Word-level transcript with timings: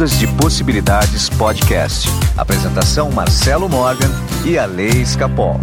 Ondas 0.00 0.18
de 0.18 0.26
Possibilidades 0.28 1.28
Podcast. 1.28 2.08
Apresentação 2.34 3.10
Marcelo 3.10 3.68
Morgan 3.68 4.10
e 4.46 4.56
a 4.56 4.64
Lei 4.64 4.88
Escapol. 4.88 5.60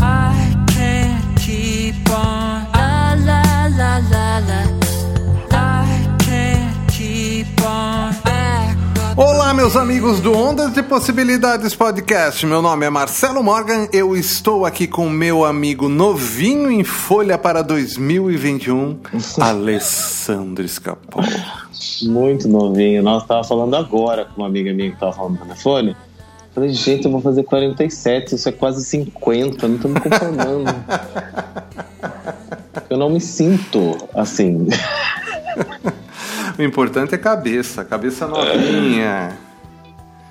Olá, 9.16 9.56
meus 9.56 9.76
amigos 9.76 10.20
do 10.20 10.32
Ondas 10.32 10.72
de 10.72 10.84
Possibilidades 10.84 11.74
Podcast. 11.74 12.46
Meu 12.46 12.62
nome 12.62 12.86
é 12.86 12.92
Marcelo 12.92 13.42
Morgan. 13.42 13.88
Eu 13.92 14.16
estou 14.16 14.68
aqui 14.68 14.86
com 14.86 15.10
meu 15.10 15.46
amigo 15.46 15.90
novinho 15.90 16.70
em 16.70 16.84
folha 16.84 17.40
para 17.40 17.64
2021, 17.64 19.00
Alessandro 19.42 20.64
Escapol. 20.64 21.24
Muito 22.04 22.48
novinho. 22.48 23.04
Nós 23.04 23.26
tava 23.26 23.44
falando 23.44 23.76
agora 23.76 24.26
com 24.26 24.42
uma 24.42 24.48
amiga 24.48 24.74
minha 24.74 24.92
que 24.92 25.00
tava 25.00 25.14
falando 25.14 25.34
no 25.34 25.46
telefone. 25.46 25.96
Falei, 26.54 26.72
gente, 26.72 27.06
eu 27.06 27.12
vou 27.12 27.22
fazer 27.22 27.44
47, 27.44 28.34
isso 28.34 28.50
é 28.50 28.52
quase 28.52 28.84
50, 28.84 29.68
não 29.68 29.78
tô 29.78 29.88
me 29.90 30.00
conformando. 30.00 30.66
eu 32.90 32.98
não 32.98 33.12
me 33.12 33.22
sinto 33.22 33.96
assim. 34.16 34.68
O 36.58 36.64
importante 36.64 37.14
é 37.14 37.18
cabeça, 37.18 37.86
cabeça 37.86 38.26
novinha. 38.26 39.38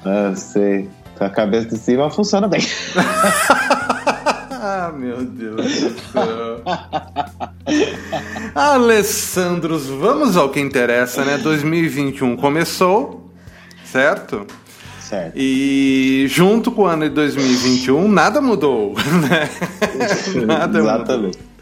É, 0.05 0.35
sei. 0.35 0.89
A 1.21 1.29
cabeça 1.29 1.69
de 1.69 1.79
cima 1.79 2.11
funciona 2.11 2.49
bem. 2.49 2.61
ah, 4.87 4.93
meu 4.93 5.25
Deus 5.25 5.57
do 5.57 6.01
céu. 6.13 6.63
Alessandros, 8.55 9.87
vamos 9.87 10.37
ao 10.37 10.51
que 10.51 10.61
interessa, 10.61 11.25
né? 11.25 11.39
2021 11.39 12.37
começou, 12.37 13.31
certo? 13.85 14.47
Certo. 15.01 15.33
E 15.37 16.27
junto 16.29 16.71
com 16.71 16.83
o 16.83 16.87
ano 16.87 17.09
de 17.09 17.15
2021, 17.15 18.09
nada 18.09 18.41
mudou, 18.41 18.95
né? 19.29 19.49
nada 20.47 20.79
Exatamente. 20.79 21.39
mudou. 21.39 21.57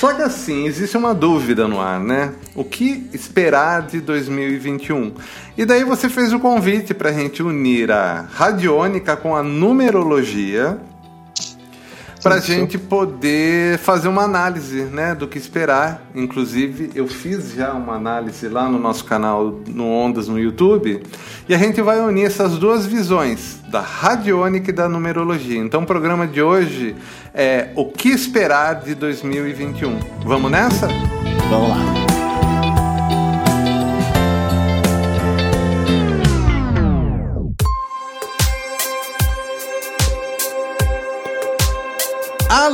Só 0.00 0.12
que 0.12 0.22
assim, 0.22 0.66
existe 0.66 0.96
uma 0.96 1.14
dúvida 1.14 1.68
no 1.68 1.80
ar, 1.80 2.00
né? 2.00 2.32
O 2.54 2.64
que 2.64 3.08
esperar 3.12 3.82
de 3.82 4.00
2021? 4.00 5.12
E 5.56 5.64
daí 5.64 5.84
você 5.84 6.08
fez 6.08 6.32
o 6.32 6.40
convite 6.40 6.92
para 6.92 7.10
a 7.10 7.12
gente 7.12 7.42
unir 7.42 7.90
a 7.90 8.26
radiônica 8.32 9.16
com 9.16 9.36
a 9.36 9.42
numerologia 9.42 10.78
para 12.22 12.36
a 12.36 12.40
gente 12.40 12.78
poder 12.78 13.78
fazer 13.78 14.08
uma 14.08 14.22
análise 14.22 14.82
né, 14.84 15.14
do 15.14 15.26
que 15.26 15.38
esperar. 15.38 16.02
Inclusive, 16.14 16.90
eu 16.94 17.06
fiz 17.06 17.52
já 17.54 17.72
uma 17.72 17.94
análise 17.94 18.48
lá 18.48 18.68
no 18.68 18.78
nosso 18.78 19.04
canal 19.04 19.60
no 19.66 19.88
Ondas 19.90 20.28
no 20.28 20.38
YouTube 20.38 21.02
e 21.48 21.54
a 21.54 21.58
gente 21.58 21.80
vai 21.80 22.00
unir 22.00 22.26
essas 22.26 22.58
duas 22.58 22.86
visões, 22.86 23.60
da 23.70 23.80
radiônica 23.80 24.70
e 24.70 24.72
da 24.72 24.88
numerologia. 24.88 25.58
Então, 25.58 25.82
o 25.82 25.86
programa 25.86 26.26
de 26.26 26.42
hoje 26.42 26.96
é 27.34 27.70
o 27.74 27.86
que 27.86 28.08
esperar 28.08 28.74
de 28.76 28.94
2021. 28.94 29.98
Vamos 30.24 30.50
nessa? 30.50 30.88
Vamos 31.48 31.68
lá. 31.70 31.97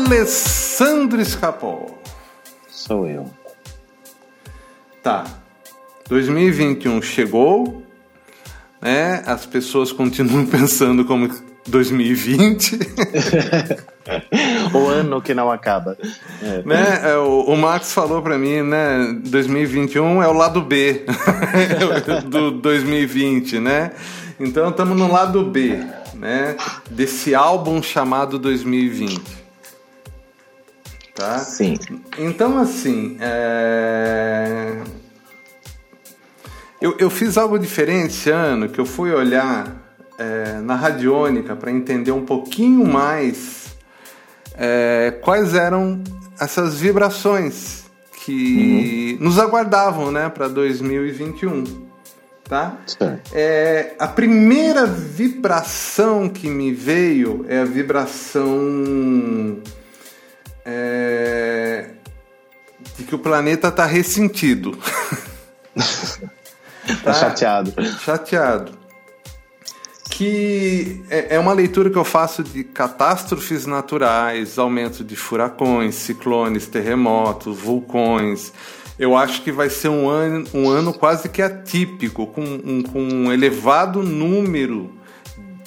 Alessandro 0.04 1.18
Escapol. 1.18 1.98
Sou 2.68 3.08
eu. 3.08 3.24
Tá. 5.02 5.24
2021 6.10 7.00
chegou, 7.00 7.82
né? 8.82 9.22
As 9.24 9.46
pessoas 9.46 9.92
continuam 9.92 10.44
pensando 10.46 11.06
como 11.06 11.30
2020. 11.66 12.78
o 14.74 14.88
ano 14.88 15.22
que 15.22 15.32
não 15.32 15.50
acaba. 15.50 15.96
É. 16.42 16.62
Né? 16.66 17.00
É, 17.04 17.16
o, 17.16 17.40
o 17.44 17.56
Max 17.56 17.94
falou 17.94 18.20
para 18.20 18.36
mim, 18.36 18.60
né? 18.60 19.18
2021 19.24 20.22
é 20.22 20.28
o 20.28 20.34
lado 20.34 20.60
B 20.60 21.06
do 22.28 22.50
2020, 22.50 23.58
né? 23.58 23.92
Então 24.38 24.68
estamos 24.68 24.98
no 24.98 25.10
lado 25.10 25.44
B, 25.44 25.82
né? 26.12 26.56
Desse 26.90 27.34
álbum 27.34 27.82
chamado 27.82 28.38
2020. 28.38 29.43
Tá? 31.14 31.38
Sim. 31.38 31.78
Então, 32.18 32.58
assim, 32.58 33.16
é... 33.20 34.82
eu, 36.80 36.96
eu 36.98 37.08
fiz 37.08 37.38
algo 37.38 37.58
diferente 37.58 38.14
esse 38.14 38.30
ano, 38.30 38.68
que 38.68 38.80
eu 38.80 38.86
fui 38.86 39.12
olhar 39.12 39.84
é, 40.18 40.60
na 40.60 40.74
radiônica 40.74 41.54
para 41.54 41.70
entender 41.70 42.10
um 42.10 42.24
pouquinho 42.24 42.84
mais 42.84 43.76
é, 44.56 45.18
quais 45.22 45.54
eram 45.54 46.02
essas 46.40 46.78
vibrações 46.78 47.84
que 48.24 49.18
uhum. 49.20 49.26
nos 49.26 49.38
aguardavam 49.38 50.10
né, 50.10 50.28
para 50.28 50.48
2021. 50.48 51.84
Tá? 52.44 52.76
É, 53.32 53.94
a 53.98 54.06
primeira 54.06 54.86
vibração 54.86 56.28
que 56.28 56.48
me 56.48 56.72
veio 56.72 57.44
é 57.48 57.60
a 57.60 57.64
vibração 57.64 59.62
é, 60.64 61.90
de 62.96 63.04
que 63.04 63.14
o 63.14 63.18
planeta 63.18 63.68
está 63.68 63.84
ressentido. 63.86 64.78
tá 67.02 67.12
chateado. 67.12 67.74
Chateado. 68.00 68.72
Que 70.10 71.02
é, 71.10 71.36
é 71.36 71.38
uma 71.38 71.52
leitura 71.52 71.90
que 71.90 71.98
eu 71.98 72.04
faço 72.04 72.42
de 72.42 72.62
catástrofes 72.62 73.66
naturais, 73.66 74.58
aumento 74.58 75.02
de 75.02 75.16
furacões, 75.16 75.96
ciclones, 75.96 76.66
terremotos, 76.66 77.58
vulcões. 77.58 78.52
Eu 78.96 79.16
acho 79.16 79.42
que 79.42 79.50
vai 79.50 79.68
ser 79.68 79.88
um 79.88 80.08
ano, 80.08 80.46
um 80.54 80.68
ano 80.68 80.94
quase 80.94 81.28
que 81.28 81.42
atípico, 81.42 82.28
com 82.28 82.42
um, 82.42 82.82
com 82.82 83.02
um 83.02 83.32
elevado 83.32 84.02
número 84.02 85.03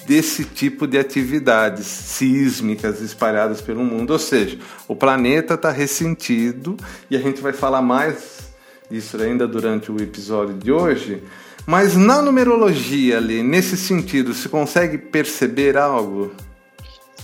desse 0.08 0.46
tipo 0.46 0.88
de 0.88 0.98
atividades 0.98 1.86
sísmicas 1.86 3.02
espalhadas 3.02 3.60
pelo 3.60 3.84
mundo. 3.84 4.12
Ou 4.12 4.20
seja, 4.20 4.58
o 4.88 4.96
planeta 4.96 5.56
está 5.56 5.70
ressentido 5.70 6.78
e 7.12 7.18
a 7.18 7.20
gente 7.20 7.42
vai 7.42 7.52
falar 7.52 7.82
mais 7.82 8.48
disso 8.90 9.22
ainda 9.22 9.46
durante 9.46 9.92
o 9.92 10.02
episódio 10.02 10.56
de 10.56 10.72
hoje. 10.72 11.22
Mas 11.66 11.98
na 11.98 12.22
numerologia 12.22 13.18
ali, 13.18 13.44
nesse 13.44 13.76
sentido, 13.76 14.34
se 14.34 14.48
consegue 14.48 14.98
perceber 14.98 15.76
algo? 15.76 16.32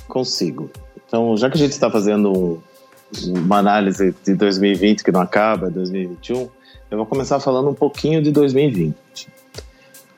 Consigo. 0.10 0.70
Então, 1.08 1.38
já 1.38 1.50
que 1.50 1.56
a 1.56 1.60
gente 1.60 1.72
está 1.72 1.90
fazendo 1.90 2.34
um, 2.38 2.62
uma 3.28 3.60
análise 3.60 4.14
de 4.26 4.34
2020 4.34 5.06
que 5.06 5.12
não 5.12 5.22
acaba, 5.22 5.70
2021, 5.70 6.50
eu 6.92 6.98
vou 6.98 7.06
começar 7.06 7.40
falando 7.40 7.70
um 7.70 7.74
pouquinho 7.74 8.22
de 8.22 8.30
2020. 8.30 9.30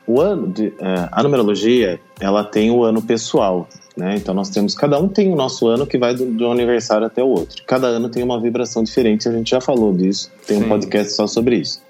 O 0.08 0.22
ano 0.22 0.48
de, 0.48 0.68
é, 0.80 1.10
a 1.12 1.24
numerologia 1.24 2.00
ela 2.20 2.44
tem 2.44 2.70
o 2.70 2.84
ano 2.84 3.02
pessoal, 3.02 3.68
né? 3.98 4.16
Então 4.16 4.34
nós 4.34 4.50
temos 4.50 4.76
cada 4.76 5.00
um 5.00 5.08
tem 5.08 5.32
o 5.32 5.36
nosso 5.36 5.68
ano 5.68 5.88
que 5.88 5.98
vai 5.98 6.14
do, 6.14 6.26
do 6.26 6.52
aniversário 6.52 7.08
até 7.08 7.24
o 7.24 7.28
outro. 7.28 7.64
Cada 7.66 7.88
ano 7.88 8.10
tem 8.10 8.24
uma 8.24 8.40
vibração 8.40 8.84
diferente. 8.84 9.28
A 9.28 9.32
gente 9.32 9.50
já 9.50 9.62
falou 9.62 9.94
disso. 9.94 10.32
Tem 10.46 10.60
Sim. 10.60 10.66
um 10.66 10.70
podcast 10.70 11.14
só 11.14 11.26
sobre 11.26 11.58
isso. 11.58 11.82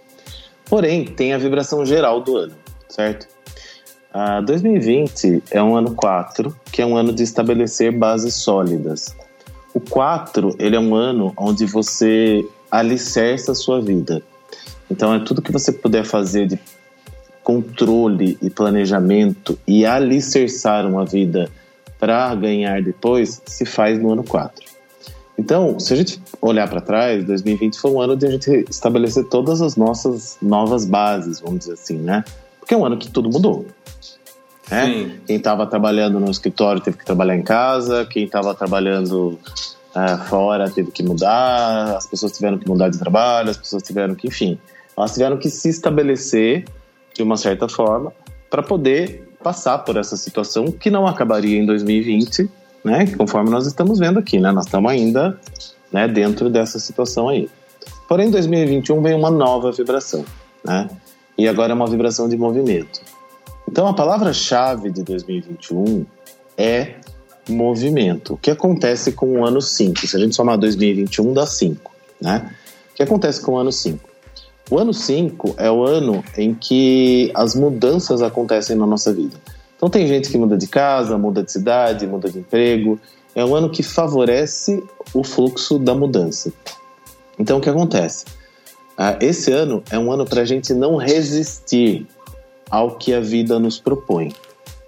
Porém 0.65 1.05
tem 1.05 1.33
a 1.33 1.37
vibração 1.37 1.85
geral 1.85 2.21
do 2.21 2.37
ano, 2.37 2.53
certo? 2.87 3.27
Uh, 4.13 4.41
2020 4.45 5.43
é 5.51 5.61
um 5.61 5.75
ano 5.75 5.93
4, 5.93 6.55
que 6.71 6.81
é 6.81 6.85
um 6.85 6.95
ano 6.95 7.11
de 7.11 7.21
estabelecer 7.21 7.91
bases 7.91 8.33
sólidas. 8.35 9.13
O 9.73 9.79
4, 9.81 10.55
ele 10.57 10.75
é 10.77 10.79
um 10.79 10.95
ano 10.95 11.33
onde 11.35 11.65
você 11.65 12.47
alicerça 12.71 13.51
a 13.51 13.55
sua 13.55 13.81
vida. 13.81 14.23
Então 14.89 15.13
é 15.13 15.19
tudo 15.19 15.41
que 15.41 15.51
você 15.51 15.71
puder 15.71 16.05
fazer 16.05 16.47
de 16.47 16.57
controle 17.45 18.39
e 18.41 18.49
planejamento 18.49 19.57
e 19.67 19.85
alicerçar 19.85 20.83
uma 20.87 21.05
vida 21.05 21.47
para 21.99 22.33
ganhar 22.33 22.81
depois 22.81 23.39
se 23.45 23.63
faz 23.65 24.01
no 24.01 24.11
ano 24.11 24.23
4. 24.23 24.65
Então, 25.37 25.79
se 25.79 25.93
a 25.93 25.95
gente 25.95 26.19
olhar 26.41 26.67
para 26.67 26.81
trás, 26.81 27.23
2020 27.23 27.79
foi 27.79 27.91
um 27.91 28.01
ano 28.01 28.17
de 28.17 28.25
a 28.25 28.31
gente 28.31 28.65
estabelecer 28.67 29.25
todas 29.25 29.61
as 29.61 29.75
nossas 29.75 30.37
novas 30.41 30.85
bases, 30.85 31.39
vamos 31.39 31.59
dizer 31.59 31.73
assim, 31.73 31.97
né? 31.97 32.23
Porque 32.59 32.73
é 32.73 32.77
um 32.77 32.83
ano 32.83 32.97
que 32.97 33.11
tudo 33.11 33.29
mudou. 33.29 33.67
Né? 34.71 35.11
Quem 35.27 35.35
estava 35.35 35.67
trabalhando 35.67 36.19
no 36.19 36.31
escritório 36.31 36.81
teve 36.81 36.97
que 36.97 37.05
trabalhar 37.05 37.35
em 37.35 37.43
casa, 37.43 38.07
quem 38.09 38.25
estava 38.25 38.55
trabalhando 38.55 39.37
uh, 39.93 40.17
fora 40.27 40.67
teve 40.67 40.89
que 40.89 41.03
mudar, 41.03 41.95
as 41.95 42.07
pessoas 42.07 42.31
tiveram 42.31 42.57
que 42.57 42.67
mudar 42.67 42.89
de 42.89 42.97
trabalho, 42.97 43.51
as 43.51 43.57
pessoas 43.57 43.83
tiveram 43.83 44.15
que, 44.15 44.29
enfim, 44.29 44.57
elas 44.97 45.13
tiveram 45.13 45.37
que 45.37 45.49
se 45.49 45.69
estabelecer 45.69 46.65
de 47.15 47.23
uma 47.23 47.37
certa 47.37 47.67
forma, 47.67 48.13
para 48.49 48.61
poder 48.61 49.27
passar 49.41 49.79
por 49.79 49.97
essa 49.97 50.17
situação 50.17 50.71
que 50.71 50.89
não 50.89 51.07
acabaria 51.07 51.57
em 51.57 51.65
2020, 51.65 52.49
né? 52.83 53.07
Conforme 53.17 53.49
nós 53.49 53.65
estamos 53.65 53.99
vendo 53.99 54.19
aqui, 54.19 54.39
né? 54.39 54.51
Nós 54.51 54.65
estamos 54.65 54.91
ainda 54.91 55.39
né, 55.91 56.07
dentro 56.07 56.49
dessa 56.49 56.79
situação 56.79 57.29
aí. 57.29 57.49
Porém, 58.07 58.27
em 58.27 58.31
2021 58.31 59.01
vem 59.01 59.15
uma 59.15 59.31
nova 59.31 59.71
vibração, 59.71 60.25
né? 60.63 60.89
E 61.37 61.47
agora 61.47 61.71
é 61.71 61.75
uma 61.75 61.87
vibração 61.87 62.29
de 62.29 62.37
movimento. 62.37 63.01
Então 63.67 63.87
a 63.87 63.93
palavra-chave 63.93 64.91
de 64.91 65.03
2021 65.03 66.05
é 66.57 66.95
movimento. 67.49 68.33
O 68.33 68.37
que 68.37 68.51
acontece 68.51 69.11
com 69.11 69.39
o 69.39 69.45
ano 69.45 69.61
5? 69.61 70.07
Se 70.07 70.15
a 70.15 70.19
gente 70.19 70.35
somar 70.35 70.57
2021, 70.57 71.33
dá 71.33 71.45
5, 71.45 71.91
né? 72.21 72.51
O 72.91 72.95
que 72.95 73.03
acontece 73.03 73.41
com 73.41 73.53
o 73.53 73.57
ano 73.57 73.71
5? 73.71 74.14
O 74.69 74.79
ano 74.79 74.93
5 74.93 75.55
é 75.57 75.69
o 75.69 75.83
ano 75.83 76.23
em 76.35 76.53
que 76.53 77.31
as 77.35 77.53
mudanças 77.53 78.21
acontecem 78.23 78.75
na 78.75 78.85
nossa 78.85 79.13
vida. 79.13 79.35
Então 79.75 79.89
tem 79.89 80.07
gente 80.07 80.29
que 80.29 80.37
muda 80.37 80.57
de 80.57 80.67
casa, 80.67 81.17
muda 81.17 81.43
de 81.43 81.51
cidade, 81.51 82.07
muda 82.07 82.31
de 82.31 82.39
emprego. 82.39 82.99
É 83.35 83.45
um 83.45 83.53
ano 83.53 83.69
que 83.69 83.83
favorece 83.83 84.83
o 85.13 85.23
fluxo 85.23 85.77
da 85.77 85.93
mudança. 85.93 86.51
Então 87.37 87.59
o 87.59 87.61
que 87.61 87.69
acontece? 87.69 88.25
Ah, 88.97 89.17
esse 89.21 89.51
ano 89.51 89.83
é 89.91 89.99
um 89.99 90.11
ano 90.11 90.25
para 90.25 90.41
a 90.41 90.45
gente 90.45 90.73
não 90.73 90.95
resistir 90.95 92.07
ao 92.69 92.97
que 92.97 93.13
a 93.13 93.19
vida 93.19 93.59
nos 93.59 93.79
propõe. 93.79 94.33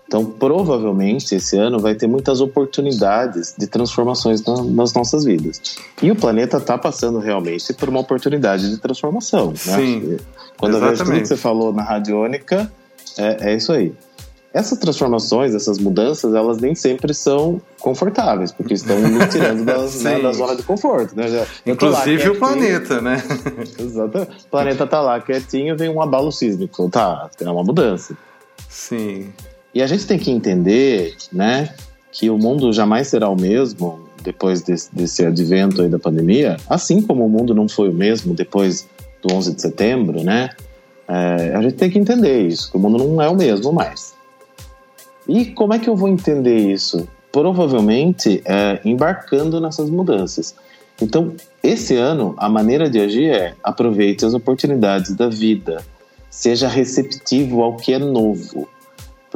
Então, 0.07 0.23
provavelmente, 0.25 1.35
esse 1.35 1.57
ano 1.57 1.79
vai 1.79 1.93
ter 1.93 2.07
muitas 2.07 2.39
oportunidades 2.39 3.53
de 3.57 3.67
transformações 3.67 4.43
na, 4.43 4.63
nas 4.63 4.93
nossas 4.93 5.25
vidas. 5.25 5.61
E 6.01 6.09
o 6.09 6.15
planeta 6.15 6.57
está 6.57 6.77
passando 6.77 7.19
realmente 7.19 7.73
por 7.73 7.89
uma 7.89 7.99
oportunidade 7.99 8.69
de 8.69 8.77
transformação. 8.77 9.47
Né? 9.47 9.55
Sim. 9.55 10.17
Quando 10.57 10.75
eu 10.77 10.79
vejo 10.79 11.03
tudo 11.03 11.19
que 11.19 11.25
você 11.25 11.35
falou 11.35 11.73
na 11.73 11.83
radiônica, 11.83 12.71
é, 13.17 13.51
é 13.51 13.55
isso 13.55 13.73
aí. 13.73 13.93
Essas 14.53 14.79
transformações, 14.79 15.53
essas 15.53 15.77
mudanças, 15.77 16.33
elas 16.33 16.57
nem 16.57 16.73
sempre 16.73 17.13
são 17.13 17.61
confortáveis, 17.79 18.51
porque 18.51 18.75
estão 18.75 18.97
nos 18.99 19.27
tirando 19.27 19.65
das, 19.65 20.01
né, 20.01 20.19
da 20.21 20.31
zona 20.31 20.55
de 20.55 20.63
conforto. 20.63 21.15
Né? 21.17 21.45
Inclusive 21.65 22.29
o 22.29 22.39
planeta, 22.39 23.01
né? 23.01 23.21
Exatamente. 23.77 24.45
O 24.45 24.49
planeta 24.49 24.83
está 24.85 25.01
lá 25.01 25.19
quietinho, 25.19 25.77
vem 25.77 25.89
um 25.89 26.01
abalo 26.01 26.31
sísmico. 26.31 26.89
Tá, 26.89 27.29
é 27.41 27.49
uma 27.49 27.63
mudança. 27.63 28.17
Sim. 28.69 29.33
E 29.77 29.81
a 29.83 29.85
gente 29.85 30.07
tem 30.07 30.17
que 30.17 30.31
entender, 30.31 31.15
né, 31.31 31.69
que 32.11 32.31
o 32.31 32.37
mundo 32.39 32.73
jamais 32.73 33.09
será 33.09 33.29
o 33.29 33.39
mesmo 33.39 33.99
depois 34.23 34.63
desse, 34.63 34.89
desse 34.91 35.23
advento 35.23 35.83
aí 35.83 35.87
da 35.87 35.99
pandemia, 35.99 36.57
assim 36.67 36.99
como 36.99 37.23
o 37.23 37.29
mundo 37.29 37.53
não 37.53 37.69
foi 37.69 37.87
o 37.89 37.93
mesmo 37.93 38.33
depois 38.33 38.87
do 39.21 39.31
11 39.31 39.53
de 39.53 39.61
setembro, 39.61 40.23
né? 40.23 40.49
É, 41.07 41.53
a 41.55 41.61
gente 41.61 41.75
tem 41.75 41.91
que 41.91 41.99
entender 41.99 42.47
isso, 42.47 42.71
que 42.71 42.77
o 42.77 42.79
mundo 42.79 42.97
não 42.97 43.21
é 43.21 43.29
o 43.29 43.35
mesmo 43.35 43.71
mais. 43.71 44.15
E 45.27 45.45
como 45.45 45.75
é 45.75 45.77
que 45.77 45.87
eu 45.87 45.95
vou 45.95 46.09
entender 46.09 46.57
isso? 46.57 47.07
Provavelmente 47.31 48.41
é, 48.45 48.81
embarcando 48.83 49.61
nessas 49.61 49.91
mudanças. 49.91 50.55
Então, 50.99 51.35
esse 51.61 51.95
ano, 51.95 52.33
a 52.39 52.49
maneira 52.49 52.89
de 52.89 52.99
agir 52.99 53.29
é 53.29 53.53
aproveite 53.63 54.25
as 54.25 54.33
oportunidades 54.33 55.15
da 55.15 55.29
vida, 55.29 55.85
seja 56.31 56.67
receptivo 56.67 57.61
ao 57.61 57.77
que 57.77 57.93
é 57.93 57.99
novo 57.99 58.67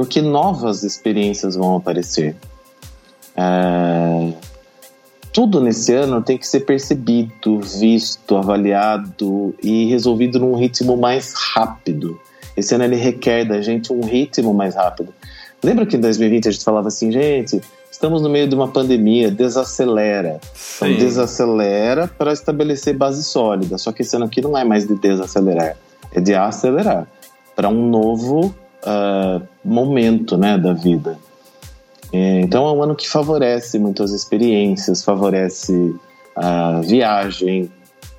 porque 0.02 0.20
novas 0.20 0.82
experiências 0.82 1.56
vão 1.56 1.76
aparecer. 1.76 2.36
É... 3.38 4.34
Tudo 5.32 5.62
nesse 5.62 5.94
ano 5.94 6.24
tem 6.24 6.40
que 6.40 6.48
ser 6.48 6.62
percebido, 6.62 7.60
visto, 7.60 8.36
avaliado 8.36 9.54
e 9.62 9.86
resolvido 9.86 10.40
num 10.40 10.56
ritmo 10.56 10.98
mais 10.98 11.34
rápido. 11.54 12.20
Esse 12.58 12.74
ano 12.74 12.84
ele 12.86 12.96
requer 12.96 13.46
da 13.46 13.62
gente 13.62 13.94
um 13.94 14.02
ritmo 14.02 14.56
mais 14.56 14.74
rápido. 14.74 15.14
Lembra 15.64 15.86
que 15.86 15.98
em 15.98 16.00
2020 16.00 16.48
a 16.48 16.52
gente 16.52 16.66
falava 16.66 16.88
assim, 16.88 17.12
gente, 17.12 17.62
estamos 17.92 18.24
no 18.24 18.30
meio 18.30 18.48
de 18.48 18.56
uma 18.56 18.70
pandemia, 18.70 19.30
desacelera. 19.30 20.42
Então 20.78 20.98
desacelera 20.98 22.08
para 22.08 22.34
estabelecer 22.34 22.96
base 22.96 23.24
sólida. 23.24 23.78
Só 23.78 23.92
que 23.92 24.02
esse 24.02 24.16
ano 24.16 24.26
aqui 24.26 24.42
não 24.42 24.58
é 24.58 24.64
mais 24.64 24.88
de 24.88 24.96
desacelerar, 24.96 25.78
é 26.12 26.20
de 26.20 26.34
acelerar 26.34 27.08
para 27.56 27.70
um 27.70 27.88
novo 27.88 28.52
uh, 28.86 29.42
momento 29.64 30.38
né, 30.38 30.58
da 30.58 30.74
vida. 30.74 31.18
É, 32.14 32.42
então 32.42 32.68
é 32.68 32.72
um 32.72 32.84
ano 32.84 32.96
que 32.96 33.10
favorece 33.10 33.80
muitas 33.80 34.12
experiências, 34.12 35.04
favorece 35.04 35.96
a 36.36 36.82
viagem. 36.82 37.72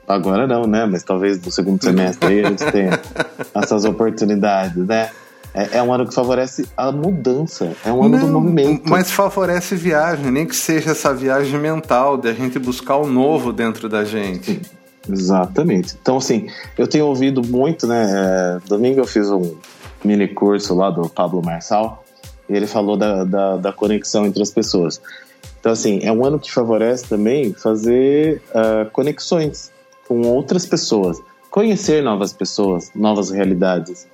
Agora 0.09 0.47
não, 0.47 0.67
né? 0.67 0.87
Mas 0.87 1.03
talvez 1.03 1.41
no 1.43 1.51
segundo 1.51 1.83
semestre 1.83 2.29
aí 2.29 2.45
a 2.45 2.49
gente 2.49 2.65
tenha 2.73 3.01
essas 3.55 3.85
oportunidades, 3.85 4.87
né? 4.87 5.11
É, 5.55 5.79
é, 5.79 5.83
um 5.83 5.93
ano 5.93 6.07
que 6.07 6.15
favorece 6.15 6.67
a 6.75 6.91
mudança, 6.91 7.77
é 7.85 7.93
um 7.93 8.03
ano 8.03 8.17
não, 8.17 8.27
do 8.27 8.33
movimento. 8.33 8.89
Mas 8.89 9.11
favorece 9.11 9.77
viagem, 9.77 10.31
nem 10.31 10.47
que 10.47 10.57
seja 10.57 10.93
essa 10.93 11.13
viagem 11.13 11.61
mental, 11.61 12.17
de 12.17 12.29
a 12.29 12.33
gente 12.33 12.59
buscar 12.59 12.97
o 12.97 13.07
novo 13.07 13.53
dentro 13.53 13.87
da 13.87 14.03
gente. 14.03 14.63
Exatamente. 15.07 15.95
Então, 16.01 16.17
assim, 16.17 16.47
eu 16.79 16.87
tenho 16.87 17.07
ouvido 17.07 17.43
muito, 17.47 17.87
né? 17.87 18.07
É, 18.11 18.69
domingo 18.69 19.01
eu 19.01 19.07
fiz 19.07 19.31
um, 19.31 19.55
mini 20.05 20.29
curso 20.29 20.75
lá 20.75 20.91
do 20.91 21.09
Pablo 21.09 21.43
Marçal, 21.43 22.05
e 22.49 22.55
ele 22.55 22.67
falou 22.67 22.97
da, 22.97 23.25
da, 23.25 23.57
da, 23.57 23.73
conexão 23.73 24.27
entre 24.27 24.43
as 24.43 24.51
pessoas. 24.51 25.01
Então, 25.61 25.73
assim, 25.73 26.01
é 26.03 26.13
um 26.13 26.25
ano 26.25 26.39
que 26.39 26.51
favorece 26.53 27.09
também 27.09 27.53
fazer 27.53 28.43
uh, 28.51 28.91
conexões 28.91 29.71
com 30.09 30.23
outras 30.23 30.67
pessoas, 30.67 31.19
conhecer 31.51 32.03
novas 32.03 32.33
pessoas, 32.33 32.91
novas 32.95 33.31
realidades. 33.31 34.07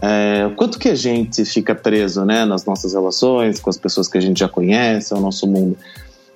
É, 0.00 0.50
quanto 0.56 0.78
que 0.78 0.88
a 0.88 0.94
gente 0.94 1.44
fica 1.44 1.74
preso 1.74 2.24
né, 2.24 2.44
nas 2.44 2.64
nossas 2.64 2.92
relações, 2.92 3.58
com 3.60 3.70
as 3.70 3.78
pessoas 3.78 4.08
que 4.08 4.18
a 4.18 4.20
gente 4.20 4.40
já 4.40 4.48
conhece, 4.48 5.14
ao 5.14 5.20
nosso 5.20 5.46
mundo. 5.46 5.76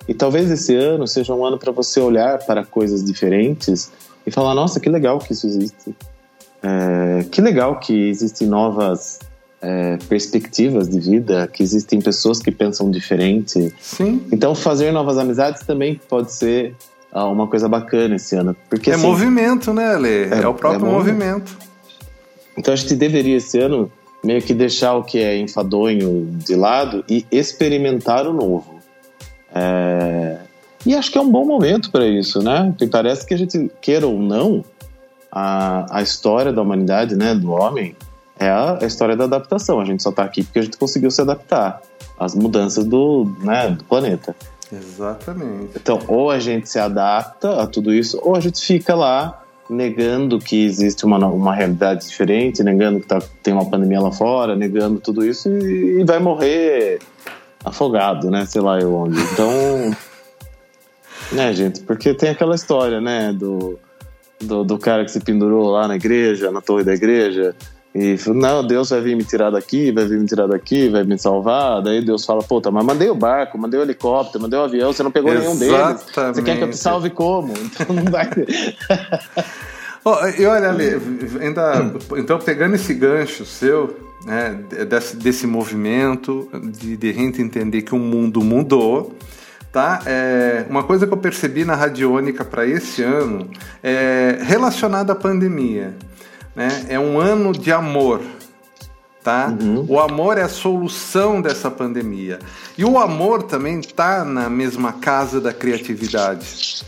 E 0.07 0.13
talvez 0.13 0.49
esse 0.49 0.75
ano 0.75 1.07
seja 1.07 1.33
um 1.35 1.45
ano 1.45 1.57
para 1.57 1.71
você 1.71 1.99
olhar 1.99 2.39
para 2.39 2.65
coisas 2.65 3.03
diferentes 3.03 3.91
e 4.25 4.31
falar: 4.31 4.55
nossa, 4.55 4.79
que 4.79 4.89
legal 4.89 5.19
que 5.19 5.33
isso 5.33 5.45
existe. 5.45 5.95
É, 6.61 7.23
que 7.31 7.41
legal 7.41 7.79
que 7.79 8.09
existem 8.09 8.47
novas 8.47 9.19
é, 9.61 9.97
perspectivas 10.07 10.89
de 10.89 10.99
vida, 10.99 11.47
que 11.47 11.63
existem 11.63 12.01
pessoas 12.01 12.39
que 12.39 12.51
pensam 12.51 12.89
diferente. 12.89 13.73
Sim. 13.79 14.25
Então, 14.31 14.55
fazer 14.55 14.91
novas 14.91 15.17
amizades 15.17 15.63
também 15.63 15.99
pode 16.09 16.33
ser 16.33 16.75
ah, 17.11 17.25
uma 17.27 17.47
coisa 17.47 17.67
bacana 17.67 18.15
esse 18.15 18.35
ano. 18.35 18.55
Porque, 18.69 18.91
é 18.91 18.95
assim, 18.95 19.05
movimento, 19.05 19.73
né, 19.73 19.93
Ale? 19.93 20.09
É, 20.09 20.41
é 20.41 20.47
o 20.47 20.53
próprio 20.53 20.85
é 20.85 20.91
movimento. 20.91 21.57
Então, 22.57 22.73
a 22.73 22.77
gente 22.77 22.95
deveria 22.95 23.37
esse 23.37 23.59
ano 23.59 23.91
meio 24.23 24.41
que 24.41 24.53
deixar 24.53 24.95
o 24.95 25.03
que 25.03 25.17
é 25.19 25.37
enfadonho 25.37 26.27
de 26.45 26.55
lado 26.55 27.03
e 27.09 27.25
experimentar 27.31 28.27
o 28.27 28.33
novo. 28.33 28.79
É... 29.53 30.37
E 30.85 30.95
acho 30.95 31.11
que 31.11 31.17
é 31.17 31.21
um 31.21 31.29
bom 31.29 31.45
momento 31.45 31.91
para 31.91 32.07
isso, 32.07 32.41
né? 32.41 32.67
Porque 32.69 32.87
parece 32.87 33.25
que 33.25 33.33
a 33.33 33.37
gente, 33.37 33.69
queira 33.81 34.07
ou 34.07 34.17
não, 34.17 34.63
a, 35.31 35.97
a 35.97 36.01
história 36.01 36.51
da 36.51 36.61
humanidade, 36.61 37.15
né, 37.15 37.35
do 37.35 37.51
homem, 37.51 37.95
é 38.39 38.49
a, 38.49 38.79
a 38.81 38.85
história 38.85 39.15
da 39.15 39.25
adaptação. 39.25 39.79
A 39.79 39.85
gente 39.85 40.01
só 40.01 40.09
está 40.09 40.23
aqui 40.23 40.43
porque 40.43 40.59
a 40.59 40.61
gente 40.61 40.77
conseguiu 40.77 41.11
se 41.11 41.21
adaptar 41.21 41.81
às 42.17 42.33
mudanças 42.33 42.85
do, 42.85 43.31
né, 43.39 43.69
do 43.69 43.83
planeta. 43.83 44.35
Exatamente. 44.71 45.71
Então, 45.75 45.99
ou 46.07 46.29
a 46.29 46.39
gente 46.39 46.69
se 46.69 46.79
adapta 46.79 47.61
a 47.61 47.67
tudo 47.67 47.93
isso, 47.93 48.19
ou 48.23 48.35
a 48.35 48.39
gente 48.39 48.63
fica 48.63 48.95
lá 48.95 49.43
negando 49.69 50.39
que 50.39 50.65
existe 50.65 51.05
uma, 51.05 51.17
uma 51.27 51.53
realidade 51.53 52.07
diferente, 52.07 52.63
negando 52.63 52.99
que 52.99 53.07
tá, 53.07 53.21
tem 53.43 53.53
uma 53.53 53.69
pandemia 53.69 53.99
lá 53.99 54.11
fora, 54.11 54.55
negando 54.55 54.99
tudo 54.99 55.25
isso 55.25 55.49
e, 55.49 56.01
e 56.01 56.03
vai 56.03 56.19
morrer 56.19 56.99
afogado, 57.63 58.31
né? 58.31 58.45
Sei 58.45 58.61
lá 58.61 58.79
eu 58.79 58.93
onde. 58.95 59.19
Então, 59.19 59.95
né, 61.31 61.53
gente? 61.53 61.81
Porque 61.81 62.13
tem 62.13 62.29
aquela 62.29 62.55
história, 62.55 62.99
né, 62.99 63.31
do 63.33 63.77
do, 64.41 64.63
do 64.63 64.77
cara 64.77 65.05
que 65.05 65.11
se 65.11 65.19
pendurou 65.19 65.69
lá 65.69 65.87
na 65.87 65.95
igreja, 65.95 66.51
na 66.51 66.61
torre 66.61 66.83
da 66.83 66.93
igreja, 66.93 67.55
e 67.93 68.17
falou, 68.17 68.39
não, 68.39 68.65
Deus 68.65 68.91
vai 68.91 69.01
vir 69.01 69.15
me 69.15 69.23
tirar 69.23 69.49
daqui, 69.49 69.91
vai 69.91 70.05
vir 70.05 70.19
me 70.19 70.25
tirar 70.27 70.47
daqui, 70.47 70.89
vai 70.89 71.03
me 71.03 71.17
salvar. 71.17 71.81
Daí 71.81 72.03
Deus 72.03 72.23
fala, 72.23 72.43
puta, 72.43 72.69
mas 72.69 72.85
mandei 72.85 73.09
o 73.09 73.15
barco, 73.15 73.57
mandei 73.57 73.79
o 73.79 73.83
helicóptero, 73.83 74.43
mandei 74.43 74.59
o 74.59 74.63
avião, 74.63 74.93
você 74.93 75.01
não 75.01 75.11
pegou 75.11 75.33
Exatamente. 75.33 75.65
nenhum 75.65 75.77
deles. 75.77 76.05
Você 76.13 76.41
quer 76.43 76.57
que 76.57 76.63
eu 76.63 76.69
te 76.69 76.77
salve 76.77 77.09
como? 77.09 77.53
Então 77.69 77.95
não 77.95 78.05
vai. 78.05 78.29
oh, 80.05 80.41
e 80.41 80.45
olha, 80.45 80.69
Ale, 80.69 81.01
ainda, 81.41 81.93
então 82.17 82.37
pegando 82.37 82.75
esse 82.75 82.93
gancho 82.93 83.43
seu, 83.45 83.97
né, 84.23 84.59
desse, 84.87 85.15
desse 85.15 85.47
movimento, 85.47 86.47
de, 86.77 86.95
de 86.95 87.13
gente 87.13 87.41
entender 87.41 87.81
que 87.81 87.95
o 87.95 87.99
mundo 87.99 88.41
mudou, 88.41 89.15
tá? 89.71 90.01
É, 90.05 90.65
uma 90.69 90.83
coisa 90.83 91.05
que 91.05 91.13
eu 91.13 91.17
percebi 91.17 91.63
na 91.63 91.75
radiônica 91.75 92.43
para 92.43 92.65
esse 92.65 93.03
ano 93.03 93.49
é 93.83 94.39
relacionada 94.41 95.13
à 95.13 95.15
pandemia, 95.15 95.95
né? 96.55 96.85
É 96.89 96.99
um 96.99 97.19
ano 97.19 97.51
de 97.51 97.71
amor, 97.71 98.21
tá? 99.23 99.55
Uhum. 99.59 99.85
O 99.87 99.99
amor 99.99 100.37
é 100.37 100.41
a 100.41 100.49
solução 100.49 101.41
dessa 101.41 101.69
pandemia 101.69 102.39
e 102.77 102.83
o 102.83 102.97
amor 102.97 103.43
também 103.43 103.81
tá 103.81 104.25
na 104.25 104.49
mesma 104.49 104.93
casa 104.93 105.39
da 105.39 105.53
criatividade, 105.53 106.83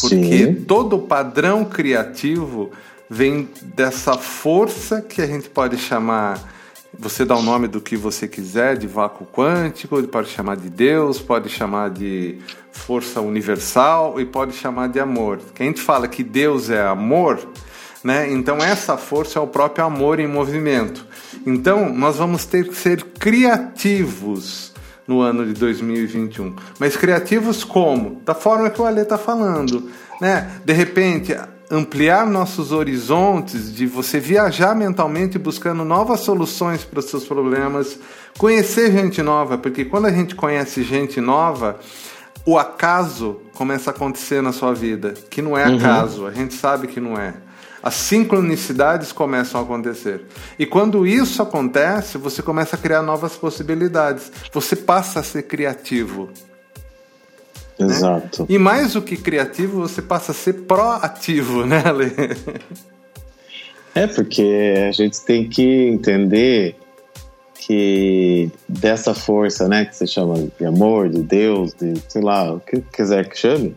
porque 0.00 0.46
Sim. 0.46 0.54
todo 0.66 0.98
padrão 0.98 1.64
criativo 1.64 2.70
vem 3.08 3.48
dessa 3.62 4.14
força 4.14 5.00
que 5.00 5.22
a 5.22 5.26
gente 5.26 5.48
pode 5.48 5.78
chamar 5.78 6.53
você 6.98 7.24
dá 7.24 7.36
o 7.36 7.42
nome 7.42 7.68
do 7.68 7.80
que 7.80 7.96
você 7.96 8.26
quiser, 8.28 8.76
de 8.76 8.86
vácuo 8.86 9.26
quântico, 9.26 10.02
pode 10.04 10.28
chamar 10.28 10.56
de 10.56 10.68
Deus, 10.68 11.20
pode 11.20 11.48
chamar 11.48 11.90
de 11.90 12.38
força 12.72 13.20
universal 13.20 14.20
e 14.20 14.24
pode 14.24 14.52
chamar 14.52 14.88
de 14.88 15.00
amor. 15.00 15.40
Quem 15.54 15.68
gente 15.68 15.80
fala 15.80 16.08
que 16.08 16.22
Deus 16.22 16.70
é 16.70 16.82
amor, 16.82 17.40
Né? 18.02 18.30
Então 18.30 18.58
essa 18.58 18.98
força 18.98 19.38
é 19.38 19.42
o 19.42 19.46
próprio 19.46 19.82
amor 19.82 20.20
em 20.20 20.26
movimento. 20.26 21.06
Então 21.46 21.88
nós 21.88 22.16
vamos 22.16 22.44
ter 22.44 22.68
que 22.68 22.76
ser 22.76 23.02
criativos 23.02 24.74
no 25.06 25.20
ano 25.20 25.46
de 25.46 25.54
2021. 25.54 26.54
Mas 26.78 26.96
criativos 26.96 27.64
como? 27.64 28.20
Da 28.24 28.34
forma 28.34 28.68
que 28.68 28.80
o 28.80 28.84
Ale 28.84 29.00
está 29.00 29.16
falando. 29.16 29.90
Né? 30.20 30.50
De 30.64 30.72
repente, 30.72 31.34
ampliar 31.70 32.26
nossos 32.26 32.72
horizontes, 32.72 33.74
de 33.74 33.86
você 33.86 34.20
viajar 34.20 34.74
mentalmente 34.74 35.38
buscando 35.38 35.84
novas 35.84 36.20
soluções 36.20 36.84
para 36.84 36.98
os 36.98 37.06
seus 37.06 37.24
problemas, 37.24 37.98
conhecer 38.38 38.92
gente 38.92 39.22
nova, 39.22 39.56
porque 39.56 39.84
quando 39.84 40.06
a 40.06 40.12
gente 40.12 40.34
conhece 40.34 40.82
gente 40.82 41.20
nova, 41.20 41.78
o 42.46 42.58
acaso 42.58 43.40
começa 43.54 43.90
a 43.90 43.94
acontecer 43.94 44.42
na 44.42 44.52
sua 44.52 44.74
vida, 44.74 45.14
que 45.30 45.40
não 45.40 45.56
é 45.56 45.66
uhum. 45.66 45.76
acaso, 45.76 46.26
a 46.26 46.30
gente 46.30 46.54
sabe 46.54 46.86
que 46.86 47.00
não 47.00 47.18
é. 47.18 47.34
As 47.82 47.94
sincronicidades 47.94 49.12
começam 49.12 49.60
a 49.60 49.64
acontecer. 49.64 50.22
E 50.58 50.64
quando 50.64 51.06
isso 51.06 51.42
acontece, 51.42 52.16
você 52.16 52.42
começa 52.42 52.76
a 52.76 52.78
criar 52.78 53.02
novas 53.02 53.36
possibilidades. 53.36 54.32
Você 54.54 54.74
passa 54.74 55.20
a 55.20 55.22
ser 55.22 55.42
criativo. 55.42 56.30
Né? 57.78 57.86
Exato. 57.86 58.42
Né? 58.42 58.46
E 58.50 58.58
mais 58.58 58.92
do 58.92 59.02
que 59.02 59.16
criativo, 59.16 59.80
você 59.80 60.00
passa 60.00 60.32
a 60.32 60.34
ser 60.34 60.52
proativo, 60.64 61.66
né, 61.66 61.82
Ale? 61.84 62.12
É, 63.94 64.06
porque 64.08 64.74
a 64.88 64.92
gente 64.92 65.24
tem 65.24 65.48
que 65.48 65.62
entender 65.62 66.76
que 67.54 68.50
dessa 68.68 69.14
força, 69.14 69.68
né, 69.68 69.84
que 69.84 69.96
você 69.96 70.06
chama 70.06 70.48
de 70.58 70.66
amor, 70.66 71.08
de 71.08 71.22
Deus, 71.22 71.72
de 71.74 71.94
sei 72.08 72.20
lá, 72.20 72.52
o 72.52 72.60
que 72.60 72.80
quiser 72.92 73.28
que 73.28 73.38
chame, 73.38 73.74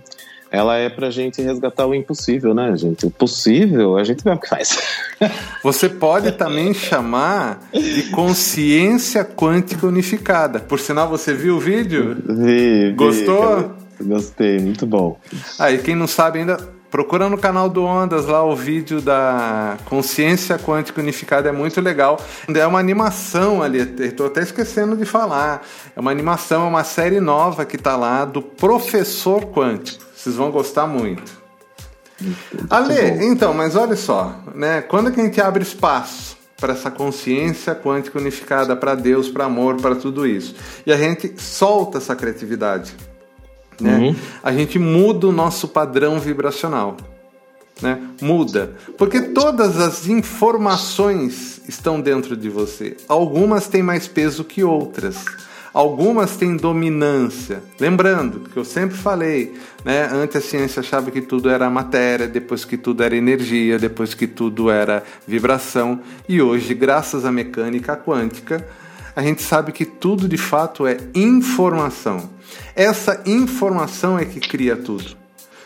ela 0.51 0.77
é 0.77 0.89
pra 0.89 1.09
gente 1.09 1.41
resgatar 1.41 1.85
o 1.85 1.93
impossível, 1.93 2.53
né, 2.53 2.75
gente? 2.75 3.05
O 3.05 3.11
possível, 3.11 3.97
a 3.97 4.03
gente 4.03 4.23
vê 4.23 4.31
o 4.31 4.37
que 4.37 4.47
faz. 4.47 4.77
Você 5.63 5.87
pode 5.89 6.31
também 6.33 6.73
chamar 6.73 7.69
de 7.73 8.03
consciência 8.11 9.23
quântica 9.23 9.85
unificada. 9.85 10.59
Por 10.59 10.79
sinal, 10.79 11.09
você 11.09 11.33
viu 11.33 11.57
o 11.57 11.59
vídeo? 11.59 12.17
Vi. 12.25 12.93
Gostou? 12.95 13.76
Gostei, 13.99 14.59
muito 14.59 14.85
bom. 14.85 15.19
Aí, 15.59 15.75
ah, 15.75 15.77
quem 15.79 15.95
não 15.95 16.07
sabe 16.07 16.39
ainda, 16.39 16.57
Procura 16.89 17.27
no 17.27 17.37
canal 17.37 17.69
do 17.69 17.83
Ondas 17.83 18.25
lá 18.25 18.43
o 18.43 18.55
vídeo 18.55 19.01
da 19.01 19.77
consciência 19.85 20.57
quântica 20.57 21.01
unificada, 21.01 21.49
é 21.49 21.51
muito 21.51 21.81
legal. 21.81 22.17
É 22.47 22.65
uma 22.65 22.79
animação 22.79 23.61
ali, 23.61 23.79
estou 23.99 24.27
até 24.27 24.41
esquecendo 24.41 24.95
de 24.95 25.03
falar. 25.03 25.65
É 25.95 25.99
uma 25.99 26.11
animação, 26.11 26.65
é 26.65 26.69
uma 26.69 26.85
série 26.85 27.19
nova 27.19 27.65
que 27.65 27.75
está 27.75 27.97
lá 27.97 28.23
do 28.23 28.41
professor 28.41 29.47
quântico. 29.47 30.03
Vocês 30.15 30.35
vão 30.35 30.49
gostar 30.49 30.87
muito. 30.87 31.29
Ale, 32.69 33.25
então, 33.25 33.53
mas 33.53 33.75
olha 33.75 33.95
só, 33.95 34.35
né? 34.55 34.81
Quando 34.81 35.11
que 35.11 35.19
a 35.19 35.23
gente 35.23 35.41
abre 35.41 35.63
espaço 35.63 36.37
para 36.55 36.73
essa 36.73 36.89
consciência 36.89 37.75
quântica 37.75 38.17
unificada, 38.17 38.75
para 38.75 38.95
Deus, 38.95 39.29
para 39.29 39.45
amor, 39.45 39.75
para 39.75 39.93
tudo 39.93 40.25
isso, 40.25 40.55
e 40.85 40.91
a 40.91 40.97
gente 40.97 41.35
solta 41.37 41.99
essa 41.99 42.15
criatividade 42.15 42.95
né? 43.79 43.97
Uhum. 43.97 44.15
A 44.43 44.51
gente 44.51 44.79
muda 44.79 45.27
o 45.27 45.31
nosso 45.31 45.67
padrão 45.67 46.19
vibracional. 46.19 46.97
Né? 47.81 48.01
Muda. 48.21 48.73
Porque 48.97 49.21
todas 49.21 49.79
as 49.79 50.07
informações 50.07 51.61
estão 51.67 52.01
dentro 52.01 52.35
de 52.35 52.49
você. 52.49 52.97
Algumas 53.07 53.67
têm 53.67 53.83
mais 53.83 54.07
peso 54.07 54.43
que 54.43 54.63
outras. 54.63 55.25
Algumas 55.73 56.35
têm 56.37 56.57
dominância. 56.57 57.61
Lembrando 57.79 58.49
que 58.49 58.57
eu 58.57 58.65
sempre 58.65 58.97
falei, 58.97 59.53
né? 59.85 60.09
Antes 60.11 60.37
a 60.37 60.41
ciência 60.41 60.79
achava 60.79 61.11
que 61.11 61.21
tudo 61.21 61.51
era 61.51 61.69
matéria, 61.69 62.27
depois 62.27 62.65
que 62.65 62.77
tudo 62.77 63.03
era 63.03 63.15
energia, 63.15 63.77
depois 63.77 64.15
que 64.15 64.25
tudo 64.25 64.71
era 64.71 65.03
vibração. 65.27 65.99
E 66.27 66.41
hoje, 66.41 66.73
graças 66.73 67.25
à 67.25 67.31
mecânica 67.31 67.95
quântica, 67.95 68.67
a 69.17 69.23
gente 69.23 69.41
sabe 69.41 69.71
que 69.71 69.83
tudo 69.83 70.29
de 70.29 70.37
fato 70.37 70.85
é 70.85 70.95
informação. 71.15 72.29
Essa 72.75 73.23
informação 73.25 74.19
é 74.19 74.23
que 74.23 74.39
cria 74.39 74.75
tudo. 74.75 75.17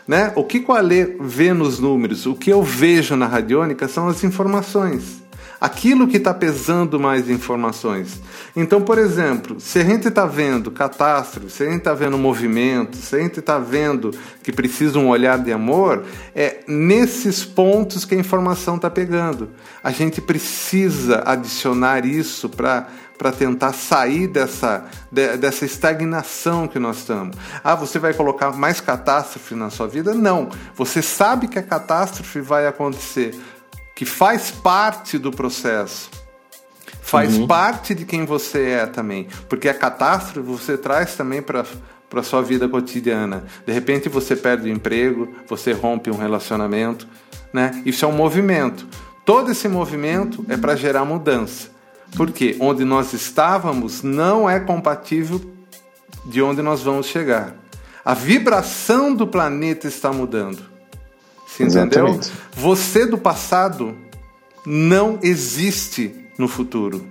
Né? 0.08 0.32
O 0.38 0.46
que 0.46 0.64
o 0.66 0.72
Alê 0.72 1.18
vê 1.20 1.52
nos 1.52 1.78
números, 1.78 2.26
o 2.26 2.34
que 2.34 2.50
eu 2.50 2.64
vejo 2.64 3.14
na 3.18 3.28
radiônica 3.28 3.90
são 3.90 4.08
as 4.08 4.24
informações. 4.24 5.22
Aquilo 5.60 6.08
que 6.08 6.16
está 6.16 6.34
pesando 6.34 6.98
mais 6.98 7.30
informações. 7.30 8.22
Então, 8.56 8.82
por 8.82 8.98
exemplo, 8.98 9.60
se 9.60 9.80
a 9.80 9.84
gente 9.84 10.08
está 10.08 10.26
vendo 10.26 10.72
catástrofe, 10.72 11.52
se 11.52 11.64
a 11.64 11.66
gente 11.66 11.80
está 11.80 11.94
vendo 11.94 12.18
movimento, 12.18 12.96
se 12.96 13.18
a 13.18 13.20
gente 13.20 13.40
está 13.40 13.60
vendo 13.60 14.12
que 14.42 14.54
precisa 14.54 14.98
um 14.98 15.10
olhar 15.10 15.38
de 15.38 15.52
amor, 15.52 16.06
é 16.34 16.62
nesses 16.70 17.44
pontos 17.44 18.06
que 18.06 18.16
a 18.16 18.18
informação 18.18 18.78
está 18.78 18.90
pegando. 18.90 19.50
A 19.84 19.92
gente 19.92 20.22
precisa 20.22 21.22
adicionar 21.26 22.06
isso 22.06 22.48
para 22.48 22.88
para 23.22 23.32
tentar 23.32 23.72
sair 23.74 24.26
dessa, 24.26 24.84
de, 25.12 25.38
dessa 25.38 25.64
estagnação 25.64 26.68
que 26.68 26.80
nós 26.80 26.98
estamos. 26.98 27.38
Ah, 27.64 27.76
você 27.76 28.00
vai 28.00 28.16
colocar 28.16 28.52
mais 28.52 28.82
catástrofe 28.82 29.54
na 29.54 29.70
sua 29.70 29.88
vida? 29.88 30.16
Não. 30.16 30.50
Você 30.74 31.04
sabe 31.04 31.48
que 31.48 31.60
a 31.60 31.62
catástrofe 31.62 32.42
vai 32.42 32.66
acontecer, 32.66 33.40
que 33.96 34.06
faz 34.06 34.50
parte 34.50 35.20
do 35.20 35.30
processo. 35.32 36.10
Faz 37.00 37.38
uhum. 37.38 37.46
parte 37.46 37.94
de 37.94 38.06
quem 38.06 38.26
você 38.26 38.70
é 38.70 38.86
também. 38.88 39.28
Porque 39.48 39.70
a 39.70 39.74
catástrofe 39.76 40.40
você 40.40 40.76
traz 40.76 41.14
também 41.16 41.44
para 41.44 41.64
para 42.10 42.24
sua 42.24 42.42
vida 42.42 42.68
cotidiana. 42.68 43.46
De 43.66 43.72
repente 43.72 44.10
você 44.10 44.36
perde 44.36 44.68
o 44.68 44.74
emprego, 44.74 45.34
você 45.48 45.72
rompe 45.72 46.12
um 46.12 46.18
relacionamento, 46.18 47.08
né? 47.54 47.82
Isso 47.86 48.04
é 48.04 48.08
um 48.08 48.12
movimento. 48.12 48.86
Todo 49.24 49.52
esse 49.52 49.70
movimento 49.70 50.46
é 50.50 50.58
para 50.58 50.76
gerar 50.76 51.06
mudança. 51.06 51.70
Porque 52.16 52.58
onde 52.60 52.84
nós 52.84 53.14
estávamos 53.14 54.04
não 54.04 54.50
é 54.50 54.60
compatível 54.60 55.42
de 56.26 56.42
onde 56.42 56.62
nós 56.62 56.82
vamos 56.82 57.08
chegar. 57.08 57.56
A 58.04 58.14
vibração 58.14 59.14
do 59.14 59.28
planeta 59.28 59.88
está 59.88 60.12
mudando. 60.12 60.60
Você 61.48 61.64
entendeu? 61.64 62.08
Exatamente. 62.08 62.32
Você 62.54 63.06
do 63.06 63.18
passado 63.18 63.96
não 64.66 65.20
existe 65.22 66.14
no 66.38 66.48
futuro. 66.48 67.06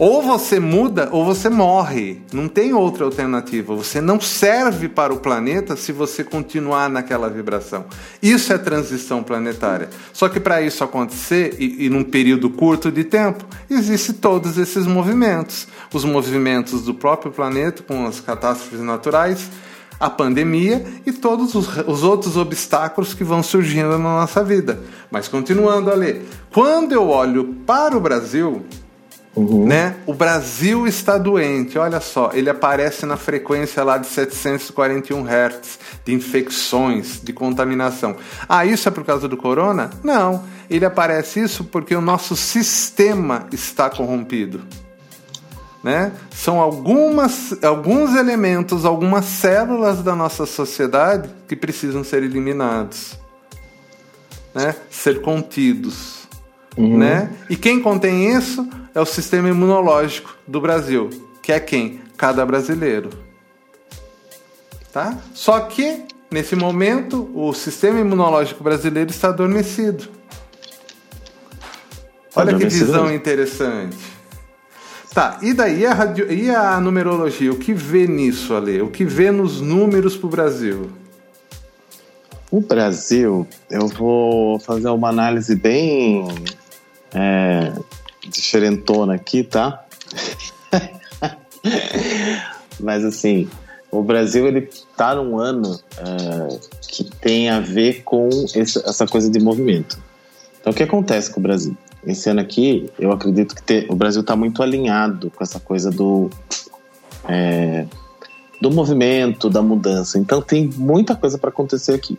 Ou 0.00 0.22
você 0.22 0.58
muda 0.58 1.10
ou 1.12 1.26
você 1.26 1.50
morre. 1.50 2.22
Não 2.32 2.48
tem 2.48 2.72
outra 2.72 3.04
alternativa. 3.04 3.74
Você 3.74 4.00
não 4.00 4.18
serve 4.18 4.88
para 4.88 5.12
o 5.12 5.18
planeta 5.18 5.76
se 5.76 5.92
você 5.92 6.24
continuar 6.24 6.88
naquela 6.88 7.28
vibração. 7.28 7.84
Isso 8.22 8.50
é 8.50 8.56
transição 8.56 9.22
planetária. 9.22 9.90
Só 10.10 10.26
que 10.30 10.40
para 10.40 10.62
isso 10.62 10.82
acontecer, 10.82 11.54
e, 11.58 11.84
e 11.84 11.90
num 11.90 12.02
período 12.02 12.48
curto 12.48 12.90
de 12.90 13.04
tempo, 13.04 13.44
existem 13.68 14.14
todos 14.14 14.56
esses 14.56 14.86
movimentos. 14.86 15.68
Os 15.92 16.02
movimentos 16.02 16.80
do 16.80 16.94
próprio 16.94 17.30
planeta 17.30 17.82
com 17.82 18.06
as 18.06 18.20
catástrofes 18.20 18.80
naturais, 18.80 19.50
a 20.00 20.08
pandemia 20.08 20.82
e 21.04 21.12
todos 21.12 21.54
os, 21.54 21.68
os, 21.86 22.02
outros 22.02 22.38
obstáculos 22.38 23.12
que 23.12 23.22
vão 23.22 23.42
surgindo 23.42 23.90
na 23.90 24.20
nossa 24.20 24.42
vida. 24.42 24.80
Mas 25.10 25.28
continuando 25.28 25.90
a 25.90 25.94
ler, 25.94 26.26
quando 26.50 26.92
eu 26.92 27.06
olho 27.06 27.56
para 27.66 27.94
o 27.94 28.00
Brasil, 28.00 28.64
Uhum. 29.34 29.66
Né? 29.66 29.96
O 30.06 30.12
Brasil 30.12 30.86
está 30.86 31.16
doente, 31.16 31.78
olha 31.78 32.00
só, 32.00 32.30
ele 32.34 32.50
aparece 32.50 33.06
na 33.06 33.16
frequência 33.16 33.84
lá 33.84 33.96
de 33.96 34.08
741 34.08 35.24
Hz 35.24 35.78
de 36.04 36.12
infecções, 36.12 37.20
de 37.22 37.32
contaminação. 37.32 38.16
Ah, 38.48 38.66
isso 38.66 38.88
é 38.88 38.90
por 38.90 39.04
causa 39.04 39.28
do 39.28 39.36
corona? 39.36 39.90
Não, 40.02 40.42
ele 40.68 40.84
aparece 40.84 41.40
isso 41.40 41.64
porque 41.64 41.94
o 41.94 42.00
nosso 42.00 42.34
sistema 42.34 43.46
está 43.52 43.88
corrompido. 43.88 44.62
Né? 45.82 46.12
São 46.30 46.60
algumas, 46.60 47.56
alguns 47.64 48.14
elementos, 48.14 48.84
algumas 48.84 49.24
células 49.24 50.02
da 50.02 50.14
nossa 50.14 50.44
sociedade 50.44 51.30
que 51.48 51.56
precisam 51.56 52.04
ser 52.04 52.22
eliminados, 52.22 53.16
né? 54.54 54.74
ser 54.90 55.22
contidos. 55.22 56.19
Uhum. 56.76 56.98
Né? 56.98 57.30
E 57.48 57.56
quem 57.56 57.80
contém 57.80 58.34
isso? 58.36 58.68
é 58.94 59.00
o 59.00 59.06
sistema 59.06 59.48
imunológico 59.48 60.36
do 60.46 60.60
Brasil, 60.60 61.10
que 61.42 61.52
é 61.52 61.60
quem? 61.60 62.00
Cada 62.16 62.44
brasileiro. 62.44 63.10
Tá? 64.92 65.16
Só 65.32 65.60
que, 65.60 66.04
nesse 66.30 66.56
momento, 66.56 67.30
o 67.34 67.52
sistema 67.52 68.00
imunológico 68.00 68.62
brasileiro 68.62 69.10
está 69.10 69.28
adormecido. 69.28 70.08
Olha 72.34 72.56
que 72.56 72.64
visão 72.64 73.12
interessante. 73.12 73.96
Tá, 75.12 75.38
e 75.42 75.52
daí 75.52 75.84
a, 75.84 75.92
radio... 75.92 76.32
e 76.32 76.50
a 76.50 76.80
numerologia? 76.80 77.50
O 77.50 77.56
que 77.56 77.72
vê 77.72 78.06
nisso, 78.06 78.54
Ale? 78.54 78.80
O 78.80 78.88
que 78.88 79.04
vê 79.04 79.32
nos 79.32 79.60
números 79.60 80.16
para 80.16 80.26
o 80.26 80.30
Brasil? 80.30 80.90
O 82.48 82.60
Brasil, 82.60 83.46
eu 83.68 83.88
vou 83.88 84.58
fazer 84.60 84.88
uma 84.88 85.08
análise 85.08 85.54
bem 85.56 86.24
é, 87.14 87.72
diferentona 88.28 89.14
aqui, 89.14 89.42
tá? 89.42 89.84
Mas 92.78 93.04
assim, 93.04 93.48
o 93.90 94.02
Brasil 94.02 94.46
ele 94.46 94.68
tá 94.96 95.14
num 95.14 95.38
ano 95.38 95.72
uh, 95.72 96.60
que 96.88 97.04
tem 97.04 97.50
a 97.50 97.60
ver 97.60 98.02
com 98.02 98.28
essa, 98.54 98.82
essa 98.86 99.06
coisa 99.06 99.30
de 99.30 99.40
movimento. 99.40 99.98
Então, 100.60 100.72
o 100.72 100.76
que 100.76 100.82
acontece 100.82 101.30
com 101.30 101.40
o 101.40 101.42
Brasil? 101.42 101.76
Esse 102.06 102.30
ano 102.30 102.40
aqui, 102.40 102.90
eu 102.98 103.12
acredito 103.12 103.54
que 103.54 103.62
ter, 103.62 103.86
o 103.90 103.94
Brasil 103.94 104.20
está 104.20 104.36
muito 104.36 104.62
alinhado 104.62 105.30
com 105.30 105.42
essa 105.42 105.58
coisa 105.58 105.90
do 105.90 106.30
é, 107.28 107.86
do 108.60 108.70
movimento, 108.70 109.48
da 109.48 109.62
mudança. 109.62 110.18
Então, 110.18 110.42
tem 110.42 110.68
muita 110.76 111.16
coisa 111.16 111.38
para 111.38 111.48
acontecer 111.48 111.94
aqui. 111.94 112.18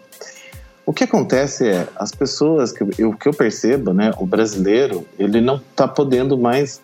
O 0.86 0.94
que 0.94 1.04
acontece 1.04 1.68
é 1.68 1.88
as 1.96 2.12
pessoas 2.12 2.72
que 2.72 2.84
eu, 2.98 3.14
que 3.14 3.28
eu 3.28 3.34
percebo, 3.34 3.94
né, 3.94 4.12
o 4.18 4.26
brasileiro, 4.26 5.06
ele 5.18 5.40
não 5.40 5.56
está 5.56 5.88
podendo 5.88 6.38
mais 6.38 6.82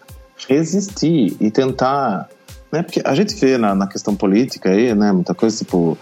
resistir 0.48 1.36
e 1.40 1.50
tentar 1.50 2.30
né? 2.72 2.84
Porque 2.84 3.02
a 3.04 3.16
gente 3.16 3.34
vê 3.36 3.58
na, 3.58 3.74
na 3.74 3.88
questão 3.88 4.16
política 4.16 4.70
aí, 4.70 4.94
né? 4.94 5.12
Muita 5.12 5.34
coisa, 5.34 5.58
tipo, 5.58 5.98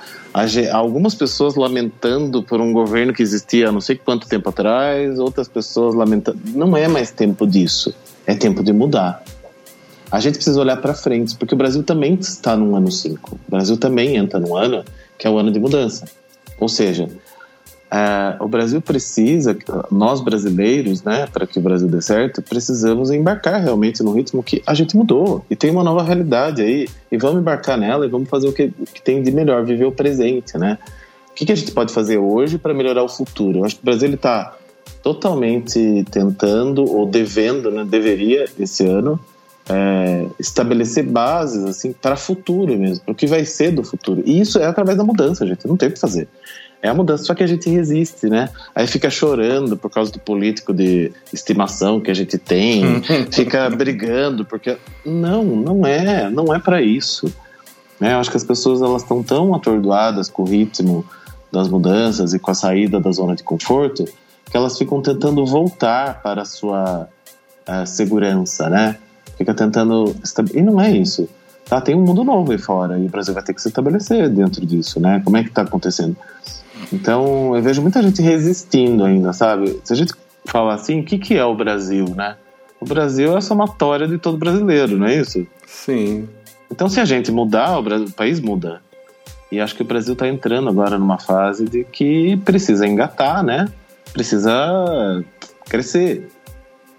algumas 0.71 1.13
pessoas 1.13 1.55
lamentando 1.55 2.41
por 2.41 2.59
um 2.59 2.73
governo 2.73 3.13
que 3.13 3.21
existia 3.21 3.71
não 3.71 3.81
sei 3.81 3.95
quanto 3.95 4.27
tempo 4.27 4.49
atrás, 4.49 5.19
outras 5.19 5.47
pessoas 5.47 5.93
lamentando. 5.93 6.39
Não 6.53 6.75
é 6.75 6.87
mais 6.87 7.11
tempo 7.11 7.45
disso. 7.45 7.93
É 8.25 8.33
tempo 8.33 8.63
de 8.63 8.73
mudar. 8.73 9.23
A 10.11 10.19
gente 10.19 10.35
precisa 10.35 10.59
olhar 10.59 10.77
para 10.77 10.93
frente, 10.93 11.35
porque 11.35 11.53
o 11.53 11.57
Brasil 11.57 11.83
também 11.83 12.15
está 12.15 12.55
num 12.55 12.75
ano 12.75 12.91
5. 12.91 13.35
O 13.47 13.51
Brasil 13.51 13.77
também 13.77 14.15
entra 14.15 14.39
num 14.39 14.55
ano 14.55 14.83
que 15.17 15.27
é 15.27 15.29
o 15.29 15.37
ano 15.37 15.51
de 15.51 15.59
mudança. 15.59 16.05
Ou 16.59 16.69
seja, 16.69 17.09
é, 17.95 18.35
o 18.43 18.47
Brasil 18.49 18.81
precisa, 18.81 19.57
nós 19.89 20.19
brasileiros, 20.19 21.01
né, 21.01 21.27
para 21.31 21.47
que 21.47 21.57
o 21.57 21.61
Brasil 21.61 21.87
dê 21.87 22.01
certo, 22.01 22.41
precisamos 22.41 23.09
embarcar 23.09 23.61
realmente 23.61 24.03
no 24.03 24.11
ritmo 24.11 24.43
que 24.43 24.61
a 24.67 24.73
gente 24.73 24.97
mudou 24.97 25.45
e 25.49 25.55
tem 25.55 25.71
uma 25.71 25.83
nova 25.83 26.03
realidade 26.03 26.61
aí 26.61 26.89
e 27.09 27.17
vamos 27.17 27.39
embarcar 27.39 27.77
nela 27.77 28.05
e 28.05 28.09
vamos 28.09 28.27
fazer 28.27 28.49
o 28.49 28.51
que, 28.51 28.69
que 28.93 29.01
tem 29.01 29.23
de 29.23 29.31
melhor, 29.31 29.63
viver 29.63 29.85
o 29.85 29.93
presente, 29.93 30.57
né? 30.57 30.77
O 31.31 31.35
que, 31.35 31.45
que 31.45 31.53
a 31.53 31.55
gente 31.55 31.71
pode 31.71 31.93
fazer 31.93 32.17
hoje 32.17 32.57
para 32.57 32.73
melhorar 32.73 33.01
o 33.01 33.07
futuro? 33.07 33.59
Eu 33.59 33.65
acho 33.65 33.75
que 33.75 33.81
o 33.81 33.85
Brasil 33.85 34.13
está 34.13 34.57
totalmente 35.01 36.05
tentando 36.11 36.83
ou 36.83 37.05
devendo, 37.05 37.71
né, 37.71 37.85
deveria 37.85 38.45
esse 38.59 38.85
ano 38.85 39.17
é, 39.69 40.27
estabelecer 40.37 41.05
bases 41.05 41.63
assim 41.63 41.93
para 41.93 42.17
futuro 42.17 42.77
mesmo, 42.77 43.05
para 43.05 43.11
o 43.13 43.15
que 43.15 43.25
vai 43.25 43.45
ser 43.45 43.71
do 43.71 43.85
futuro. 43.85 44.21
E 44.25 44.41
isso 44.41 44.59
é 44.59 44.65
através 44.65 44.97
da 44.97 45.03
mudança, 45.05 45.47
gente. 45.47 45.65
Não 45.65 45.77
tem 45.77 45.87
o 45.87 45.91
que 45.93 45.99
fazer. 45.99 46.27
É 46.85 46.89
a 46.89 46.93
mudança, 46.93 47.23
só 47.23 47.33
que 47.33 47.43
a 47.43 47.47
gente 47.47 47.67
resiste, 47.67 48.27
né? 48.27 48.47
Aí 48.75 48.85
fica 48.85 49.09
chorando 49.09 49.75
por 49.75 49.89
causa 49.89 50.11
do 50.11 50.19
político 50.19 50.71
de 50.71 51.11
estimação 51.33 51.99
que 51.99 52.11
a 52.11 52.13
gente 52.13 52.37
tem, 52.37 53.01
fica 53.33 53.67
brigando 53.71 54.45
porque 54.45 54.77
não, 55.03 55.43
não 55.43 55.83
é, 55.83 56.29
não 56.29 56.53
é 56.53 56.59
para 56.59 56.83
isso. 56.83 57.33
Né? 57.99 58.13
Eu 58.13 58.19
acho 58.19 58.29
que 58.29 58.37
as 58.37 58.43
pessoas 58.43 58.83
elas 58.83 59.01
estão 59.01 59.23
tão 59.23 59.55
atordoadas 59.55 60.29
com 60.29 60.43
o 60.43 60.45
ritmo 60.45 61.03
das 61.51 61.67
mudanças 61.67 62.35
e 62.35 62.39
com 62.39 62.51
a 62.51 62.53
saída 62.53 62.99
da 62.99 63.11
zona 63.11 63.35
de 63.35 63.41
conforto 63.41 64.05
que 64.05 64.55
elas 64.55 64.77
ficam 64.77 65.01
tentando 65.01 65.43
voltar 65.43 66.21
para 66.21 66.43
a 66.43 66.45
sua 66.45 67.09
uh, 67.67 67.87
segurança, 67.87 68.69
né? 68.69 68.95
Fica 69.39 69.55
tentando 69.55 70.15
e 70.53 70.61
não 70.61 70.79
é 70.79 70.91
isso. 70.91 71.27
Tá, 71.67 71.81
tem 71.81 71.95
um 71.95 72.01
mundo 72.01 72.23
novo 72.23 72.51
aí 72.51 72.59
fora 72.59 72.99
e 72.99 73.07
o 73.07 73.09
Brasil 73.09 73.33
vai 73.33 73.41
ter 73.41 73.55
que 73.55 73.61
se 73.61 73.69
estabelecer 73.69 74.29
dentro 74.29 74.63
disso, 74.63 74.99
né? 74.99 75.19
Como 75.25 75.35
é 75.35 75.41
que 75.41 75.49
está 75.49 75.63
acontecendo? 75.63 76.15
Então, 76.91 77.55
eu 77.55 77.61
vejo 77.61 77.81
muita 77.81 78.01
gente 78.01 78.21
resistindo 78.21 79.03
ainda, 79.03 79.33
sabe? 79.33 79.79
Se 79.83 79.93
a 79.93 79.95
gente 79.95 80.13
falar 80.45 80.75
assim, 80.75 81.01
o 81.01 81.03
que, 81.03 81.17
que 81.17 81.35
é 81.35 81.43
o 81.45 81.55
Brasil, 81.55 82.05
né? 82.15 82.35
O 82.79 82.85
Brasil 82.85 83.33
é 83.33 83.37
a 83.37 83.41
somatória 83.41 84.07
de 84.07 84.17
todo 84.17 84.37
brasileiro, 84.37 84.97
não 84.97 85.07
é 85.07 85.15
isso? 85.15 85.45
Sim. 85.65 86.27
Então, 86.71 86.87
se 86.87 86.99
a 86.99 87.05
gente 87.05 87.31
mudar, 87.31 87.77
o, 87.77 87.81
Brasil, 87.81 88.07
o 88.07 88.11
país 88.11 88.39
muda. 88.39 88.81
E 89.51 89.59
acho 89.59 89.75
que 89.75 89.81
o 89.81 89.85
Brasil 89.85 90.13
está 90.13 90.27
entrando 90.27 90.69
agora 90.69 90.97
numa 90.97 91.17
fase 91.17 91.65
de 91.65 91.83
que 91.83 92.37
precisa 92.37 92.85
engatar, 92.85 93.43
né? 93.43 93.67
Precisa 94.11 95.23
crescer. 95.65 96.29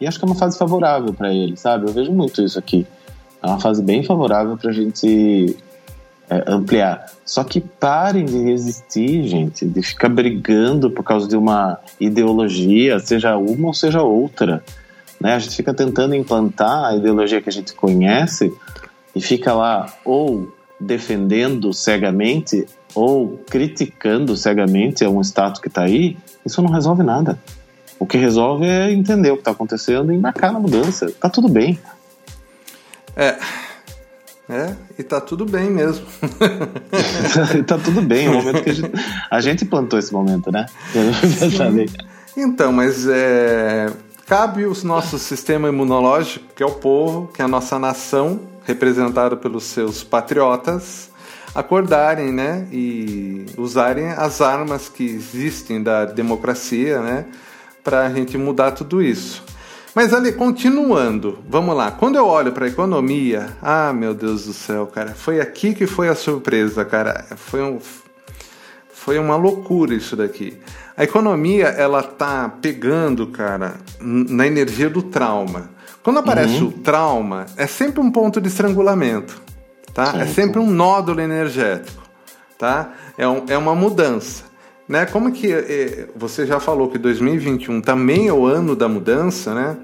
E 0.00 0.06
acho 0.06 0.18
que 0.18 0.24
é 0.24 0.28
uma 0.28 0.34
fase 0.34 0.58
favorável 0.58 1.12
para 1.12 1.32
ele, 1.32 1.56
sabe? 1.56 1.86
Eu 1.86 1.92
vejo 1.92 2.12
muito 2.12 2.42
isso 2.42 2.58
aqui. 2.58 2.86
É 3.42 3.46
uma 3.46 3.60
fase 3.60 3.82
bem 3.82 4.02
favorável 4.02 4.56
para 4.56 4.70
a 4.70 4.72
gente 4.72 5.56
é, 6.28 6.44
ampliar. 6.46 7.06
Só 7.24 7.42
que 7.44 7.60
parem 7.60 8.24
de 8.24 8.38
resistir, 8.38 9.26
gente, 9.28 9.66
de 9.66 9.82
ficar 9.82 10.08
brigando 10.08 10.90
por 10.90 11.02
causa 11.02 11.28
de 11.28 11.36
uma 11.36 11.78
ideologia, 12.00 12.98
seja 12.98 13.36
uma 13.36 13.68
ou 13.68 13.74
seja 13.74 14.02
outra. 14.02 14.62
Né? 15.20 15.34
A 15.34 15.38
gente 15.38 15.56
fica 15.56 15.72
tentando 15.72 16.14
implantar 16.14 16.86
a 16.86 16.96
ideologia 16.96 17.40
que 17.40 17.48
a 17.48 17.52
gente 17.52 17.74
conhece 17.74 18.52
e 19.14 19.20
fica 19.20 19.52
lá 19.52 19.92
ou 20.04 20.52
defendendo 20.78 21.72
cegamente 21.72 22.66
ou 22.94 23.38
criticando 23.48 24.36
cegamente 24.36 25.04
a 25.04 25.10
um 25.10 25.20
status 25.20 25.60
que 25.60 25.68
está 25.68 25.82
aí. 25.82 26.16
Isso 26.44 26.62
não 26.62 26.70
resolve 26.70 27.02
nada. 27.02 27.38
O 27.98 28.06
que 28.06 28.18
resolve 28.18 28.66
é 28.66 28.92
entender 28.92 29.30
o 29.30 29.34
que 29.34 29.40
está 29.40 29.52
acontecendo 29.52 30.12
e 30.12 30.16
embarcar 30.16 30.52
na 30.52 30.60
mudança. 30.60 31.10
Tá 31.20 31.28
tudo 31.28 31.48
bem. 31.48 31.78
É, 33.16 33.38
é, 34.48 34.74
e 34.98 35.02
tá 35.02 35.20
tudo 35.20 35.44
bem 35.44 35.70
mesmo. 35.70 36.06
tá 37.66 37.78
tudo 37.78 38.00
bem, 38.00 38.28
o 38.28 38.34
momento 38.34 38.62
que 38.62 38.70
a 38.70 38.74
gente, 38.74 38.92
a 39.30 39.40
gente 39.40 39.64
plantou 39.64 39.98
esse 39.98 40.12
momento, 40.12 40.52
né? 40.52 40.66
então, 42.36 42.72
mas 42.72 43.08
é, 43.08 43.90
cabe 44.26 44.64
o 44.64 44.72
nosso 44.84 45.18
sistema 45.18 45.68
imunológico, 45.68 46.46
que 46.54 46.62
é 46.62 46.66
o 46.66 46.72
povo, 46.72 47.28
que 47.32 47.42
é 47.42 47.44
a 47.44 47.48
nossa 47.48 47.78
nação, 47.78 48.40
representada 48.64 49.36
pelos 49.36 49.64
seus 49.64 50.04
patriotas, 50.04 51.10
acordarem, 51.54 52.32
né, 52.32 52.68
e 52.70 53.46
usarem 53.56 54.08
as 54.08 54.40
armas 54.40 54.88
que 54.88 55.04
existem 55.04 55.82
da 55.82 56.04
democracia, 56.04 57.00
né, 57.00 57.24
para 57.82 58.06
a 58.06 58.10
gente 58.12 58.36
mudar 58.36 58.72
tudo 58.72 59.02
isso. 59.02 59.42
Mas 59.96 60.12
ali, 60.12 60.30
continuando, 60.30 61.38
vamos 61.48 61.74
lá. 61.74 61.90
Quando 61.90 62.16
eu 62.16 62.26
olho 62.26 62.52
para 62.52 62.66
a 62.66 62.68
economia, 62.68 63.48
ah, 63.62 63.94
meu 63.94 64.12
Deus 64.12 64.44
do 64.44 64.52
céu, 64.52 64.86
cara, 64.86 65.14
foi 65.14 65.40
aqui 65.40 65.72
que 65.72 65.86
foi 65.86 66.10
a 66.10 66.14
surpresa, 66.14 66.84
cara. 66.84 67.24
Foi 67.34 67.62
um, 67.62 67.78
foi 68.92 69.18
uma 69.18 69.36
loucura 69.36 69.94
isso 69.94 70.14
daqui. 70.14 70.60
A 70.94 71.02
economia, 71.02 71.68
ela 71.68 72.02
tá 72.02 72.46
pegando, 72.60 73.28
cara, 73.28 73.76
na 73.98 74.46
energia 74.46 74.90
do 74.90 75.00
trauma. 75.00 75.70
Quando 76.02 76.18
aparece 76.18 76.60
uhum. 76.60 76.68
o 76.68 76.72
trauma, 76.72 77.46
é 77.56 77.66
sempre 77.66 77.98
um 77.98 78.10
ponto 78.10 78.38
de 78.38 78.48
estrangulamento, 78.48 79.40
tá? 79.94 80.12
É 80.18 80.26
sempre 80.26 80.60
um 80.60 80.68
nódulo 80.70 81.22
energético, 81.22 82.02
tá? 82.58 82.92
É, 83.16 83.26
um, 83.26 83.46
é 83.48 83.56
uma 83.56 83.74
mudança. 83.74 84.44
Né? 84.88 85.04
Como 85.06 85.32
que 85.32 85.52
é, 85.52 86.08
você 86.14 86.46
já 86.46 86.60
falou 86.60 86.88
que 86.88 86.98
2021 86.98 87.80
também 87.80 88.28
é 88.28 88.32
o 88.32 88.46
ano 88.46 88.76
da 88.76 88.88
mudança, 88.88 89.54
né? 89.54 89.76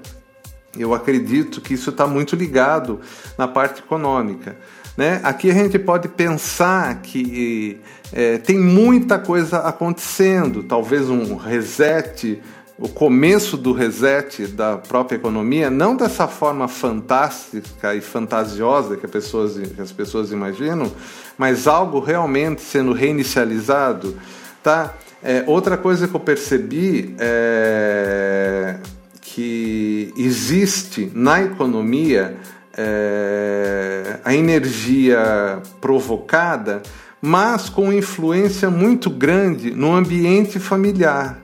Eu 0.77 0.93
acredito 0.93 1.61
que 1.61 1.75
isso 1.75 1.91
está 1.91 2.07
muito 2.07 2.35
ligado 2.35 2.99
na 3.37 3.47
parte 3.47 3.79
econômica. 3.79 4.57
Né? 4.97 5.19
Aqui 5.23 5.51
a 5.51 5.53
gente 5.53 5.77
pode 5.77 6.07
pensar 6.07 7.01
que 7.01 7.79
é, 8.11 8.37
tem 8.37 8.57
muita 8.57 9.19
coisa 9.19 9.59
acontecendo, 9.59 10.63
talvez 10.63 11.09
um 11.09 11.35
reset, 11.35 12.41
o 12.77 12.87
começo 12.89 13.55
do 13.55 13.71
reset 13.71 14.47
da 14.47 14.77
própria 14.77 15.15
economia, 15.15 15.69
não 15.69 15.95
dessa 15.95 16.27
forma 16.27 16.67
fantástica 16.67 17.93
e 17.93 18.01
fantasiosa 18.01 18.97
que, 18.97 19.07
pessoas, 19.07 19.57
que 19.57 19.81
as 19.81 19.91
pessoas 19.91 20.31
imaginam, 20.31 20.91
mas 21.37 21.67
algo 21.67 21.99
realmente 21.99 22.61
sendo 22.61 22.93
reinicializado 22.93 24.15
Tá? 24.63 24.93
É, 25.21 25.43
outra 25.45 25.77
coisa 25.77 26.07
que 26.07 26.15
eu 26.15 26.19
percebi 26.19 27.13
é 27.19 28.77
que 29.21 30.13
existe 30.15 31.11
na 31.15 31.41
economia 31.41 32.37
é, 32.77 34.19
a 34.23 34.33
energia 34.33 35.59
provocada, 35.81 36.83
mas 37.19 37.67
com 37.67 37.91
influência 37.91 38.69
muito 38.69 39.09
grande 39.09 39.71
no 39.71 39.93
ambiente 39.93 40.59
familiar. 40.59 41.39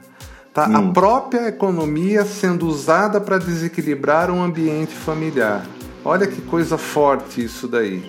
Tá? 0.53 0.67
Hum. 0.67 0.75
A 0.75 0.93
própria 0.93 1.47
economia 1.47 2.25
sendo 2.25 2.67
usada 2.67 3.19
para 3.19 3.37
desequilibrar 3.37 4.29
um 4.29 4.43
ambiente 4.43 4.93
familiar. 4.93 5.65
Olha 6.05 6.27
que 6.27 6.41
coisa 6.41 6.77
forte 6.77 7.43
isso 7.43 7.67
daí, 7.67 8.03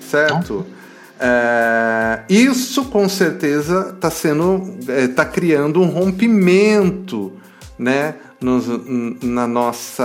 certo? 0.00 0.66
É, 1.22 2.22
isso 2.30 2.86
com 2.86 3.06
certeza 3.06 3.92
está 3.94 4.10
sendo, 4.10 4.74
está 4.88 5.22
é, 5.22 5.26
criando 5.26 5.82
um 5.82 5.86
rompimento, 5.86 7.30
né, 7.78 8.14
nos, 8.40 8.66
na 9.22 9.46
nossa, 9.46 10.02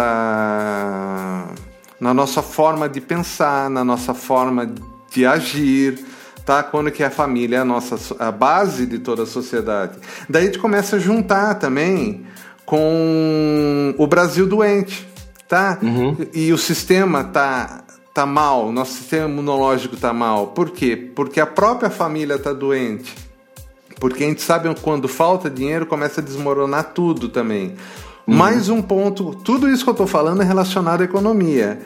na 2.02 2.14
nossa 2.14 2.42
forma 2.42 2.90
de 2.90 3.00
pensar, 3.00 3.70
na 3.70 3.86
nossa 3.86 4.14
forma 4.14 4.70
de 5.10 5.26
agir, 5.26 6.06
tá? 6.46 6.62
Quando 6.62 6.92
que 6.92 7.02
a 7.02 7.10
família 7.10 7.58
é 7.58 7.60
a 7.62 7.66
nossa 7.66 7.96
a 8.20 8.30
base 8.30 8.86
de 8.86 9.00
toda 9.00 9.24
a 9.24 9.26
sociedade. 9.26 9.98
Daí 10.30 10.44
a 10.44 10.46
gente 10.48 10.60
começa 10.60 10.98
a 10.98 11.00
juntar 11.00 11.56
também 11.56 12.26
com 12.66 13.96
o 13.98 14.06
Brasil 14.06 14.46
doente, 14.46 15.08
tá? 15.48 15.80
Uhum. 15.82 16.18
E 16.34 16.52
o 16.52 16.58
sistema 16.58 17.24
tá 17.24 17.85
tá 18.16 18.26
mal, 18.26 18.72
nosso 18.72 18.94
sistema 18.94 19.28
imunológico 19.28 19.98
tá 19.98 20.14
mal. 20.14 20.48
Por 20.48 20.72
quê? 20.72 20.96
Porque 20.96 21.38
a 21.38 21.46
própria 21.46 21.90
família 21.90 22.40
tá 22.40 22.54
doente. 22.54 23.14
Porque 24.00 24.24
a 24.24 24.28
gente 24.28 24.42
sabe 24.42 24.74
quando 24.82 25.10
falta 25.10 25.50
dinheiro 25.50 25.86
começa 25.86 26.22
a 26.22 26.24
desmoronar 26.24 26.94
tudo 26.94 27.28
também. 27.28 27.76
Uhum. 28.26 28.36
Mais 28.36 28.70
um 28.70 28.82
ponto, 28.82 29.36
tudo 29.36 29.70
isso 29.70 29.84
que 29.84 29.90
eu 29.90 29.94
estou 29.94 30.08
falando 30.08 30.42
é 30.42 30.46
relacionado 30.46 31.02
à 31.02 31.04
economia, 31.04 31.82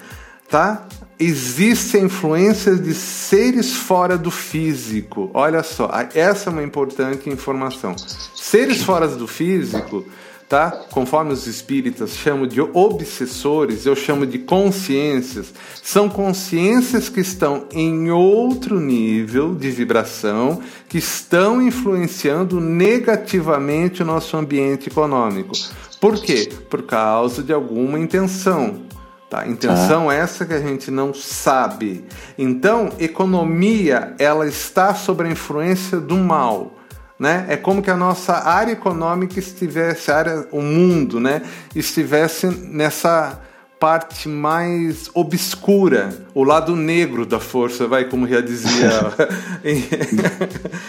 tá? 0.48 0.86
Existem 1.20 2.04
influências 2.04 2.80
de 2.82 2.94
seres 2.94 3.74
fora 3.74 4.16
do 4.16 4.30
físico. 4.30 5.32
Olha 5.34 5.64
só, 5.64 5.90
essa 6.14 6.52
é 6.52 6.54
uma 6.54 6.64
importante 6.64 7.28
informação. 7.28 7.96
Seres 8.36 8.84
fora 8.84 9.08
do 9.08 9.28
físico 9.28 10.06
tá? 10.50 10.72
Conforme 10.90 11.32
os 11.32 11.46
espíritas 11.46 12.18
chamam 12.18 12.48
de 12.48 12.60
obsessores, 12.60 13.86
eu 13.86 13.96
chamo 13.96 14.26
de 14.26 14.40
consciências. 14.40 15.54
São 15.84 16.10
consciências 16.10 17.08
que 17.08 17.20
estão 17.20 17.68
em 17.72 18.10
outro 18.10 18.80
nível 18.80 19.54
de 19.54 19.70
vibração, 19.70 20.60
que 20.90 20.98
estão 20.98 21.62
influenciando 21.62 22.60
negativamente 22.60 24.02
o 24.02 24.06
nosso 24.06 24.36
ambiente 24.36 24.90
econômico. 24.90 25.54
Por 26.02 26.20
quê? 26.20 26.50
Por 26.68 26.82
causa 26.82 27.44
de 27.44 27.54
alguma 27.54 28.00
intenção. 28.00 28.82
Tá? 29.30 29.48
Intenção 29.48 30.10
ah. 30.10 30.16
essa 30.16 30.48
que 30.48 30.54
a 30.54 30.60
gente 30.60 30.90
não 30.90 31.14
sabe. 31.14 32.04
Então, 32.36 32.90
economia, 32.98 34.16
ela 34.18 34.48
está 34.48 34.96
sob 34.96 35.24
a 35.24 35.30
influência 35.30 36.00
do 36.00 36.18
mal 36.18 36.79
né? 37.20 37.46
É 37.50 37.58
como 37.58 37.82
que 37.82 37.92
a 37.92 37.98
nossa 37.98 38.48
área 38.48 38.72
econômica 38.72 39.38
estivesse, 39.38 40.10
a 40.10 40.18
área, 40.18 40.48
o 40.52 40.62
mundo, 40.62 41.20
né? 41.20 41.42
Estivesse 41.76 42.48
nessa 42.48 43.42
parte 43.78 44.28
mais 44.28 45.10
obscura, 45.14 46.14
o 46.34 46.44
lado 46.44 46.76
negro 46.76 47.26
da 47.26 47.40
força, 47.40 47.88
vai 47.88 48.06
como 48.06 48.28
já 48.28 48.40
dizia. 48.40 48.90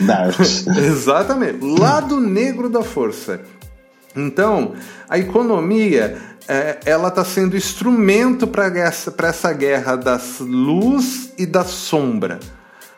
Exatamente, 0.79 1.65
lado 1.65 2.21
negro 2.21 2.69
da 2.69 2.83
força. 2.83 3.41
Então, 4.15 4.75
a 5.09 5.19
economia 5.19 6.17
é, 6.49 6.79
ela 6.85 7.09
está 7.09 7.25
sendo 7.25 7.57
instrumento 7.57 8.47
para 8.47 8.67
essa, 8.79 9.15
essa 9.23 9.53
guerra 9.53 9.95
das 9.95 10.41
luz 10.41 11.33
e 11.39 11.47
da 11.47 11.65
sombra, 11.65 12.41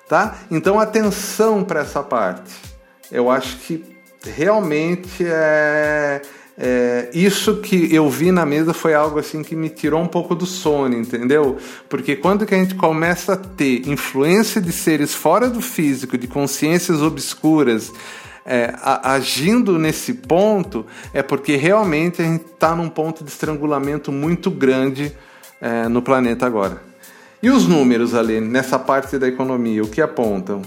tá? 0.08 0.36
Então, 0.50 0.80
atenção 0.80 1.62
para 1.62 1.80
essa 1.80 2.02
parte 2.02 2.71
eu 3.12 3.30
acho 3.30 3.58
que 3.58 3.84
realmente 4.24 5.22
é, 5.24 6.22
é, 6.56 7.10
isso 7.12 7.60
que 7.60 7.94
eu 7.94 8.08
vi 8.08 8.32
na 8.32 8.46
mesa 8.46 8.72
foi 8.72 8.94
algo 8.94 9.18
assim 9.18 9.42
que 9.42 9.54
me 9.54 9.68
tirou 9.68 10.00
um 10.00 10.06
pouco 10.06 10.34
do 10.34 10.46
sono, 10.46 10.96
entendeu? 10.96 11.58
Porque 11.90 12.16
quando 12.16 12.46
que 12.46 12.54
a 12.54 12.58
gente 12.58 12.74
começa 12.74 13.34
a 13.34 13.36
ter 13.36 13.86
influência 13.86 14.60
de 14.60 14.72
seres 14.72 15.14
fora 15.14 15.50
do 15.50 15.60
físico, 15.60 16.16
de 16.16 16.26
consciências 16.26 17.02
obscuras, 17.02 17.92
é, 18.46 18.74
a, 18.80 19.12
agindo 19.12 19.78
nesse 19.78 20.14
ponto, 20.14 20.86
é 21.12 21.22
porque 21.22 21.56
realmente 21.56 22.22
a 22.22 22.24
gente 22.24 22.46
está 22.46 22.74
num 22.74 22.88
ponto 22.88 23.22
de 23.22 23.30
estrangulamento 23.30 24.10
muito 24.10 24.50
grande 24.50 25.12
é, 25.60 25.86
no 25.86 26.00
planeta 26.00 26.46
agora. 26.46 26.82
E 27.42 27.50
os 27.50 27.66
números 27.66 28.14
ali, 28.14 28.40
nessa 28.40 28.78
parte 28.78 29.18
da 29.18 29.28
economia, 29.28 29.82
o 29.82 29.88
que 29.88 30.00
apontam? 30.00 30.62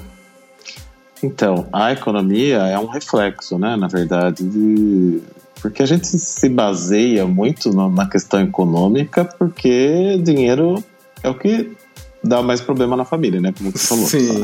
Então, 1.26 1.68
a 1.74 1.92
economia 1.92 2.58
é 2.58 2.78
um 2.78 2.86
reflexo, 2.86 3.58
né, 3.58 3.76
na 3.76 3.88
verdade, 3.88 4.44
de... 4.44 5.22
porque 5.60 5.82
a 5.82 5.86
gente 5.86 6.06
se 6.06 6.48
baseia 6.48 7.26
muito 7.26 7.74
na 7.74 8.08
questão 8.08 8.42
econômica, 8.42 9.26
porque 9.26 10.20
dinheiro 10.24 10.84
é 11.24 11.30
o 11.30 11.34
que 11.34 11.76
dá 12.24 12.44
mais 12.44 12.62
problema 12.62 12.96
na 12.96 13.06
família, 13.06 13.42
né, 13.42 13.52
como 13.58 13.72
você 13.72 13.88
falou. 13.88 14.06
Sim. 14.06 14.44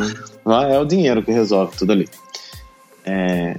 É 0.72 0.80
o 0.80 0.86
dinheiro 0.86 1.22
que 1.24 1.32
resolve 1.32 1.78
tudo 1.78 1.92
ali. 1.92 2.10
É... 3.06 3.58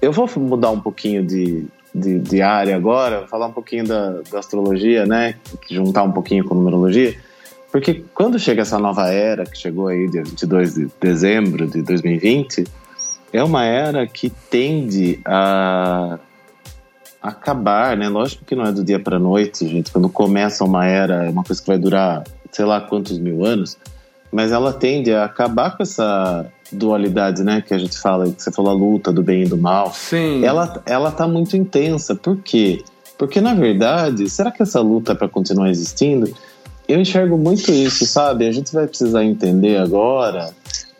Eu 0.00 0.12
vou 0.12 0.30
mudar 0.36 0.70
um 0.70 0.80
pouquinho 0.80 1.26
de, 1.26 1.64
de, 1.92 2.20
de 2.20 2.40
área 2.40 2.76
agora, 2.76 3.26
falar 3.26 3.46
um 3.46 3.52
pouquinho 3.52 3.84
da, 3.84 4.20
da 4.30 4.38
astrologia, 4.38 5.06
né, 5.06 5.34
juntar 5.68 6.04
um 6.04 6.12
pouquinho 6.12 6.44
com 6.44 6.54
numerologia. 6.54 7.16
Porque 7.74 8.04
quando 8.14 8.38
chega 8.38 8.62
essa 8.62 8.78
nova 8.78 9.08
era, 9.08 9.44
que 9.44 9.58
chegou 9.58 9.88
aí 9.88 10.08
dia 10.08 10.22
22 10.22 10.74
de 10.76 10.88
dezembro 11.00 11.66
de 11.66 11.82
2020, 11.82 12.68
é 13.32 13.42
uma 13.42 13.64
era 13.64 14.06
que 14.06 14.30
tende 14.30 15.18
a 15.24 16.20
acabar, 17.20 17.96
né? 17.96 18.08
Lógico 18.08 18.44
que 18.44 18.54
não 18.54 18.64
é 18.64 18.70
do 18.70 18.84
dia 18.84 19.00
para 19.00 19.18
noite, 19.18 19.66
gente. 19.66 19.90
Quando 19.90 20.08
começa 20.08 20.62
uma 20.62 20.86
era, 20.86 21.24
é 21.24 21.30
uma 21.30 21.42
coisa 21.42 21.60
que 21.60 21.66
vai 21.66 21.76
durar, 21.76 22.22
sei 22.52 22.64
lá 22.64 22.80
quantos 22.80 23.18
mil 23.18 23.44
anos, 23.44 23.76
mas 24.30 24.52
ela 24.52 24.72
tende 24.72 25.12
a 25.12 25.24
acabar 25.24 25.76
com 25.76 25.82
essa 25.82 26.46
dualidade, 26.70 27.42
né? 27.42 27.60
Que 27.60 27.74
a 27.74 27.78
gente 27.78 27.98
fala, 27.98 28.30
que 28.30 28.40
você 28.40 28.52
falou 28.52 28.70
a 28.70 28.74
luta 28.76 29.12
do 29.12 29.20
bem 29.20 29.42
e 29.42 29.48
do 29.48 29.58
mal. 29.58 29.92
Sim. 29.92 30.44
Ela, 30.44 30.80
ela 30.86 31.10
tá 31.10 31.26
muito 31.26 31.56
intensa. 31.56 32.14
Por 32.14 32.36
quê? 32.36 32.84
Porque 33.18 33.40
na 33.40 33.52
verdade, 33.52 34.30
será 34.30 34.52
que 34.52 34.62
essa 34.62 34.80
luta 34.80 35.10
é 35.10 35.14
para 35.16 35.28
continuar 35.28 35.70
existindo? 35.70 36.32
Eu 36.86 37.00
enxergo 37.00 37.36
muito 37.36 37.70
isso, 37.70 38.06
sabe? 38.06 38.46
A 38.46 38.52
gente 38.52 38.72
vai 38.72 38.86
precisar 38.86 39.24
entender 39.24 39.76
agora 39.76 40.52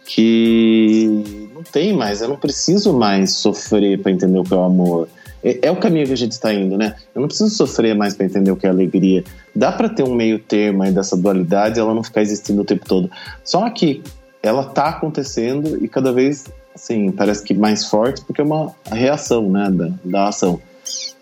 que 0.07 1.49
não 1.55 1.63
tem 1.63 1.93
mais, 1.93 2.21
eu 2.21 2.29
não 2.29 2.37
preciso 2.37 2.93
mais 2.93 3.33
sofrer 3.33 4.01
para 4.01 4.13
entender 4.13 4.39
o 4.39 4.45
que 4.45 4.55
é 4.55 4.57
o 4.57 4.63
amor. 4.63 5.09
É, 5.43 5.67
é, 5.69 5.71
o 5.71 5.77
caminho 5.77 6.07
que 6.07 6.13
a 6.13 6.17
gente 6.17 6.33
está 6.33 6.53
indo, 6.53 6.79
né? 6.79 6.95
Eu 7.15 7.21
não 7.21 7.29
preciso 7.29 7.51
sofrer 7.51 7.95
mais 7.95 8.15
para 8.15 8.25
entender 8.25 8.51
o 8.51 8.57
que 8.57 8.67
é 8.67 8.71
alegria. 8.71 9.23
Dá 9.55 9.71
para 9.71 9.89
ter 9.89 10.03
um 10.03 10.15
meio 10.15 10.39
termo 10.39 10.83
aí 10.83 10.91
dessa 10.91 11.17
dualidade, 11.17 11.79
ela 11.79 11.95
não 11.95 12.03
ficar 12.03 12.23
existindo 12.23 12.63
o 12.63 12.65
tempo 12.65 12.87
todo. 12.87 13.11
Só 13.45 13.69
que 13.71 14.03
ela 14.43 14.63
está 14.63 14.89
acontecendo 14.89 15.83
e 15.83 15.89
cada 15.89 16.13
vez, 16.13 16.47
assim, 16.75 17.11
parece 17.11 17.43
que 17.43 17.53
mais 17.53 17.85
forte, 17.87 18.23
porque 18.25 18.41
é 18.41 18.45
uma 18.45 18.75
reação, 18.91 19.51
né, 19.51 19.71
da, 19.71 19.91
da 20.05 20.29
ação. 20.29 20.61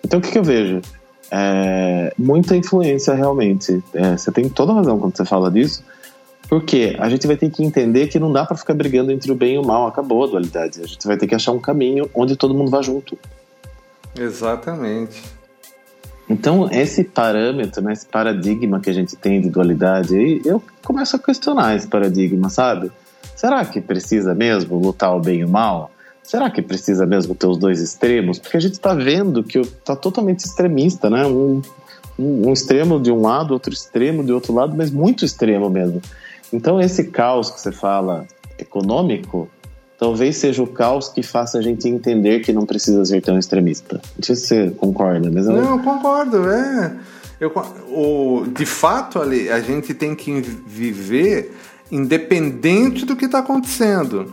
Então 0.05 0.19
o 0.19 0.23
que, 0.23 0.31
que 0.31 0.39
eu 0.39 0.45
vejo? 0.45 0.81
É, 1.35 2.13
muita 2.19 2.55
influência 2.55 3.15
realmente. 3.15 3.83
É, 3.95 4.19
você 4.19 4.31
tem 4.31 4.51
toda 4.51 4.75
razão 4.75 4.99
quando 4.99 5.17
você 5.17 5.25
fala 5.25 5.51
disso, 5.51 5.83
porque 6.47 6.95
a 6.99 7.09
gente 7.09 7.27
vai 7.27 7.37
ter 7.37 7.51
que 7.51 7.65
entender 7.65 8.09
que 8.09 8.19
não 8.19 8.31
dá 8.31 8.45
para 8.45 8.55
ficar 8.57 8.75
brigando 8.75 9.11
entre 9.11 9.33
o 9.33 9.35
bem 9.35 9.55
e 9.55 9.59
o 9.59 9.65
mal, 9.65 9.87
acabou 9.87 10.25
a 10.25 10.27
dualidade. 10.27 10.83
A 10.83 10.87
gente 10.87 11.07
vai 11.07 11.17
ter 11.17 11.27
que 11.27 11.35
achar 11.35 11.53
um 11.53 11.59
caminho 11.59 12.11
onde 12.15 12.37
todo 12.37 12.53
mundo 12.53 12.71
vá 12.71 12.83
junto. 12.83 13.19
Exatamente. 14.15 15.23
Então, 16.29 16.69
esse 16.71 17.03
parâmetro, 17.03 17.83
né, 17.83 17.95
esse 17.95 18.07
paradigma 18.07 18.79
que 18.79 18.91
a 18.91 18.93
gente 18.93 19.17
tem 19.17 19.41
de 19.41 19.49
dualidade, 19.49 20.43
eu 20.45 20.63
começo 20.85 21.17
a 21.17 21.19
questionar 21.19 21.75
esse 21.75 21.87
paradigma, 21.89 22.51
sabe? 22.51 22.93
Será 23.35 23.65
que 23.65 23.81
precisa 23.81 24.35
mesmo 24.35 24.79
lutar 24.79 25.17
o 25.17 25.21
bem 25.21 25.41
e 25.41 25.45
o 25.45 25.49
mal? 25.49 25.91
Será 26.23 26.51
que 26.51 26.63
precisa 26.63 27.05
mesmo 27.07 27.35
ter 27.35 27.47
os 27.47 27.59
dois 27.59 27.81
extremos? 27.81 28.39
Porque 28.39 28.57
a 28.57 28.61
gente 28.61 28.75
está 28.75 28.95
vendo 28.95 29.43
que 29.43 29.59
está 29.59 29.97
totalmente 29.97 30.41
extremista, 30.41 31.11
né? 31.11 31.27
Um, 31.27 31.61
um, 32.19 32.53
extremo 32.53 33.01
de 33.01 33.11
um 33.11 33.23
lado, 33.23 33.53
outro 33.53 33.73
extremo 33.73 34.23
de 34.23 34.33
outro 34.33 34.55
lado, 34.55 34.75
mas 34.77 34.91
muito 34.91 35.25
extremo 35.25 35.69
mesmo. 35.69 36.01
Então, 36.53 36.81
esse 36.81 37.05
caos 37.05 37.51
que 37.51 37.61
você 37.61 37.73
fala 37.73 38.27
econômico, 38.59 39.49
talvez 39.99 40.37
seja 40.37 40.63
o 40.63 40.67
caos 40.67 41.09
que 41.09 41.23
faça 41.23 41.59
a 41.59 41.63
gente 41.63 41.89
entender 41.89 42.41
que 42.41 42.53
não 42.53 42.67
precisa 42.67 43.05
ser 43.05 43.21
tão 43.23 43.39
extremista. 43.39 44.01
Não 44.17 44.23
sei 44.23 44.37
se 44.37 44.47
você 44.47 44.71
concorda, 44.71 45.31
mas 45.31 45.47
eu... 45.47 45.53
Não, 45.53 45.79
concordo, 45.79 46.49
é. 46.51 46.97
Eu, 47.41 47.53
o, 47.89 48.45
de 48.47 48.67
fato, 48.67 49.21
ali, 49.21 49.49
a 49.51 49.61
gente 49.61 49.93
tem 49.95 50.15
que 50.15 50.41
viver 50.41 51.53
independente 51.91 53.05
do 53.05 53.17
que 53.17 53.25
está 53.25 53.41
acontecendo. 53.41 54.33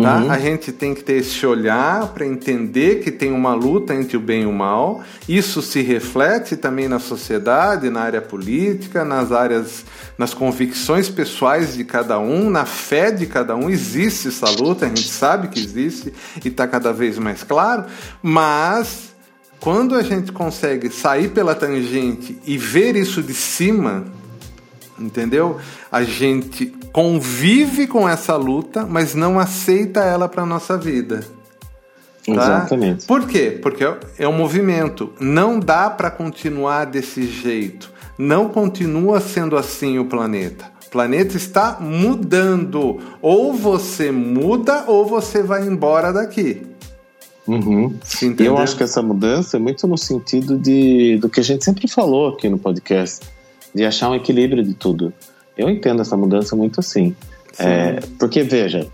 Tá? 0.00 0.18
Uhum. 0.18 0.30
A 0.30 0.38
gente 0.38 0.72
tem 0.72 0.94
que 0.94 1.02
ter 1.02 1.14
esse 1.14 1.44
olhar 1.46 2.08
para 2.08 2.24
entender 2.24 2.96
que 2.96 3.10
tem 3.10 3.32
uma 3.32 3.54
luta 3.54 3.94
entre 3.94 4.16
o 4.16 4.20
bem 4.20 4.42
e 4.42 4.46
o 4.46 4.52
mal. 4.52 5.02
Isso 5.28 5.60
se 5.60 5.82
reflete 5.82 6.56
também 6.56 6.88
na 6.88 6.98
sociedade, 6.98 7.90
na 7.90 8.00
área 8.00 8.22
política, 8.22 9.04
nas 9.04 9.32
áreas, 9.32 9.84
nas 10.16 10.32
convicções 10.32 11.08
pessoais 11.08 11.74
de 11.74 11.84
cada 11.84 12.18
um, 12.18 12.48
na 12.48 12.64
fé 12.64 13.10
de 13.10 13.26
cada 13.26 13.54
um. 13.54 13.68
Existe 13.68 14.28
essa 14.28 14.48
luta, 14.50 14.86
a 14.86 14.88
gente 14.88 15.08
sabe 15.08 15.48
que 15.48 15.60
existe 15.60 16.12
e 16.44 16.48
está 16.48 16.66
cada 16.66 16.92
vez 16.92 17.18
mais 17.18 17.42
claro. 17.42 17.84
Mas 18.22 19.10
quando 19.60 19.94
a 19.94 20.02
gente 20.02 20.32
consegue 20.32 20.90
sair 20.90 21.28
pela 21.28 21.54
tangente 21.54 22.38
e 22.46 22.56
ver 22.56 22.96
isso 22.96 23.22
de 23.22 23.34
cima, 23.34 24.06
entendeu? 25.00 25.58
A 25.90 26.02
gente 26.02 26.66
convive 26.92 27.86
com 27.86 28.08
essa 28.08 28.36
luta, 28.36 28.86
mas 28.86 29.14
não 29.14 29.38
aceita 29.38 30.00
ela 30.00 30.28
para 30.28 30.44
nossa 30.44 30.76
vida. 30.76 31.24
Tá? 32.26 32.32
Exatamente. 32.32 33.06
Por 33.06 33.26
quê? 33.26 33.58
Porque 33.62 33.84
é 34.18 34.28
um 34.28 34.32
movimento. 34.32 35.12
Não 35.18 35.58
dá 35.58 35.88
para 35.88 36.10
continuar 36.10 36.84
desse 36.84 37.26
jeito. 37.26 37.90
Não 38.18 38.48
continua 38.48 39.20
sendo 39.20 39.56
assim 39.56 39.98
o 39.98 40.04
planeta. 40.04 40.70
O 40.86 40.90
planeta 40.90 41.36
está 41.36 41.78
mudando. 41.80 43.00
Ou 43.22 43.54
você 43.54 44.10
muda 44.10 44.84
ou 44.86 45.06
você 45.06 45.42
vai 45.42 45.66
embora 45.66 46.12
daqui. 46.12 46.62
Uhum. 47.46 47.98
Eu 48.38 48.58
acho 48.58 48.76
que 48.76 48.82
essa 48.82 49.02
mudança 49.02 49.56
é 49.56 49.60
muito 49.60 49.88
no 49.88 49.96
sentido 49.96 50.56
de, 50.56 51.16
do 51.16 51.28
que 51.28 51.40
a 51.40 51.42
gente 51.42 51.64
sempre 51.64 51.88
falou 51.88 52.28
aqui 52.28 52.48
no 52.48 52.58
podcast 52.58 53.26
de 53.74 53.84
achar 53.84 54.08
um 54.10 54.14
equilíbrio 54.14 54.62
de 54.62 54.74
tudo. 54.74 55.12
Eu 55.56 55.68
entendo 55.68 56.02
essa 56.02 56.16
mudança 56.16 56.56
muito 56.56 56.80
assim. 56.80 57.14
É, 57.58 58.00
porque, 58.18 58.42
veja, 58.42 58.88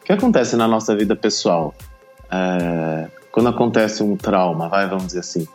o 0.00 0.04
que 0.04 0.12
acontece 0.12 0.56
na 0.56 0.66
nossa 0.66 0.94
vida 0.96 1.14
pessoal? 1.14 1.74
É, 2.30 3.06
quando 3.30 3.48
acontece 3.48 4.02
um 4.02 4.16
trauma, 4.16 4.68
vai, 4.68 4.88
vamos 4.88 5.08
dizer 5.08 5.20
assim. 5.20 5.46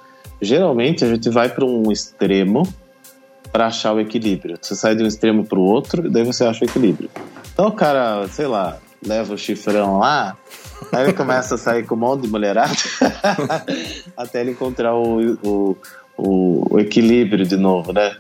geralmente 0.42 1.04
a 1.04 1.08
gente 1.08 1.30
vai 1.30 1.50
para 1.50 1.66
um 1.66 1.92
extremo 1.92 2.64
para 3.52 3.68
achar 3.68 3.94
o 3.94 4.00
equilíbrio. 4.00 4.58
Você 4.60 4.76
sai 4.76 4.96
de 4.96 5.04
um 5.04 5.08
extremo 5.08 5.46
para 5.46 5.60
o 5.60 5.62
outro 5.62 6.08
e 6.08 6.10
daí 6.10 6.24
você 6.24 6.44
acha 6.44 6.66
o 6.66 6.68
equilíbrio. 6.68 7.10
Então 7.54 7.68
o 7.68 7.72
cara, 7.72 8.28
sei 8.30 8.48
lá, 8.48 8.80
leva 9.06 9.34
o 9.34 9.38
chifrão 9.38 10.00
lá, 10.00 10.36
aí 10.92 11.04
ele 11.04 11.14
começa 11.14 11.56
a 11.56 11.58
sair 11.58 11.86
com 11.86 11.96
um 11.96 12.00
monte 12.00 12.22
de 12.22 12.30
mulherada 12.30 12.74
até 14.18 14.42
ele 14.42 14.52
encontrar 14.52 14.96
o, 14.96 15.34
o, 15.44 15.78
o, 16.18 16.76
o 16.76 16.80
equilíbrio 16.80 17.46
de 17.46 17.58
novo, 17.58 17.94
né? 17.94 18.16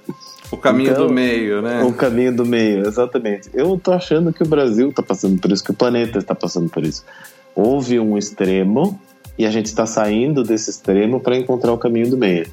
O 0.53 0.57
caminho 0.57 0.91
então, 0.91 1.07
do 1.07 1.13
meio, 1.13 1.63
né? 1.63 1.83
O 1.83 1.91
caminho 1.91 2.35
do 2.35 2.45
meio, 2.45 2.87
exatamente. 2.87 3.49
Eu 3.55 3.79
tô 3.81 3.91
achando 3.91 4.31
que 4.31 4.43
o 4.43 4.47
Brasil 4.47 4.89
está 4.89 5.01
passando 5.01 5.41
por 5.41 5.51
isso, 5.51 5.63
que 5.63 5.71
o 5.71 5.73
planeta 5.73 6.19
está 6.19 6.35
passando 6.35 6.69
por 6.69 6.83
isso. 6.83 7.03
Houve 7.55 7.99
um 7.99 8.15
extremo 8.19 8.99
e 9.35 9.47
a 9.47 9.49
gente 9.49 9.65
está 9.65 9.87
saindo 9.87 10.43
desse 10.43 10.69
extremo 10.69 11.19
para 11.19 11.35
encontrar 11.35 11.73
o 11.73 11.77
caminho 11.77 12.07
do 12.07 12.17
meio, 12.17 12.45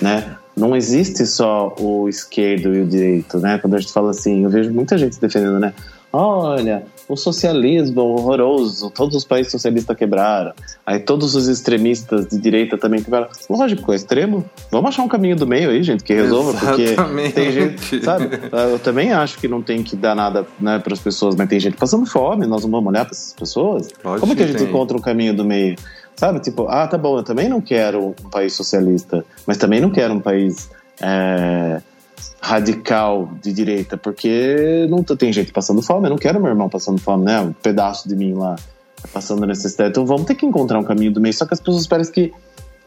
né? 0.00 0.36
Não 0.56 0.74
existe 0.74 1.24
só 1.24 1.72
o 1.78 2.08
esquerdo 2.08 2.74
e 2.74 2.80
o 2.80 2.86
direito, 2.86 3.38
né? 3.38 3.58
Quando 3.58 3.74
a 3.74 3.78
gente 3.78 3.92
fala 3.92 4.10
assim, 4.10 4.42
eu 4.42 4.50
vejo 4.50 4.72
muita 4.72 4.98
gente 4.98 5.20
defendendo, 5.20 5.60
né? 5.60 5.72
Olha, 6.18 6.86
o 7.06 7.14
socialismo 7.14 8.00
horroroso, 8.00 8.88
todos 8.88 9.14
os 9.14 9.22
países 9.22 9.52
socialistas 9.52 9.94
quebraram. 9.94 10.54
Aí 10.86 10.98
todos 10.98 11.34
os 11.34 11.46
extremistas 11.46 12.26
de 12.28 12.38
direita 12.38 12.78
também 12.78 13.02
quebraram. 13.02 13.28
Lógico, 13.50 13.92
é 13.92 13.96
extremo. 13.96 14.42
Vamos 14.70 14.88
achar 14.88 15.02
um 15.02 15.08
caminho 15.08 15.36
do 15.36 15.46
meio 15.46 15.68
aí, 15.68 15.82
gente, 15.82 16.02
que 16.02 16.14
resolva, 16.14 16.52
Exatamente. 16.52 16.94
porque 16.94 17.32
tem 17.32 17.52
gente, 17.52 18.02
sabe? 18.02 18.30
Eu 18.72 18.78
também 18.78 19.12
acho 19.12 19.36
que 19.36 19.46
não 19.46 19.60
tem 19.60 19.82
que 19.82 19.94
dar 19.94 20.14
nada 20.14 20.46
né, 20.58 20.78
para 20.78 20.94
as 20.94 21.00
pessoas, 21.00 21.36
mas 21.36 21.50
tem 21.50 21.60
gente 21.60 21.76
passando 21.76 22.06
fome, 22.06 22.46
nós 22.46 22.62
não 22.62 22.70
vamos 22.70 22.88
olhar 22.88 23.04
para 23.04 23.12
essas 23.12 23.34
pessoas. 23.34 23.92
Pode 24.02 24.18
Como 24.18 24.32
é 24.32 24.36
que 24.36 24.42
a 24.42 24.46
gente 24.46 24.56
tem. 24.56 24.68
encontra 24.68 24.96
um 24.96 25.00
caminho 25.02 25.36
do 25.36 25.44
meio? 25.44 25.76
Sabe, 26.16 26.40
tipo, 26.40 26.66
ah, 26.66 26.88
tá 26.88 26.96
bom, 26.96 27.18
eu 27.18 27.22
também 27.22 27.46
não 27.46 27.60
quero 27.60 28.14
um 28.24 28.30
país 28.30 28.54
socialista, 28.54 29.22
mas 29.46 29.58
também 29.58 29.82
não 29.82 29.90
quero 29.90 30.14
um 30.14 30.20
país 30.20 30.70
é, 31.02 31.82
radical 32.40 33.30
de 33.42 33.52
direita, 33.52 33.96
porque 33.96 34.86
não 34.88 35.02
tem 35.02 35.32
gente 35.32 35.52
passando 35.52 35.82
fome, 35.82 36.06
eu 36.06 36.10
não 36.10 36.18
quero 36.18 36.40
meu 36.40 36.50
irmão 36.50 36.68
passando 36.68 37.00
fome, 37.00 37.24
né? 37.24 37.40
Um 37.40 37.52
pedaço 37.52 38.08
de 38.08 38.16
mim 38.16 38.34
lá 38.34 38.56
passando 39.12 39.46
necessidade. 39.46 39.90
Então 39.90 40.06
vamos 40.06 40.24
ter 40.26 40.34
que 40.34 40.46
encontrar 40.46 40.78
um 40.78 40.84
caminho 40.84 41.12
do 41.12 41.20
meio. 41.20 41.34
Só 41.34 41.46
que 41.46 41.54
as 41.54 41.60
pessoas 41.60 41.86
parecem 41.86 42.12
que 42.12 42.34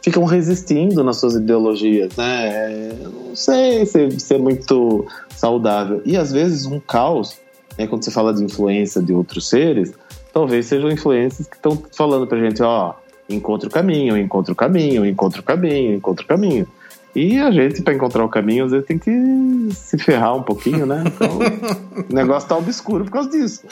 ficam 0.02 0.24
resistindo 0.24 1.04
nas 1.04 1.18
suas 1.18 1.36
ideologias, 1.36 2.16
né? 2.16 2.92
Não 3.04 3.36
sei 3.36 3.86
se, 3.86 4.20
se 4.20 4.34
é 4.34 4.38
muito 4.38 5.06
saudável. 5.36 6.02
E 6.06 6.18
às 6.18 6.32
vezes 6.32 6.66
um 6.66 6.80
caos, 6.80 7.38
né, 7.78 7.88
quando 7.88 8.04
você 8.04 8.12
fala 8.12 8.34
de 8.34 8.44
influência 8.44 9.02
de 9.02 9.14
outros 9.14 9.50
seres, 9.50 9.94
talvez 10.34 10.66
sejam 10.66 10.90
influências 10.90 11.48
que 11.48 11.56
estão 11.56 11.82
falando 11.96 12.28
pra 12.28 12.40
gente, 12.40 12.62
ó, 12.64 12.94
encontra 13.30 13.68
o 13.68 13.72
caminho, 13.72 14.18
encontra 14.18 14.54
o 14.54 14.56
caminho, 14.56 15.06
encontra 15.06 15.42
o 15.42 15.44
caminho, 15.44 15.96
encontra 15.96 16.24
o 16.24 16.28
caminho. 16.28 16.68
E 17.16 17.40
a 17.40 17.52
gente, 17.52 17.82
para 17.82 17.94
encontrar 17.94 18.24
o 18.24 18.30
caminho, 18.30 18.66
às 18.66 18.72
vezes 18.72 18.86
tem 18.86 18.98
que 18.98 19.70
se 19.74 19.98
ferrar 19.98 20.36
um 20.36 20.44
pouquinho, 20.44 20.86
né? 20.86 21.04
Então, 21.08 21.40
o 22.10 22.14
negócio 22.14 22.48
tá 22.48 22.58
obscuro 22.58 23.04
por 23.06 23.12
causa 23.12 23.30
disso. 23.30 23.64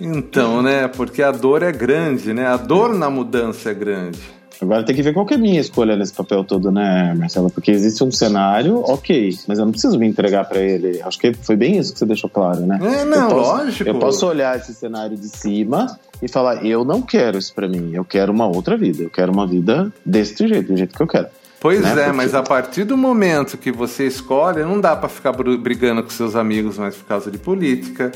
então, 0.00 0.62
né? 0.62 0.88
Porque 0.88 1.22
a 1.22 1.30
dor 1.30 1.62
é 1.62 1.70
grande, 1.70 2.32
né? 2.32 2.46
A 2.46 2.56
dor 2.56 2.94
na 2.94 3.10
mudança 3.10 3.70
é 3.70 3.74
grande. 3.74 4.20
Agora 4.62 4.84
tem 4.84 4.94
que 4.94 5.02
ver 5.02 5.12
qual 5.12 5.26
que 5.26 5.34
é 5.34 5.36
a 5.36 5.40
minha 5.40 5.60
escolha 5.60 5.96
nesse 5.96 6.12
papel 6.12 6.44
todo, 6.44 6.70
né, 6.70 7.12
Marcelo? 7.18 7.50
Porque 7.50 7.72
existe 7.72 8.04
um 8.04 8.12
cenário, 8.12 8.78
ok, 8.86 9.36
mas 9.48 9.58
eu 9.58 9.64
não 9.64 9.72
preciso 9.72 9.98
me 9.98 10.06
entregar 10.06 10.44
para 10.44 10.60
ele. 10.60 11.02
Acho 11.02 11.18
que 11.18 11.34
foi 11.34 11.56
bem 11.56 11.78
isso 11.78 11.92
que 11.92 11.98
você 11.98 12.06
deixou 12.06 12.30
claro, 12.30 12.60
né? 12.60 12.78
É, 12.80 13.04
não, 13.04 13.28
eu 13.28 13.36
posso, 13.36 13.50
lógico. 13.50 13.90
Eu 13.90 13.98
posso 13.98 14.26
olhar 14.26 14.56
esse 14.56 14.72
cenário 14.72 15.16
de 15.16 15.28
cima 15.28 15.98
e 16.22 16.28
falar, 16.28 16.64
eu 16.64 16.84
não 16.84 17.02
quero 17.02 17.38
isso 17.38 17.52
para 17.52 17.66
mim, 17.66 17.90
eu 17.92 18.04
quero 18.04 18.32
uma 18.32 18.46
outra 18.46 18.76
vida, 18.76 19.02
eu 19.02 19.10
quero 19.10 19.32
uma 19.32 19.48
vida 19.48 19.92
desse 20.06 20.46
jeito, 20.46 20.68
do 20.68 20.76
jeito 20.76 20.94
que 20.94 21.02
eu 21.02 21.08
quero. 21.08 21.26
Pois 21.62 21.80
né? 21.80 21.92
é, 21.92 21.94
Porque... 21.94 22.12
mas 22.12 22.34
a 22.34 22.42
partir 22.42 22.82
do 22.82 22.96
momento 22.96 23.56
que 23.56 23.70
você 23.70 24.04
escolhe, 24.04 24.64
não 24.64 24.80
dá 24.80 24.96
para 24.96 25.08
ficar 25.08 25.30
brigando 25.32 26.02
com 26.02 26.10
seus 26.10 26.34
amigos 26.34 26.76
mais 26.76 26.96
por 26.96 27.04
causa 27.04 27.30
de 27.30 27.38
política. 27.38 28.10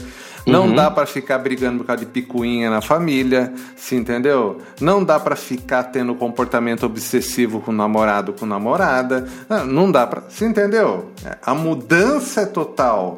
Não 0.45 0.67
uhum. 0.67 0.75
dá 0.75 0.91
para 0.91 1.07
ficar 1.07 1.39
brigando 1.39 1.79
por 1.79 1.87
causa 1.87 2.05
de 2.05 2.11
picuinha 2.11 2.71
na 2.71 2.81
família, 2.81 3.53
se 3.77 3.95
entendeu? 3.95 4.59
Não 4.81 5.03
dá 5.03 5.21
para 5.21 5.37
ficar 5.37 5.85
tendo 5.85 6.13
comportamento 6.17 6.85
obsessivo 6.85 7.61
com 7.61 7.71
o 7.71 7.75
namorado, 7.75 8.33
com 8.33 8.47
namorada. 8.47 9.29
Ah, 9.49 9.65
não 9.65 9.93
dá 9.93 10.07
para, 10.09 10.23
se 10.29 10.45
entendeu? 10.45 11.13
A 11.41 11.55
mudança 11.55 12.43
é 12.43 12.47
total. 12.47 13.15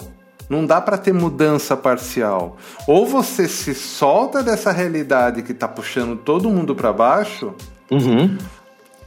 Não 0.48 0.64
dá 0.64 0.78
para 0.78 0.98
ter 0.98 1.12
mudança 1.12 1.74
parcial. 1.74 2.58
Ou 2.86 3.06
você 3.06 3.48
se 3.48 3.74
solta 3.74 4.42
dessa 4.42 4.72
realidade 4.72 5.42
que 5.42 5.54
tá 5.54 5.68
puxando 5.68 6.16
todo 6.16 6.50
mundo 6.50 6.74
para 6.74 6.92
baixo, 6.92 7.54
uhum 7.90 8.36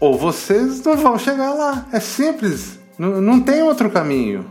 ou 0.02 0.18
vocês 0.18 0.84
não 0.84 0.98
vão 0.98 1.18
chegar 1.18 1.54
lá. 1.54 1.86
É 1.94 2.00
simples. 2.00 2.80
Não, 2.98 3.22
não 3.22 3.40
tem 3.40 3.62
outro 3.62 3.90
caminho. 3.90 4.46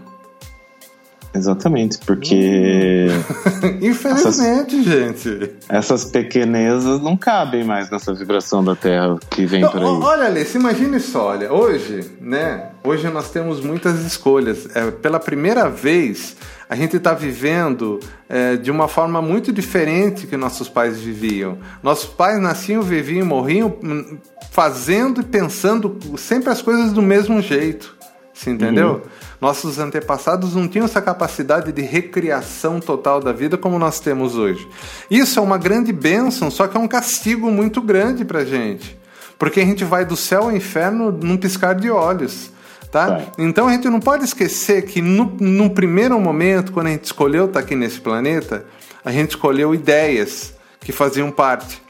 Exatamente, 1.33 1.99
porque. 1.99 3.07
Infelizmente, 3.81 4.77
essas, 4.77 4.85
gente. 4.85 5.51
Essas 5.69 6.05
pequenezas 6.05 7.01
não 7.01 7.17
cabem 7.17 7.63
mais 7.63 7.89
nessa 7.89 8.13
vibração 8.13 8.65
da 8.65 8.75
Terra 8.75 9.17
que 9.31 9.47
vem 9.47 9.61
então, 9.61 9.71
por 9.71 9.81
aí. 9.81 9.87
Olha, 9.87 10.27
Alice, 10.27 10.57
imagine 10.57 10.99
só, 10.99 11.29
olha, 11.29 11.53
hoje, 11.53 12.11
né? 12.21 12.71
Hoje 12.83 13.09
nós 13.09 13.31
temos 13.31 13.61
muitas 13.61 14.05
escolhas. 14.05 14.69
É, 14.75 14.91
pela 14.91 15.21
primeira 15.21 15.69
vez, 15.69 16.37
a 16.69 16.75
gente 16.75 16.97
está 16.97 17.15
vivendo 17.15 18.01
é, 18.29 18.57
de 18.57 18.71
uma 18.71 18.89
forma 18.89 19.23
muito 19.23 19.53
diferente 19.53 20.27
que 20.27 20.37
nossos 20.37 20.69
pais 20.69 21.01
viviam. 21.01 21.59
Nossos 21.81 22.11
pais 22.11 22.41
nasciam, 22.41 22.83
viviam, 22.83 23.25
morriam 23.25 23.77
hum, 23.85 24.19
fazendo 24.51 25.21
e 25.21 25.25
pensando 25.25 25.97
sempre 26.19 26.51
as 26.51 26.61
coisas 26.61 26.93
do 26.93 27.03
mesmo 27.03 27.41
jeito. 27.41 27.97
Você 28.33 28.51
entendeu? 28.51 28.95
Uhum. 28.95 29.01
Nossos 29.41 29.79
antepassados 29.79 30.55
não 30.55 30.69
tinham 30.69 30.85
essa 30.85 31.01
capacidade 31.01 31.73
de 31.73 31.83
recriação 31.83 32.79
total 32.79 33.21
da 33.21 33.33
vida 33.33 33.57
como 33.57 33.79
nós 33.79 33.99
temos 33.99 34.37
hoje. 34.37 34.69
Isso 35.11 35.39
é 35.39 35.43
uma 35.43 35.57
grande 35.57 35.93
bênção, 35.93 36.51
só 36.51 36.67
que 36.67 36.77
é 36.77 36.81
um 36.81 36.87
castigo 36.87 37.51
muito 37.51 37.81
grande 37.81 38.25
pra 38.25 38.45
gente. 38.45 38.99
Porque 39.39 39.61
a 39.61 39.65
gente 39.65 39.85
vai 39.85 40.05
do 40.05 40.17
céu 40.17 40.43
ao 40.45 40.53
inferno 40.53 41.11
num 41.11 41.39
piscar 41.39 41.75
de 41.75 41.91
olhos. 41.91 42.53
Tá? 42.91 43.23
Então 43.39 43.69
a 43.69 43.73
gente 43.73 43.89
não 43.89 44.01
pode 44.01 44.25
esquecer 44.25 44.83
que 44.83 45.01
no, 45.01 45.25
no 45.41 45.71
primeiro 45.71 46.19
momento, 46.21 46.73
quando 46.73 46.89
a 46.89 46.91
gente 46.91 47.05
escolheu 47.05 47.47
estar 47.47 47.61
aqui 47.61 47.77
nesse 47.77 48.01
planeta, 48.01 48.67
a 49.05 49.13
gente 49.13 49.31
escolheu 49.31 49.73
ideias 49.75 50.53
que 50.81 50.91
faziam 50.91 51.31
parte 51.31 51.81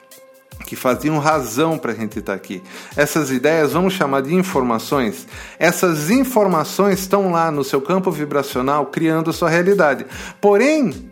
que 0.67 0.77
faziam 0.77 1.19
razão 1.19 1.77
para 1.77 1.93
a 1.93 1.95
gente 1.95 2.19
estar 2.19 2.33
tá 2.33 2.37
aqui. 2.37 2.63
Essas 2.97 3.31
ideias 3.31 3.73
vamos 3.73 3.95
chamar 3.95 4.23
de 4.23 4.35
informações. 4.35 5.27
Essas 5.59 6.11
informações 6.11 7.01
estão 7.01 7.33
lá 7.33 7.51
no 7.51 7.65
seu 7.65 7.81
campo 7.81 8.11
vibracional 8.11 8.87
criando 8.87 9.31
a 9.31 9.33
sua 9.33 9.51
realidade. 9.51 10.07
Porém, 10.41 11.11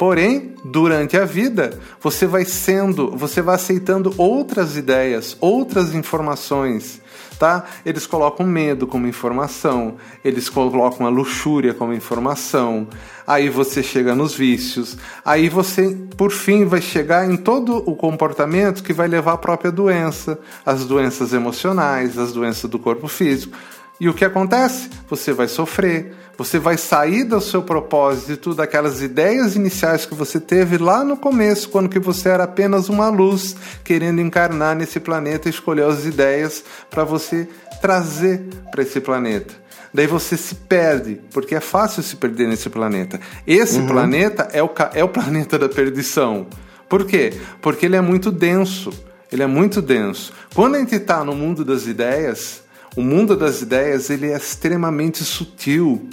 Porém, 0.00 0.54
durante 0.64 1.14
a 1.18 1.26
vida, 1.26 1.78
você 2.00 2.26
vai 2.26 2.46
sendo, 2.46 3.14
você 3.14 3.42
vai 3.42 3.56
aceitando 3.56 4.14
outras 4.16 4.74
ideias, 4.74 5.36
outras 5.42 5.94
informações, 5.94 7.02
tá? 7.40 7.64
Eles 7.86 8.06
colocam 8.06 8.46
medo 8.46 8.86
como 8.86 9.06
informação, 9.06 9.96
eles 10.22 10.50
colocam 10.50 11.06
a 11.06 11.08
luxúria 11.08 11.72
como 11.72 11.94
informação. 11.94 12.86
Aí 13.26 13.48
você 13.48 13.82
chega 13.82 14.14
nos 14.14 14.34
vícios, 14.34 14.98
aí 15.24 15.48
você, 15.48 15.96
por 16.18 16.30
fim, 16.32 16.66
vai 16.66 16.82
chegar 16.82 17.28
em 17.30 17.38
todo 17.38 17.78
o 17.78 17.96
comportamento 17.96 18.82
que 18.82 18.92
vai 18.92 19.08
levar 19.08 19.32
à 19.32 19.38
própria 19.38 19.72
doença, 19.72 20.38
as 20.66 20.84
doenças 20.84 21.32
emocionais, 21.32 22.18
as 22.18 22.30
doenças 22.30 22.68
do 22.68 22.78
corpo 22.78 23.08
físico. 23.08 23.56
E 24.00 24.08
o 24.08 24.14
que 24.14 24.24
acontece? 24.24 24.88
Você 25.10 25.30
vai 25.30 25.46
sofrer, 25.46 26.14
você 26.38 26.58
vai 26.58 26.78
sair 26.78 27.22
do 27.22 27.38
seu 27.38 27.62
propósito, 27.62 28.54
daquelas 28.54 29.02
ideias 29.02 29.54
iniciais 29.54 30.06
que 30.06 30.14
você 30.14 30.40
teve 30.40 30.78
lá 30.78 31.04
no 31.04 31.18
começo, 31.18 31.68
quando 31.68 31.90
que 31.90 31.98
você 31.98 32.30
era 32.30 32.44
apenas 32.44 32.88
uma 32.88 33.10
luz 33.10 33.54
querendo 33.84 34.22
encarnar 34.22 34.74
nesse 34.74 34.98
planeta 34.98 35.48
e 35.48 35.50
escolher 35.50 35.84
as 35.84 36.06
ideias 36.06 36.64
para 36.88 37.04
você 37.04 37.46
trazer 37.82 38.42
para 38.70 38.82
esse 38.82 39.00
planeta. 39.00 39.52
Daí 39.92 40.06
você 40.06 40.34
se 40.34 40.54
perde, 40.54 41.20
porque 41.30 41.54
é 41.54 41.60
fácil 41.60 42.02
se 42.02 42.16
perder 42.16 42.48
nesse 42.48 42.70
planeta. 42.70 43.20
Esse 43.46 43.80
uhum. 43.80 43.86
planeta 43.86 44.48
é 44.52 44.62
o, 44.62 44.70
é 44.94 45.04
o 45.04 45.08
planeta 45.08 45.58
da 45.58 45.68
perdição. 45.68 46.46
Por 46.88 47.04
quê? 47.04 47.34
Porque 47.60 47.84
ele 47.84 47.96
é 47.96 48.00
muito 48.00 48.30
denso. 48.30 48.90
Ele 49.30 49.42
é 49.42 49.46
muito 49.46 49.82
denso. 49.82 50.32
Quando 50.54 50.76
a 50.76 50.78
gente 50.78 50.94
está 50.94 51.22
no 51.22 51.34
mundo 51.34 51.64
das 51.64 51.86
ideias, 51.86 52.59
o 52.96 53.02
mundo 53.02 53.36
das 53.36 53.62
ideias 53.62 54.10
ele 54.10 54.30
é 54.30 54.36
extremamente 54.36 55.24
sutil. 55.24 56.08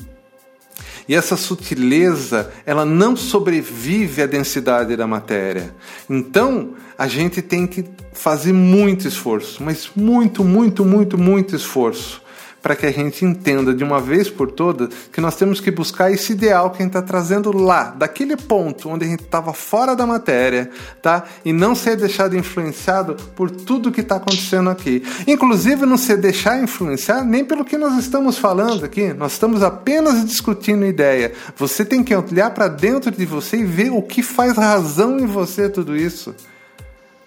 E 1.08 1.16
essa 1.16 1.38
sutileza, 1.38 2.52
ela 2.66 2.86
não 2.86 3.16
sobrevive 3.16 4.22
à 4.22 4.26
densidade 4.26 4.96
da 4.96 5.08
matéria. 5.08 5.74
Então, 6.10 6.74
a 6.98 7.08
gente 7.08 7.42
tem 7.42 7.66
que 7.66 7.86
fazer 8.12 8.52
muito 8.52 9.08
esforço, 9.08 9.64
mas 9.64 9.90
muito, 9.96 10.44
muito, 10.44 10.84
muito, 10.84 11.18
muito 11.18 11.56
esforço 11.56 12.27
para 12.68 12.76
que 12.76 12.86
a 12.86 12.92
gente 12.92 13.24
entenda 13.24 13.74
de 13.74 13.82
uma 13.82 14.02
vez 14.02 14.30
por 14.30 14.52
todas 14.52 14.90
que 15.10 15.22
nós 15.22 15.38
temos 15.38 15.62
que 15.62 15.72
buscar 15.72 16.12
esse 16.12 16.34
ideal 16.34 16.70
que 16.70 16.82
a 16.82 16.86
gente 16.86 16.98
está 16.98 17.02
trazendo 17.02 17.58
lá, 17.58 17.92
daquele 17.92 18.36
ponto 18.36 18.90
onde 18.90 19.06
a 19.06 19.08
gente 19.08 19.24
estava 19.24 19.54
fora 19.54 19.96
da 19.96 20.06
matéria, 20.06 20.70
tá? 21.02 21.24
E 21.46 21.54
não 21.54 21.74
ser 21.74 21.96
deixado 21.96 22.36
influenciado 22.36 23.16
por 23.38 23.50
tudo 23.50 23.90
que 23.90 24.02
está 24.02 24.18
acontecendo 24.18 24.70
aqui. 24.70 25.02
Inclusive, 25.26 25.86
não 25.86 25.96
se 25.96 26.18
deixar 26.18 26.62
influenciar 26.62 27.24
nem 27.24 27.46
pelo 27.46 27.64
que 27.64 27.78
nós 27.78 27.98
estamos 27.98 28.38
falando 28.38 28.84
aqui. 28.84 29.14
Nós 29.14 29.32
estamos 29.32 29.64
apenas 29.64 30.26
discutindo 30.26 30.86
ideia. 30.86 31.32
Você 31.56 31.86
tem 31.86 32.04
que 32.04 32.14
olhar 32.14 32.50
para 32.50 32.68
dentro 32.68 33.12
de 33.12 33.26
você 33.26 33.60
e 33.60 33.64
ver 33.64 33.92
o 33.92 34.02
que 34.02 34.22
faz 34.22 34.58
razão 34.58 35.18
em 35.18 35.26
você 35.26 35.70
tudo 35.70 35.96
isso. 35.96 36.36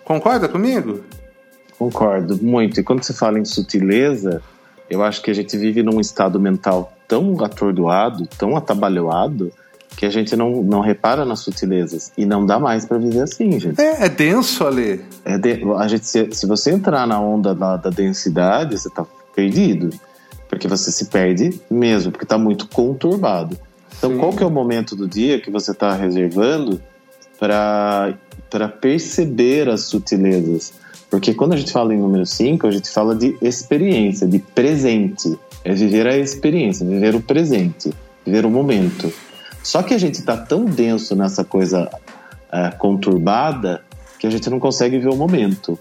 Concorda 0.04 0.46
comigo? 0.50 1.00
Concordo, 1.78 2.36
muito. 2.42 2.78
E 2.78 2.82
quando 2.82 3.02
você 3.02 3.14
fala 3.14 3.38
em 3.38 3.44
sutileza, 3.46 4.42
eu 4.90 5.04
acho 5.04 5.22
que 5.22 5.30
a 5.30 5.34
gente 5.34 5.56
vive 5.56 5.82
num 5.82 6.00
estado 6.00 6.40
mental 6.40 6.92
tão 7.06 7.42
atordoado, 7.42 8.26
tão 8.36 8.56
atabalhoado, 8.56 9.52
que 9.96 10.04
a 10.04 10.10
gente 10.10 10.34
não, 10.36 10.62
não 10.62 10.80
repara 10.80 11.24
nas 11.24 11.40
sutilezas. 11.40 12.12
E 12.16 12.24
não 12.24 12.44
dá 12.44 12.58
mais 12.58 12.84
para 12.84 12.98
viver 12.98 13.20
assim, 13.20 13.58
gente. 13.58 13.80
É, 13.80 14.06
é 14.06 14.08
denso 14.08 14.66
ali. 14.66 15.04
É 15.24 15.38
de, 15.38 15.62
a 15.78 15.88
gente, 15.88 16.06
se, 16.06 16.28
se, 16.32 16.46
você 16.46 16.70
entrar 16.70 17.06
na 17.06 17.20
onda 17.20 17.54
da, 17.54 17.76
da 17.76 17.90
densidade, 17.90 18.78
você 18.78 18.88
tá 18.90 19.04
perdido. 19.34 19.90
Porque 20.48 20.66
você 20.66 20.90
se 20.90 21.06
perde 21.06 21.60
mesmo, 21.70 22.10
porque 22.10 22.26
tá 22.26 22.38
muito 22.38 22.68
conturbado. 22.68 23.56
Então, 23.98 24.10
Sim. 24.10 24.18
qual 24.18 24.32
que 24.32 24.42
é 24.42 24.46
o 24.46 24.50
momento 24.50 24.96
do 24.96 25.06
dia 25.06 25.40
que 25.40 25.50
você 25.50 25.70
está 25.72 25.94
reservando 25.94 26.80
para 27.38 28.68
perceber 28.80 29.68
as 29.68 29.82
sutilezas? 29.82 30.72
Porque 31.10 31.34
quando 31.34 31.54
a 31.54 31.56
gente 31.56 31.72
fala 31.72 31.92
em 31.92 31.98
número 31.98 32.24
5, 32.24 32.66
a 32.66 32.70
gente 32.70 32.88
fala 32.88 33.16
de 33.16 33.36
experiência, 33.42 34.28
de 34.28 34.38
presente. 34.38 35.36
É 35.64 35.74
viver 35.74 36.06
a 36.06 36.16
experiência, 36.16 36.86
viver 36.86 37.14
o 37.14 37.20
presente, 37.20 37.92
viver 38.24 38.46
o 38.46 38.50
momento. 38.50 39.12
Só 39.62 39.82
que 39.82 39.92
a 39.92 39.98
gente 39.98 40.20
está 40.20 40.36
tão 40.36 40.64
denso 40.64 41.14
nessa 41.16 41.44
coisa 41.44 41.90
é, 42.50 42.70
conturbada 42.70 43.82
que 44.18 44.26
a 44.26 44.30
gente 44.30 44.48
não 44.48 44.60
consegue 44.60 44.98
ver 44.98 45.08
o 45.08 45.16
momento. 45.16 45.78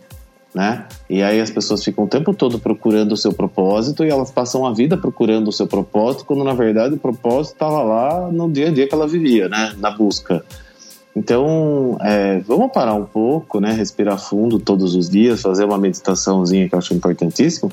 Né? 0.53 0.85
E 1.07 1.21
aí 1.21 1.39
as 1.39 1.51
pessoas 1.51 1.83
ficam 1.83 2.05
o 2.05 2.07
tempo 2.07 2.33
todo 2.33 2.57
procurando 2.57 3.11
o 3.11 3.17
seu 3.17 3.31
propósito 3.31 4.03
e 4.03 4.09
elas 4.09 4.31
passam 4.31 4.65
a 4.65 4.73
vida 4.73 4.97
procurando 4.97 5.49
o 5.49 5.51
seu 5.51 5.67
propósito, 5.67 6.25
quando 6.25 6.43
na 6.43 6.53
verdade 6.53 6.95
o 6.95 6.97
propósito 6.97 7.53
estava 7.53 7.83
lá 7.83 8.31
no 8.31 8.51
dia 8.51 8.69
a 8.69 8.71
dia 8.71 8.87
que 8.87 8.95
ela 8.95 9.07
vivia, 9.07 9.47
né? 9.47 9.75
Na 9.77 9.91
busca. 9.91 10.43
Então, 11.15 11.97
é, 12.01 12.39
vamos 12.39 12.71
parar 12.71 12.93
um 12.93 13.05
pouco, 13.05 13.59
né? 13.59 13.73
Respirar 13.73 14.19
fundo 14.19 14.59
todos 14.59 14.95
os 14.95 15.09
dias, 15.09 15.41
fazer 15.41 15.65
uma 15.65 15.77
meditaçãozinha 15.77 16.69
que 16.69 16.75
eu 16.75 16.79
acho 16.79 16.93
importantíssimo, 16.93 17.71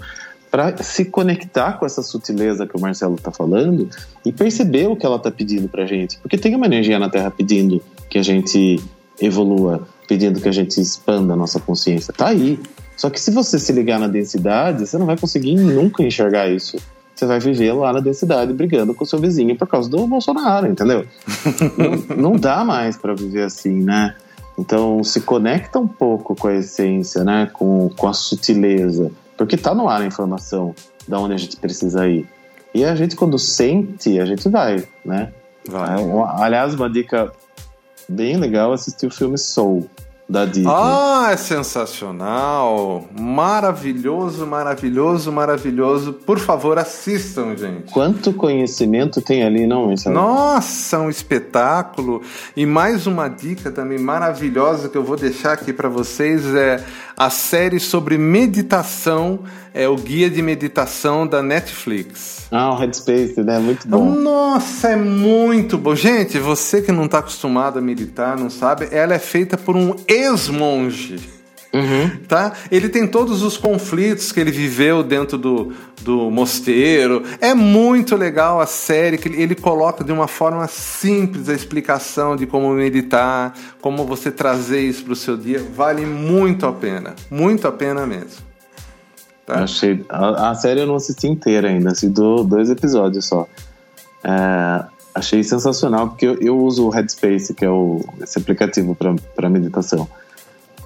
para 0.51 0.77
se 0.83 1.05
conectar 1.05 1.75
com 1.75 1.85
essa 1.85 2.03
sutileza 2.03 2.67
que 2.67 2.77
o 2.77 2.81
Marcelo 2.81 3.17
está 3.17 3.31
falando 3.31 3.89
e 4.25 4.33
perceber 4.33 4.89
o 4.89 4.97
que 4.97 5.05
ela 5.05 5.17
está 5.17 5.31
pedindo 5.31 5.69
para 5.69 5.85
gente. 5.87 6.19
Porque 6.19 6.39
tem 6.39 6.55
uma 6.55 6.67
energia 6.67 6.99
na 6.99 7.11
Terra 7.11 7.31
pedindo 7.31 7.83
que 8.09 8.19
a 8.19 8.23
gente 8.23 8.83
evolua, 9.21 9.87
pedindo 10.09 10.41
que 10.41 10.49
a 10.49 10.53
gente 10.53 10.81
expanda 10.81 11.35
a 11.35 11.37
nossa 11.37 11.61
consciência. 11.61 12.13
Tá 12.13 12.29
aí. 12.29 12.59
Só 12.97 13.11
que 13.11 13.21
se 13.21 13.31
você 13.31 13.59
se 13.59 13.73
ligar 13.73 14.01
na 14.01 14.09
densidade, 14.09 14.87
você 14.87 14.97
não 14.97 15.05
vai 15.05 15.19
conseguir 15.19 15.55
nunca 15.55 16.03
enxergar 16.03 16.49
isso 16.49 16.79
você 17.17 17.25
vai 17.25 17.41
viver 17.41 17.73
lá 17.73 17.95
na 17.95 18.01
densidade 18.01 18.53
brigando 18.53 18.95
com 18.95 19.03
o 19.03 19.07
seu 19.07 19.19
vizinho 19.19 19.57
por 19.57 19.67
causa 19.67 19.89
do 19.89 20.07
Bolsonaro, 20.07 20.67
entendeu? 20.67 21.07
não, 22.09 22.17
não 22.17 22.33
dá 22.33 22.63
mais 22.63 22.97
para 22.97 23.15
viver 23.15 23.45
assim, 23.45 23.83
né? 23.83 24.15
Então 24.59 25.03
se 25.03 25.23
conecta 25.23 25.79
um 25.79 25.89
pouco 25.89 26.35
com 26.35 26.49
a 26.49 26.55
essência, 26.55 27.25
né? 27.25 27.49
Com, 27.53 27.89
com 27.97 28.07
a 28.07 28.13
sutileza, 28.13 29.11
porque 29.37 29.57
tá 29.57 29.75
no 29.75 29.89
ar 29.89 30.03
a 30.03 30.07
informação 30.07 30.75
da 31.09 31.19
onde 31.19 31.35
a 31.35 31.39
gente 31.39 31.57
precisa 31.57 32.07
ir. 32.07 32.29
E 32.75 32.85
a 32.85 32.95
gente 32.95 33.17
quando 33.17 33.39
sente, 33.39 34.21
a 34.21 34.27
gente 34.27 34.47
vai, 34.51 34.85
né? 35.05 35.33
Vai. 35.67 35.97
Aliás, 36.39 36.75
uma 36.75 36.91
dica 36.91 37.33
bem 38.07 38.37
legal 38.37 38.73
é 38.73 38.75
assistir 38.75 39.07
o 39.07 39.11
filme 39.11 39.39
Soul 39.39 39.89
da 40.29 40.45
Disney. 40.45 40.73
Ah, 40.75 41.29
é 41.31 41.37
sensacional! 41.37 43.07
Maravilhoso, 43.19 44.45
maravilhoso, 44.47 45.31
maravilhoso. 45.31 46.13
Por 46.13 46.39
favor, 46.39 46.79
assistam, 46.79 47.57
gente. 47.57 47.93
Quanto 47.93 48.33
conhecimento 48.33 49.21
tem 49.21 49.45
ali, 49.45 49.67
não, 49.67 49.87
Marcelo? 49.87 50.17
Nossa, 50.17 50.99
um 50.99 51.09
espetáculo. 51.09 52.23
E 52.57 52.67
mais 52.67 53.07
uma 53.07 53.29
dica 53.29 53.71
também 53.71 53.99
maravilhosa 53.99 54.89
que 54.89 54.99
eu 54.99 55.05
vou 55.05 55.17
deixar 55.17 55.53
aqui 55.53 55.73
para 55.73 55.89
vocês 55.89 56.45
é 56.55 56.85
a 57.17 57.31
série 57.31 57.81
sobre 57.81 58.19
meditação, 58.19 59.41
é 59.77 59.87
o 59.87 59.95
guia 59.95 60.31
de 60.31 60.41
meditação 60.41 61.27
da 61.27 61.43
Netflix. 61.43 62.47
Ah, 62.51 62.73
o 62.73 62.77
Headspace, 62.77 63.43
né? 63.43 63.59
Muito 63.59 63.87
bom. 63.87 64.11
Nossa, 64.15 64.89
é 64.89 64.97
muito 64.97 65.77
bom. 65.77 65.95
Gente, 65.95 66.39
você 66.39 66.81
que 66.81 66.91
não 66.91 67.05
está 67.05 67.19
acostumado 67.19 67.79
a 67.79 67.83
meditar, 67.83 68.39
não 68.39 68.49
sabe, 68.49 68.89
ela 68.91 69.13
é 69.13 69.19
feita 69.19 69.59
por 69.59 69.77
um 69.77 69.95
ex-monge. 70.09 71.37
Uhum. 71.75 72.09
Tá? 72.27 72.55
Ele 72.71 72.89
tem 72.89 73.07
todos 73.07 73.43
os 73.43 73.59
conflitos 73.59 74.33
que 74.33 74.41
ele 74.41 74.51
viveu 74.51 75.03
dentro 75.03 75.37
do, 75.37 75.75
do 76.01 76.31
mosteiro. 76.31 77.23
É 77.39 77.53
muito 77.53 78.17
legal 78.17 78.63
a 78.63 78.67
série 78.67 79.19
que 79.19 79.29
ele 79.29 79.55
coloca 79.55 80.03
de 80.03 80.11
uma 80.11 80.27
forma 80.27 80.67
simples 80.69 81.51
a 81.51 81.53
explicação 81.53 82.35
de 82.35 82.47
como 82.47 82.71
meditar, 82.71 83.53
como 83.83 84.07
você 84.07 84.31
trazer 84.31 84.81
isso 84.81 85.05
para 85.05 85.13
o 85.13 85.17
seu 85.17 85.37
dia. 85.37 85.63
Vale 85.75 86.07
muito 86.07 86.65
a 86.65 86.73
pena, 86.73 87.15
muito 87.31 87.69
a 87.69 87.73
pena 87.73 88.07
mesmo. 88.07 88.47
Tá? 89.47 89.63
Achei 89.63 90.05
a, 90.09 90.51
a, 90.51 90.55
série 90.57 90.81
eu 90.81 90.87
não 90.87 90.97
assisti 90.97 91.29
inteira 91.29 91.69
ainda, 91.69 91.91
assisti 91.93 92.09
dois 92.09 92.69
episódios 92.69 93.25
só. 93.27 93.47
É, 94.25 94.85
achei 95.15 95.43
sensacional 95.45 96.09
porque 96.09 96.27
eu, 96.27 96.35
eu, 96.41 96.59
uso 96.59 96.87
o 96.87 96.91
Headspace, 96.91 97.55
que 97.55 97.65
é 97.65 97.71
o, 97.71 98.05
esse 98.21 98.39
aplicativo 98.39 98.97
para 99.37 99.49
meditação. 99.49 100.09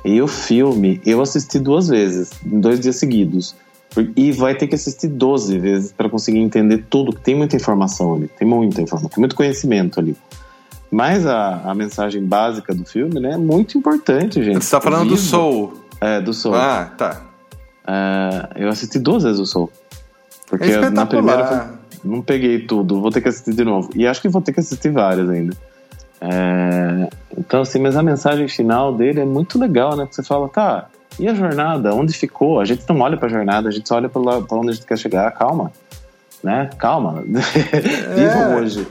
E 0.04 0.20
o 0.20 0.28
filme 0.28 1.00
eu 1.06 1.22
assisti 1.22 1.58
duas 1.58 1.88
vezes, 1.88 2.32
em 2.44 2.60
dois 2.60 2.78
dias 2.78 2.96
seguidos. 2.96 3.56
E 4.14 4.30
vai 4.30 4.54
ter 4.54 4.68
que 4.68 4.76
assistir 4.76 5.08
12 5.08 5.58
vezes 5.58 5.90
para 5.90 6.08
conseguir 6.08 6.38
entender 6.38 6.84
tudo, 6.88 7.12
tem 7.12 7.34
muita 7.34 7.56
informação 7.56 8.14
ali, 8.14 8.28
tem 8.28 8.46
muita 8.46 8.80
informação, 8.80 9.08
tem 9.08 9.18
muito 9.18 9.34
conhecimento 9.34 9.98
ali. 9.98 10.16
Mas 10.90 11.26
a, 11.26 11.62
a 11.64 11.74
mensagem 11.74 12.24
básica 12.24 12.72
do 12.72 12.84
filme 12.84 13.18
né, 13.18 13.32
é 13.32 13.36
muito 13.36 13.76
importante, 13.76 14.42
gente. 14.44 14.54
Você 14.54 14.60
está 14.60 14.80
falando 14.80 15.08
do 15.08 15.16
Soul. 15.16 15.72
É, 16.00 16.20
do 16.20 16.32
Soul. 16.32 16.54
Ah, 16.54 16.92
tá. 16.96 17.29
É, 17.90 18.64
eu 18.64 18.68
assisti 18.68 18.98
duas 18.98 19.24
vezes 19.24 19.40
o 19.40 19.46
Soul. 19.46 19.70
Porque 20.48 20.70
é 20.70 20.90
na 20.90 21.06
primeira 21.06 21.80
não 22.04 22.22
peguei 22.22 22.60
tudo, 22.60 23.00
vou 23.00 23.10
ter 23.10 23.20
que 23.20 23.28
assistir 23.28 23.54
de 23.54 23.64
novo. 23.64 23.90
E 23.94 24.06
acho 24.06 24.22
que 24.22 24.28
vou 24.28 24.40
ter 24.40 24.52
que 24.52 24.60
assistir 24.60 24.90
várias 24.90 25.28
ainda. 25.28 25.54
É, 26.20 27.08
então, 27.36 27.62
assim, 27.62 27.78
mas 27.78 27.96
a 27.96 28.02
mensagem 28.02 28.48
final 28.48 28.94
dele 28.94 29.20
é 29.20 29.24
muito 29.24 29.58
legal, 29.58 29.96
né? 29.96 30.04
Porque 30.04 30.16
você 30.16 30.22
fala, 30.22 30.48
tá, 30.48 30.88
e 31.18 31.28
a 31.28 31.34
jornada? 31.34 31.94
Onde 31.94 32.12
ficou? 32.12 32.60
A 32.60 32.64
gente 32.64 32.84
não 32.88 33.00
olha 33.00 33.16
pra 33.16 33.28
jornada, 33.28 33.68
a 33.68 33.72
gente 33.72 33.88
só 33.88 33.96
olha 33.96 34.08
pra, 34.08 34.20
pra 34.40 34.56
onde 34.56 34.70
a 34.70 34.72
gente 34.72 34.86
quer 34.86 34.98
chegar. 34.98 35.30
Calma, 35.32 35.72
né? 36.42 36.70
Calma. 36.78 37.24
É. 37.72 38.14
Viva 38.14 38.56
hoje. 38.56 38.86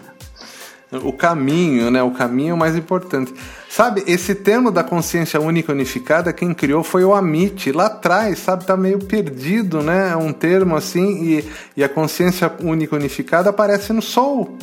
O 0.91 1.13
caminho, 1.13 1.91
né? 1.91 2.01
O 2.01 2.09
caminho 2.09 2.51
é 2.51 2.53
o 2.53 2.57
mais 2.57 2.75
importante. 2.75 3.31
Sabe, 3.69 4.03
esse 4.07 4.33
termo 4.33 4.71
da 4.71 4.83
consciência 4.83 5.39
única 5.39 5.71
unificada, 5.71 6.33
quem 6.33 6.51
criou 6.51 6.83
foi 6.83 7.03
o 7.03 7.13
Amit, 7.13 7.71
lá 7.71 7.85
atrás, 7.85 8.39
sabe? 8.39 8.65
Tá 8.65 8.75
meio 8.75 8.97
perdido, 8.97 9.83
né? 9.83 10.09
É 10.11 10.15
um 10.15 10.33
termo 10.33 10.75
assim, 10.75 11.23
e, 11.23 11.49
e 11.77 11.83
a 11.83 11.89
consciência 11.89 12.51
única 12.63 12.95
unificada 12.95 13.51
aparece 13.51 13.93
no 13.93 14.01
Sol. 14.01 14.57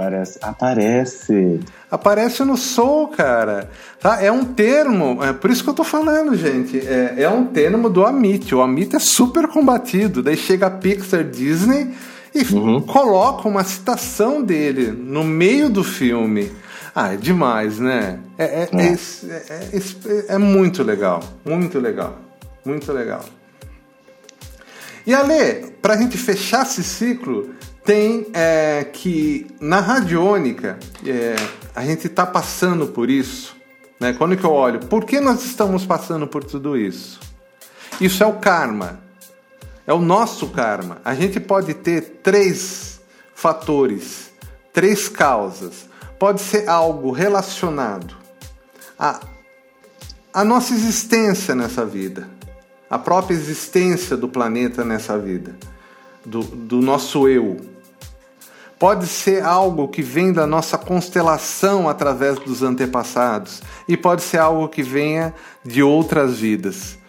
Aparece. 0.00 0.38
Aparece. 0.40 1.60
Aparece 1.90 2.44
no 2.44 2.56
Soul, 2.56 3.08
cara. 3.08 3.68
Tá? 4.00 4.22
É 4.22 4.32
um 4.32 4.44
termo, 4.44 5.22
é 5.22 5.32
por 5.32 5.50
isso 5.50 5.62
que 5.62 5.68
eu 5.68 5.74
tô 5.74 5.84
falando, 5.84 6.34
gente. 6.36 6.78
É, 6.78 7.16
é 7.24 7.28
um 7.28 7.44
termo 7.44 7.90
do 7.90 8.06
Amit. 8.06 8.54
O 8.54 8.62
Amit 8.62 8.96
é 8.96 8.98
super 8.98 9.46
combatido. 9.48 10.22
Daí 10.22 10.38
chega 10.38 10.68
a 10.68 10.70
Pixar 10.70 11.24
Disney 11.24 11.92
e 12.34 12.42
uhum. 12.54 12.80
coloca 12.80 13.48
uma 13.48 13.64
citação 13.64 14.42
dele 14.42 14.92
no 14.92 15.24
meio 15.24 15.68
do 15.68 15.82
filme. 15.82 16.50
Ah, 16.94 17.14
é 17.14 17.16
demais, 17.16 17.78
né? 17.78 18.18
É, 18.36 18.44
é, 18.44 18.68
é. 18.72 19.76
é, 19.76 20.34
é 20.34 20.38
muito 20.38 20.82
legal. 20.82 21.22
Muito 21.44 21.78
legal. 21.78 22.18
Muito 22.64 22.92
legal. 22.92 23.24
E 25.06 25.14
Ale, 25.14 25.72
pra 25.80 25.96
gente 25.96 26.18
fechar 26.18 26.62
esse 26.62 26.84
ciclo, 26.84 27.54
tem 27.84 28.26
é, 28.32 28.84
que 28.92 29.46
na 29.60 29.80
radiônica 29.80 30.78
é, 31.06 31.34
a 31.74 31.84
gente 31.84 32.06
está 32.06 32.26
passando 32.26 32.88
por 32.88 33.08
isso. 33.08 33.56
Né? 33.98 34.12
Quando 34.12 34.36
que 34.36 34.44
eu 34.44 34.52
olho, 34.52 34.80
por 34.80 35.04
que 35.04 35.20
nós 35.20 35.44
estamos 35.44 35.84
passando 35.84 36.26
por 36.26 36.44
tudo 36.44 36.76
isso? 36.76 37.18
Isso 38.00 38.22
é 38.22 38.26
o 38.26 38.34
karma. 38.34 39.00
É 39.90 39.92
o 39.92 39.98
nosso 39.98 40.46
karma. 40.50 40.98
A 41.04 41.16
gente 41.16 41.40
pode 41.40 41.74
ter 41.74 42.20
três 42.22 43.00
fatores, 43.34 44.30
três 44.72 45.08
causas. 45.08 45.88
Pode 46.16 46.40
ser 46.40 46.68
algo 46.68 47.10
relacionado 47.10 48.14
à, 48.96 49.18
à 50.32 50.44
nossa 50.44 50.74
existência 50.74 51.56
nessa 51.56 51.84
vida, 51.84 52.28
a 52.88 53.00
própria 53.00 53.34
existência 53.34 54.16
do 54.16 54.28
planeta 54.28 54.84
nessa 54.84 55.18
vida 55.18 55.56
do, 56.24 56.42
do 56.42 56.76
nosso 56.76 57.26
eu. 57.26 57.56
Pode 58.78 59.08
ser 59.08 59.42
algo 59.42 59.88
que 59.88 60.02
vem 60.02 60.32
da 60.32 60.46
nossa 60.46 60.78
constelação 60.78 61.88
através 61.88 62.38
dos 62.38 62.62
antepassados, 62.62 63.60
e 63.88 63.96
pode 63.96 64.22
ser 64.22 64.38
algo 64.38 64.68
que 64.68 64.84
venha 64.84 65.34
de 65.64 65.82
outras 65.82 66.38
vidas. 66.38 66.99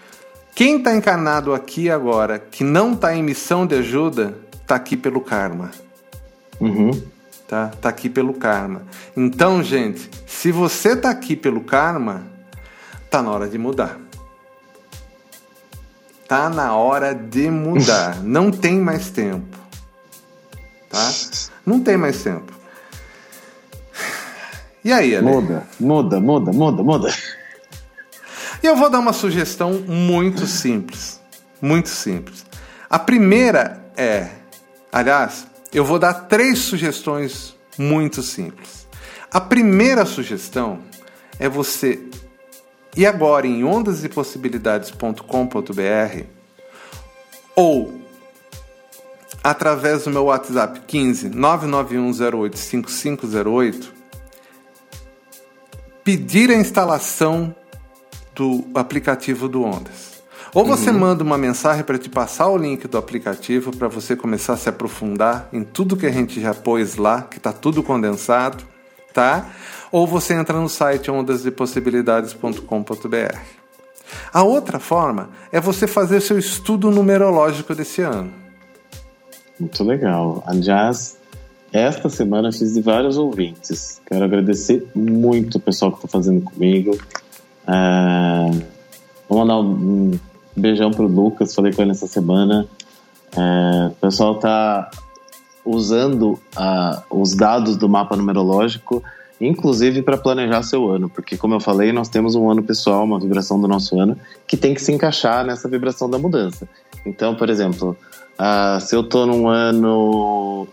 Quem 0.53 0.77
está 0.77 0.95
encarnado 0.95 1.53
aqui 1.53 1.89
agora, 1.89 2.37
que 2.37 2.63
não 2.63 2.93
está 2.93 3.15
em 3.15 3.23
missão 3.23 3.65
de 3.65 3.75
ajuda, 3.75 4.37
está 4.53 4.75
aqui 4.75 4.97
pelo 4.97 5.21
karma. 5.21 5.71
Uhum. 6.59 6.91
Tá? 7.47 7.69
tá 7.81 7.89
aqui 7.89 8.09
pelo 8.09 8.33
karma. 8.33 8.83
Então, 9.15 9.61
gente, 9.61 10.09
se 10.25 10.51
você 10.51 10.93
está 10.93 11.09
aqui 11.09 11.35
pelo 11.35 11.61
karma, 11.61 12.23
tá 13.09 13.21
na 13.21 13.31
hora 13.31 13.49
de 13.49 13.57
mudar. 13.57 13.99
Tá 16.27 16.49
na 16.49 16.75
hora 16.75 17.13
de 17.13 17.49
mudar. 17.49 18.21
Não 18.23 18.51
tem 18.51 18.79
mais 18.79 19.09
tempo. 19.09 19.57
Tá? 20.89 21.11
Não 21.65 21.81
tem 21.81 21.97
mais 21.97 22.23
tempo. 22.23 22.53
E 24.83 24.91
aí, 24.91 25.15
Ale? 25.15 25.25
Muda, 25.25 25.67
muda, 25.79 26.19
muda, 26.19 26.51
muda, 26.51 26.83
muda. 26.83 27.13
E 28.61 28.67
eu 28.67 28.75
vou 28.75 28.89
dar 28.89 28.99
uma 28.99 29.13
sugestão 29.13 29.73
muito 29.87 30.45
simples. 30.45 31.21
Muito 31.61 31.89
simples. 31.89 32.45
A 32.89 32.99
primeira 32.99 33.81
é, 33.95 34.29
aliás, 34.91 35.47
eu 35.73 35.85
vou 35.85 35.97
dar 35.99 36.13
três 36.13 36.59
sugestões 36.59 37.55
muito 37.77 38.21
simples. 38.21 38.85
A 39.31 39.39
primeira 39.39 40.05
sugestão 40.05 40.79
é 41.39 41.47
você 41.47 42.03
ir 42.95 43.05
agora 43.05 43.47
em 43.47 43.63
ondasdepossibilidades.com.br 43.63 46.25
ou 47.55 48.01
através 49.43 50.03
do 50.03 50.09
meu 50.09 50.25
WhatsApp 50.25 50.81
15 50.85 51.29
991085508 51.29 54.01
pedir 56.03 56.51
a 56.51 56.55
instalação 56.55 57.55
do 58.35 58.65
aplicativo 58.73 59.47
do 59.47 59.63
Ondas. 59.63 60.11
Ou 60.53 60.65
você 60.65 60.89
uhum. 60.89 60.99
manda 60.99 61.23
uma 61.23 61.37
mensagem 61.37 61.81
para 61.83 61.97
te 61.97 62.09
passar 62.09 62.49
o 62.49 62.57
link 62.57 62.85
do 62.87 62.97
aplicativo 62.97 63.73
para 63.75 63.87
você 63.87 64.17
começar 64.17 64.53
a 64.53 64.57
se 64.57 64.67
aprofundar 64.67 65.47
em 65.53 65.63
tudo 65.63 65.95
que 65.95 66.05
a 66.05 66.11
gente 66.11 66.41
já 66.41 66.53
pôs 66.53 66.97
lá, 66.97 67.21
que 67.21 67.37
está 67.37 67.53
tudo 67.53 67.81
condensado, 67.81 68.61
tá? 69.13 69.49
Ou 69.91 70.05
você 70.05 70.33
entra 70.33 70.59
no 70.59 70.67
site 70.67 71.09
ondasdepossibilidades.com.br. 71.09 73.39
A 74.33 74.43
outra 74.43 74.77
forma 74.79 75.29
é 75.51 75.61
você 75.61 75.87
fazer 75.87 76.21
seu 76.21 76.37
estudo 76.37 76.91
numerológico 76.91 77.73
desse 77.73 78.01
ano. 78.01 78.33
Muito 79.57 79.85
legal. 79.85 80.43
Aliás, 80.45 81.17
esta 81.71 82.09
semana 82.09 82.51
fiz 82.51 82.73
de 82.73 82.81
vários 82.81 83.17
ouvintes. 83.17 84.01
Quero 84.05 84.25
agradecer 84.25 84.85
muito 84.93 85.59
o 85.59 85.61
pessoal 85.61 85.91
que 85.91 85.99
está 85.99 86.07
fazendo 86.07 86.41
comigo. 86.41 86.97
É... 87.67 88.65
Vou 89.29 89.39
mandar 89.39 89.59
um 89.59 90.19
beijão 90.55 90.91
pro 90.91 91.07
Lucas, 91.07 91.55
falei 91.55 91.73
com 91.73 91.81
ele 91.81 91.91
essa 91.91 92.07
semana. 92.07 92.67
É... 93.35 93.87
O 93.87 93.95
pessoal 94.01 94.35
está 94.35 94.89
usando 95.65 96.39
uh, 96.57 97.01
os 97.09 97.35
dados 97.35 97.77
do 97.77 97.87
mapa 97.87 98.15
numerológico, 98.15 99.03
inclusive 99.39 100.01
para 100.01 100.17
planejar 100.17 100.63
seu 100.63 100.89
ano, 100.89 101.09
porque, 101.09 101.37
como 101.37 101.55
eu 101.55 101.59
falei, 101.59 101.91
nós 101.91 102.09
temos 102.09 102.35
um 102.35 102.49
ano 102.49 102.63
pessoal, 102.63 103.03
uma 103.03 103.19
vibração 103.19 103.59
do 103.59 103.67
nosso 103.67 103.99
ano, 103.99 104.17
que 104.47 104.57
tem 104.57 104.73
que 104.73 104.81
se 104.81 104.91
encaixar 104.91 105.45
nessa 105.45 105.67
vibração 105.67 106.09
da 106.09 106.17
mudança. 106.17 106.67
Então, 107.05 107.35
por 107.35 107.49
exemplo, 107.49 107.97
uh, 108.39 108.79
se 108.79 108.95
eu 108.95 109.01
estou 109.01 109.25
num 109.25 109.47
ano 109.47 110.67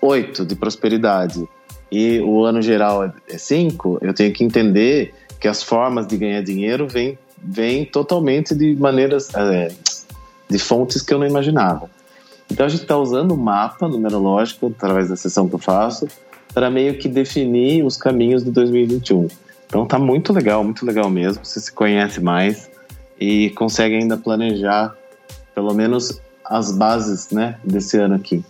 8 0.00 0.44
de 0.44 0.56
prosperidade 0.56 1.48
e 1.90 2.20
o 2.20 2.44
ano 2.44 2.60
geral 2.60 3.12
é 3.28 3.38
5, 3.38 3.98
eu 4.02 4.12
tenho 4.12 4.32
que 4.32 4.44
entender 4.44 5.14
que 5.40 5.48
as 5.48 5.62
formas 5.62 6.06
de 6.06 6.16
ganhar 6.16 6.42
dinheiro 6.42 6.86
vêm 6.88 7.18
vem 7.42 7.84
totalmente 7.84 8.54
de 8.54 8.74
maneiras, 8.74 9.32
é, 9.34 9.72
de 10.48 10.58
fontes 10.58 11.02
que 11.02 11.14
eu 11.14 11.18
não 11.18 11.26
imaginava. 11.26 11.88
Então 12.50 12.66
a 12.66 12.68
gente 12.68 12.82
está 12.82 12.96
usando 12.96 13.32
o 13.32 13.36
mapa 13.36 13.86
numerológico, 13.88 14.72
através 14.76 15.08
da 15.08 15.16
sessão 15.16 15.48
que 15.48 15.54
eu 15.54 15.58
faço, 15.58 16.08
para 16.52 16.70
meio 16.70 16.98
que 16.98 17.08
definir 17.08 17.84
os 17.84 17.96
caminhos 17.96 18.42
de 18.42 18.50
2021. 18.50 19.28
Então 19.66 19.86
tá 19.86 19.98
muito 19.98 20.32
legal, 20.32 20.64
muito 20.64 20.84
legal 20.84 21.10
mesmo. 21.10 21.44
Você 21.44 21.60
se 21.60 21.70
conhece 21.70 22.20
mais 22.20 22.70
e 23.20 23.50
consegue 23.50 23.96
ainda 23.96 24.16
planejar 24.16 24.94
pelo 25.54 25.74
menos 25.74 26.20
as 26.44 26.72
bases 26.72 27.30
né, 27.30 27.58
desse 27.62 27.98
ano 27.98 28.14
aqui. 28.14 28.42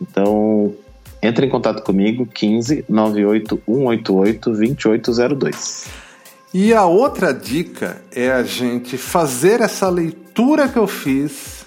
Então, 0.00 0.74
entre 1.22 1.46
em 1.46 1.50
contato 1.50 1.82
comigo, 1.82 2.26
15 2.26 2.86
98 2.88 3.62
188 3.66 4.50
2802. 4.50 6.03
E 6.56 6.72
a 6.72 6.84
outra 6.84 7.34
dica 7.34 8.00
é 8.12 8.30
a 8.30 8.44
gente 8.44 8.96
fazer 8.96 9.60
essa 9.60 9.88
leitura 9.88 10.68
que 10.68 10.78
eu 10.78 10.86
fiz 10.86 11.66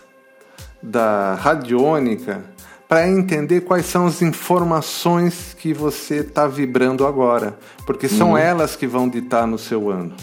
da 0.82 1.34
radiônica 1.34 2.46
para 2.88 3.06
entender 3.06 3.62
quais 3.62 3.86
são 3.86 4.08
as 4.08 4.22
informações 4.22 5.54
que 5.60 5.74
você 5.74 6.20
está 6.20 6.48
vibrando 6.48 7.06
agora, 7.06 7.60
porque 7.86 8.08
são 8.08 8.30
uhum. 8.32 8.38
elas 8.38 8.78
que 8.78 8.88
vão 8.88 9.10
ditar 9.10 9.46
no 9.46 9.58
seu 9.58 9.90
ano. 9.90 10.16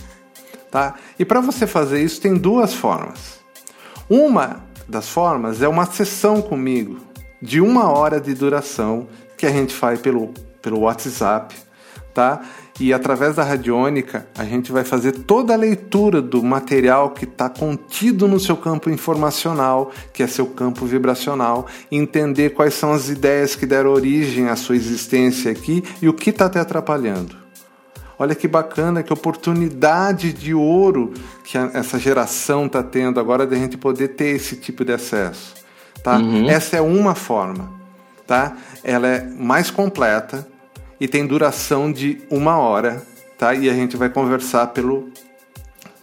Tá? 0.71 0.95
E 1.19 1.27
para 1.27 1.43
você 1.43 1.67
fazer 1.67 2.03
isso 2.03 2.19
tem 2.19 2.35
duas 2.35 2.73
formas. 2.73 3.41
Uma 4.09 4.65
das 4.89 5.11
formas 5.11 5.61
é 5.61 5.69
uma 5.69 5.85
sessão 5.85 6.41
comigo 6.41 7.01
de 7.41 7.61
uma 7.61 7.91
hora 7.91 8.19
de 8.19 8.33
duração 8.33 9.09
que 9.37 9.45
a 9.45 9.51
gente 9.51 9.75
faz 9.75 10.01
pelo, 10.01 10.33
pelo 10.63 10.81
WhatsApp, 10.81 11.55
tá? 12.15 12.41
E 12.79 12.93
através 12.93 13.37
da 13.37 13.45
radiônica 13.45 14.27
a 14.37 14.45
gente 14.45 14.73
vai 14.73 14.83
fazer 14.83 15.13
toda 15.13 15.55
a 15.55 15.57
leitura 15.57 16.21
do 16.21 16.43
material 16.43 17.11
que 17.11 17.25
está 17.25 17.49
contido 17.49 18.27
no 18.27 18.41
seu 18.41 18.57
campo 18.57 18.91
informacional, 18.91 19.93
que 20.13 20.23
é 20.23 20.27
seu 20.27 20.47
campo 20.47 20.85
vibracional, 20.85 21.67
entender 21.91 22.51
quais 22.51 22.75
são 22.75 22.93
as 22.93 23.09
ideias 23.09 23.55
que 23.55 23.65
deram 23.65 23.91
origem 23.91 24.49
à 24.49 24.57
sua 24.57 24.75
existência 24.75 25.53
aqui 25.53 25.85
e 26.03 26.09
o 26.09 26.13
que 26.13 26.31
está 26.31 26.49
te 26.49 26.59
atrapalhando. 26.59 27.37
Olha 28.19 28.35
que 28.35 28.47
bacana, 28.47 29.03
que 29.03 29.13
oportunidade 29.13 30.33
de 30.33 30.55
ouro 30.55 31.13
que 31.45 31.59
essa 31.59 31.99
geração 31.99 32.67
está 32.67 32.83
tendo 32.83 33.19
agora 33.19 33.47
de 33.47 33.55
a 33.55 33.59
gente 33.59 33.77
poder 33.77 34.09
ter 34.09 34.37
esse 34.37 34.57
tipo 34.57 34.85
de 34.85 34.93
acesso. 34.93 35.55
Tá? 36.03 36.17
Uhum. 36.19 36.49
Essa 36.49 36.77
é 36.77 36.81
uma 36.81 37.15
forma. 37.15 37.73
Tá? 38.27 38.57
Ela 38.83 39.09
é 39.09 39.25
mais 39.25 39.71
completa 39.71 40.47
e 41.01 41.09
tem 41.09 41.27
duração 41.27 41.93
de 41.93 42.23
uma 42.31 42.59
hora. 42.59 43.03
Tá? 43.39 43.55
E 43.55 43.69
a 43.69 43.75
gente 43.75 43.97
vai 43.97 44.09
conversar 44.09 44.69
pelo, 44.69 45.09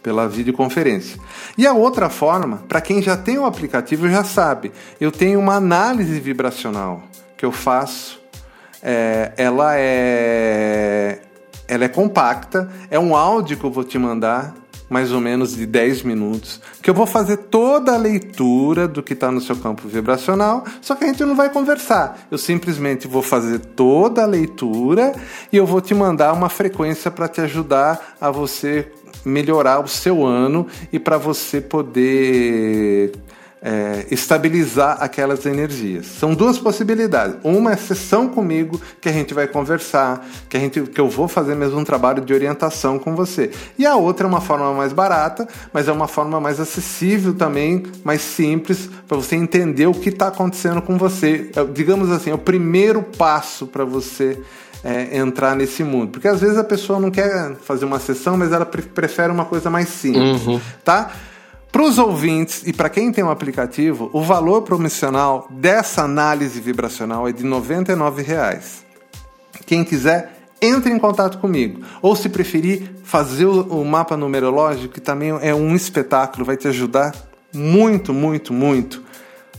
pela 0.02 0.28
videoconferência. 0.28 1.18
E 1.56 1.66
a 1.66 1.72
outra 1.72 2.08
forma, 2.08 2.58
para 2.68 2.80
quem 2.80 3.00
já 3.02 3.16
tem 3.16 3.38
o 3.38 3.44
aplicativo 3.44 4.08
já 4.08 4.24
sabe, 4.24 4.72
eu 5.00 5.10
tenho 5.10 5.38
uma 5.38 5.54
análise 5.54 6.18
vibracional 6.20 7.02
que 7.36 7.44
eu 7.44 7.52
faço. 7.52 8.20
É, 8.82 9.32
ela 9.36 9.74
é 9.76 11.20
ela 11.68 11.84
é 11.84 11.88
compacta, 11.88 12.68
é 12.90 12.98
um 12.98 13.16
áudio 13.16 13.56
que 13.56 13.64
eu 13.64 13.70
vou 13.70 13.84
te 13.84 13.98
mandar, 13.98 14.54
mais 14.92 15.10
ou 15.10 15.20
menos 15.20 15.56
de 15.56 15.64
10 15.64 16.02
minutos, 16.02 16.60
que 16.82 16.90
eu 16.90 16.94
vou 16.94 17.06
fazer 17.06 17.38
toda 17.38 17.94
a 17.94 17.96
leitura 17.96 18.86
do 18.86 19.02
que 19.02 19.14
está 19.14 19.30
no 19.30 19.40
seu 19.40 19.56
campo 19.56 19.88
vibracional, 19.88 20.64
só 20.82 20.94
que 20.94 21.04
a 21.04 21.06
gente 21.06 21.24
não 21.24 21.34
vai 21.34 21.48
conversar. 21.48 22.26
Eu 22.30 22.36
simplesmente 22.36 23.08
vou 23.08 23.22
fazer 23.22 23.58
toda 23.58 24.22
a 24.22 24.26
leitura 24.26 25.14
e 25.50 25.56
eu 25.56 25.64
vou 25.64 25.80
te 25.80 25.94
mandar 25.94 26.34
uma 26.34 26.50
frequência 26.50 27.10
para 27.10 27.26
te 27.26 27.40
ajudar 27.40 28.16
a 28.20 28.30
você 28.30 28.92
melhorar 29.24 29.80
o 29.80 29.88
seu 29.88 30.26
ano 30.26 30.66
e 30.92 30.98
para 30.98 31.16
você 31.16 31.60
poder 31.60 33.12
é, 33.62 34.06
estabilizar 34.10 34.96
aquelas 35.00 35.46
energias. 35.46 36.06
São 36.06 36.34
duas 36.34 36.58
possibilidades. 36.58 37.36
Uma 37.44 37.72
é 37.72 37.76
sessão 37.76 38.28
comigo, 38.28 38.80
que 39.00 39.08
a 39.08 39.12
gente 39.12 39.32
vai 39.32 39.46
conversar, 39.46 40.26
que, 40.48 40.56
a 40.56 40.60
gente, 40.60 40.82
que 40.82 41.00
eu 41.00 41.08
vou 41.08 41.28
fazer 41.28 41.54
mesmo 41.54 41.78
um 41.78 41.84
trabalho 41.84 42.20
de 42.22 42.34
orientação 42.34 42.98
com 42.98 43.14
você. 43.14 43.52
E 43.78 43.86
a 43.86 43.94
outra 43.94 44.26
é 44.26 44.28
uma 44.28 44.40
forma 44.40 44.72
mais 44.74 44.92
barata, 44.92 45.46
mas 45.72 45.86
é 45.86 45.92
uma 45.92 46.08
forma 46.08 46.40
mais 46.40 46.58
acessível 46.58 47.32
também, 47.34 47.84
mais 48.02 48.20
simples, 48.20 48.90
para 49.06 49.16
você 49.16 49.36
entender 49.36 49.86
o 49.86 49.94
que 49.94 50.08
está 50.08 50.28
acontecendo 50.28 50.82
com 50.82 50.98
você. 50.98 51.50
É, 51.54 51.64
digamos 51.64 52.10
assim, 52.10 52.30
é 52.30 52.34
o 52.34 52.38
primeiro 52.38 53.02
passo 53.02 53.66
para 53.66 53.84
você 53.84 54.40
é, 54.82 55.16
entrar 55.16 55.54
nesse 55.54 55.84
mundo. 55.84 56.10
Porque 56.10 56.26
às 56.26 56.40
vezes 56.40 56.58
a 56.58 56.64
pessoa 56.64 56.98
não 56.98 57.10
quer 57.10 57.54
fazer 57.56 57.84
uma 57.84 58.00
sessão, 58.00 58.36
mas 58.36 58.50
ela 58.50 58.66
prefere 58.66 59.30
uma 59.30 59.44
coisa 59.44 59.70
mais 59.70 59.88
simples, 59.88 60.44
uhum. 60.46 60.60
tá? 60.84 61.12
Para 61.72 61.84
os 61.84 61.98
ouvintes 61.98 62.62
e 62.66 62.72
para 62.72 62.90
quem 62.90 63.10
tem 63.10 63.24
um 63.24 63.30
aplicativo, 63.30 64.10
o 64.12 64.20
valor 64.20 64.60
promocional 64.60 65.48
dessa 65.50 66.02
análise 66.02 66.60
vibracional 66.60 67.26
é 67.26 67.32
de 67.32 67.42
R$ 67.42 67.48
99,00. 67.48 68.84
Quem 69.64 69.82
quiser, 69.82 70.50
entre 70.60 70.92
em 70.92 70.98
contato 70.98 71.38
comigo. 71.38 71.80
Ou 72.02 72.14
se 72.14 72.28
preferir, 72.28 72.96
fazer 73.02 73.46
o 73.46 73.82
mapa 73.86 74.18
numerológico, 74.18 74.92
que 74.92 75.00
também 75.00 75.30
é 75.40 75.54
um 75.54 75.74
espetáculo, 75.74 76.44
vai 76.44 76.58
te 76.58 76.68
ajudar 76.68 77.14
muito, 77.54 78.12
muito, 78.12 78.52
muito. 78.52 79.02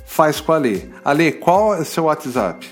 faz 0.06 0.40
com 0.40 0.52
a 0.52 0.58
Lê. 0.58 0.82
Ale, 1.04 1.32
qual 1.32 1.74
é 1.74 1.80
o 1.80 1.86
seu 1.86 2.04
WhatsApp? 2.04 2.70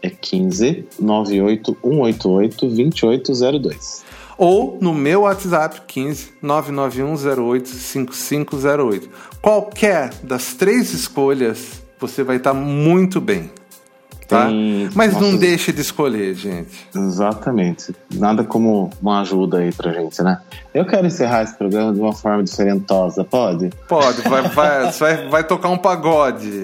É 0.00 0.10
15 0.10 0.86
98 1.00 1.76
188 1.82 2.68
2802. 2.68 4.09
Ou 4.40 4.78
no 4.80 4.94
meu 4.94 5.20
WhatsApp 5.20 5.82
15 5.86 6.32
99108 6.40 7.68
5508. 7.68 9.10
Qualquer 9.42 10.14
das 10.22 10.54
três 10.54 10.94
escolhas, 10.94 11.82
você 11.98 12.24
vai 12.24 12.36
estar 12.36 12.54
muito 12.54 13.20
bem. 13.20 13.50
Tá? 14.26 14.46
Tem... 14.46 14.88
Mas 14.94 15.12
Nossa, 15.12 15.26
não 15.26 15.36
deixe 15.36 15.74
de 15.74 15.82
escolher, 15.82 16.34
gente. 16.34 16.88
Exatamente. 16.96 17.94
Nada 18.14 18.42
como 18.42 18.88
uma 19.02 19.20
ajuda 19.20 19.58
aí 19.58 19.72
pra 19.72 19.92
gente, 19.92 20.22
né? 20.22 20.40
Eu 20.72 20.86
quero 20.86 21.06
encerrar 21.06 21.42
esse 21.42 21.54
programa 21.58 21.92
de 21.92 22.00
uma 22.00 22.14
forma 22.14 22.42
diferentosa, 22.42 23.22
pode? 23.22 23.68
Pode, 23.86 24.22
vai, 24.22 24.40
vai, 24.48 24.90
vai, 24.90 25.28
vai 25.28 25.44
tocar 25.44 25.68
um 25.68 25.76
pagode. 25.76 26.62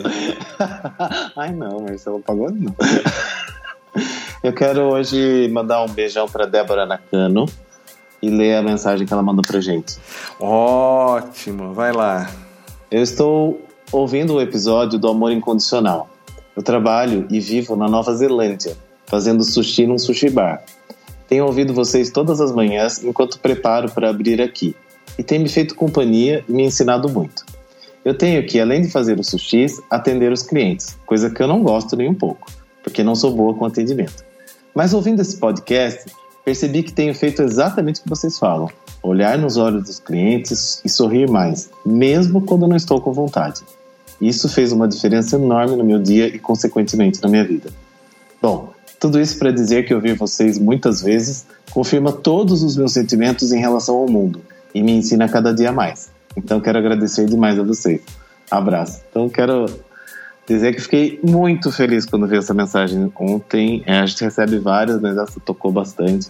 Ai 1.37 1.53
não, 1.53 1.81
Marcelo, 1.81 2.21
pagode 2.21 2.59
não. 2.59 2.75
Eu 4.43 4.53
quero 4.55 4.83
hoje 4.85 5.51
mandar 5.53 5.83
um 5.83 5.89
beijão 5.89 6.27
pra 6.27 6.47
Débora 6.47 6.87
Nakano 6.87 7.47
e 8.23 8.29
ler 8.29 8.57
a 8.57 8.63
mensagem 8.63 9.07
que 9.07 9.13
ela 9.13 9.23
mandou 9.23 9.43
pra 9.47 9.61
gente. 9.61 9.97
Ótimo, 10.41 11.73
vai 11.73 11.93
lá. 11.93 12.31
Eu 12.91 13.03
estou 13.03 13.61
ouvindo 13.93 14.35
o 14.35 14.41
episódio 14.41 14.99
do 14.99 15.09
Amor 15.09 15.33
Incondicional. 15.33 16.09
Eu 16.57 16.63
trabalho 16.63 17.27
e 17.31 17.41
vivo 17.41 17.77
na 17.77 17.89
Nova 17.89 18.15
Zelândia, 18.15 18.77
fazendo 19.07 19.45
sushi 19.45 19.87
num 19.87 19.99
sushi 19.99 20.31
bar. 20.31 20.65
Tenho 21.29 21.45
ouvido 21.45 21.75
vocês 21.75 22.11
todas 22.11 22.41
as 22.41 22.53
manhãs 22.53 23.03
enquanto 23.03 23.39
preparo 23.39 23.91
para 23.91 24.09
abrir 24.09 24.41
aqui, 24.41 24.75
e 25.19 25.23
tem 25.23 25.39
me 25.39 25.49
feito 25.49 25.75
companhia 25.75 26.45
e 26.49 26.53
me 26.53 26.65
ensinado 26.65 27.09
muito. 27.09 27.45
Eu 28.05 28.17
tenho 28.17 28.47
que, 28.47 28.61
além 28.61 28.83
de 28.83 28.91
fazer 28.91 29.19
os 29.19 29.27
sushis, 29.27 29.81
atender 29.91 30.31
os 30.31 30.43
clientes, 30.43 30.97
coisa 31.05 31.29
que 31.29 31.43
eu 31.43 31.49
não 31.49 31.63
gosto 31.63 31.97
nem 31.97 32.09
um 32.09 32.15
pouco, 32.15 32.47
porque 32.83 33.03
não 33.03 33.17
sou 33.17 33.33
boa 33.33 33.53
com 33.55 33.65
atendimento. 33.65 34.25
Mas 34.75 34.95
ouvindo 34.95 35.21
esse 35.21 35.37
podcast, 35.39 36.05
percebi 36.47 36.85
que 36.85 36.93
tenho 36.93 37.13
feito 37.13 37.43
exatamente 37.43 37.99
o 37.99 38.05
que 38.05 38.09
vocês 38.09 38.39
falam: 38.39 38.71
olhar 39.03 39.37
nos 39.37 39.57
olhos 39.57 39.83
dos 39.83 39.99
clientes 39.99 40.81
e 40.85 40.89
sorrir 40.89 41.29
mais, 41.29 41.69
mesmo 41.85 42.41
quando 42.41 42.69
não 42.69 42.77
estou 42.77 43.01
com 43.01 43.13
vontade. 43.13 43.63
Isso 44.21 44.49
fez 44.49 44.73
uma 44.73 44.87
diferença 44.87 45.37
enorme 45.37 45.77
no 45.77 45.85
meu 45.85 46.01
dia 46.01 46.29
e, 46.29 46.39
consequentemente, 46.39 47.21
na 47.21 47.29
minha 47.29 47.45
vida. 47.45 47.69
Bom, 48.41 48.73
tudo 48.99 49.21
isso 49.21 49.39
para 49.39 49.51
dizer 49.51 49.85
que 49.85 49.93
ouvir 49.93 50.15
vocês 50.15 50.59
muitas 50.59 51.03
vezes 51.03 51.45
confirma 51.71 52.13
todos 52.13 52.63
os 52.63 52.77
meus 52.77 52.93
sentimentos 52.93 53.53
em 53.53 53.59
relação 53.59 53.97
ao 53.97 54.09
mundo 54.09 54.41
e 54.75 54.83
me 54.83 54.93
ensina 54.93 55.29
cada 55.29 55.53
dia 55.53 55.71
mais. 55.71 56.11
Então, 56.35 56.61
quero 56.61 56.79
agradecer 56.79 57.27
demais 57.27 57.59
a 57.59 57.63
vocês. 57.63 58.01
Abraço. 58.51 59.03
Então, 59.11 59.29
quero 59.29 59.67
dizer 60.47 60.75
que 60.75 60.81
fiquei 60.81 61.21
muito 61.23 61.73
feliz 61.73 62.07
quando 62.07 62.27
vi 62.27 62.37
essa 62.37 62.55
mensagem 62.55 63.11
ontem. 63.19 63.83
É, 63.87 63.99
a 63.99 64.07
gente 64.07 64.23
recebe 64.23 64.59
várias, 64.59 65.01
mas 65.01 65.17
essa 65.17 65.41
tocou 65.41 65.73
bastante. 65.73 66.29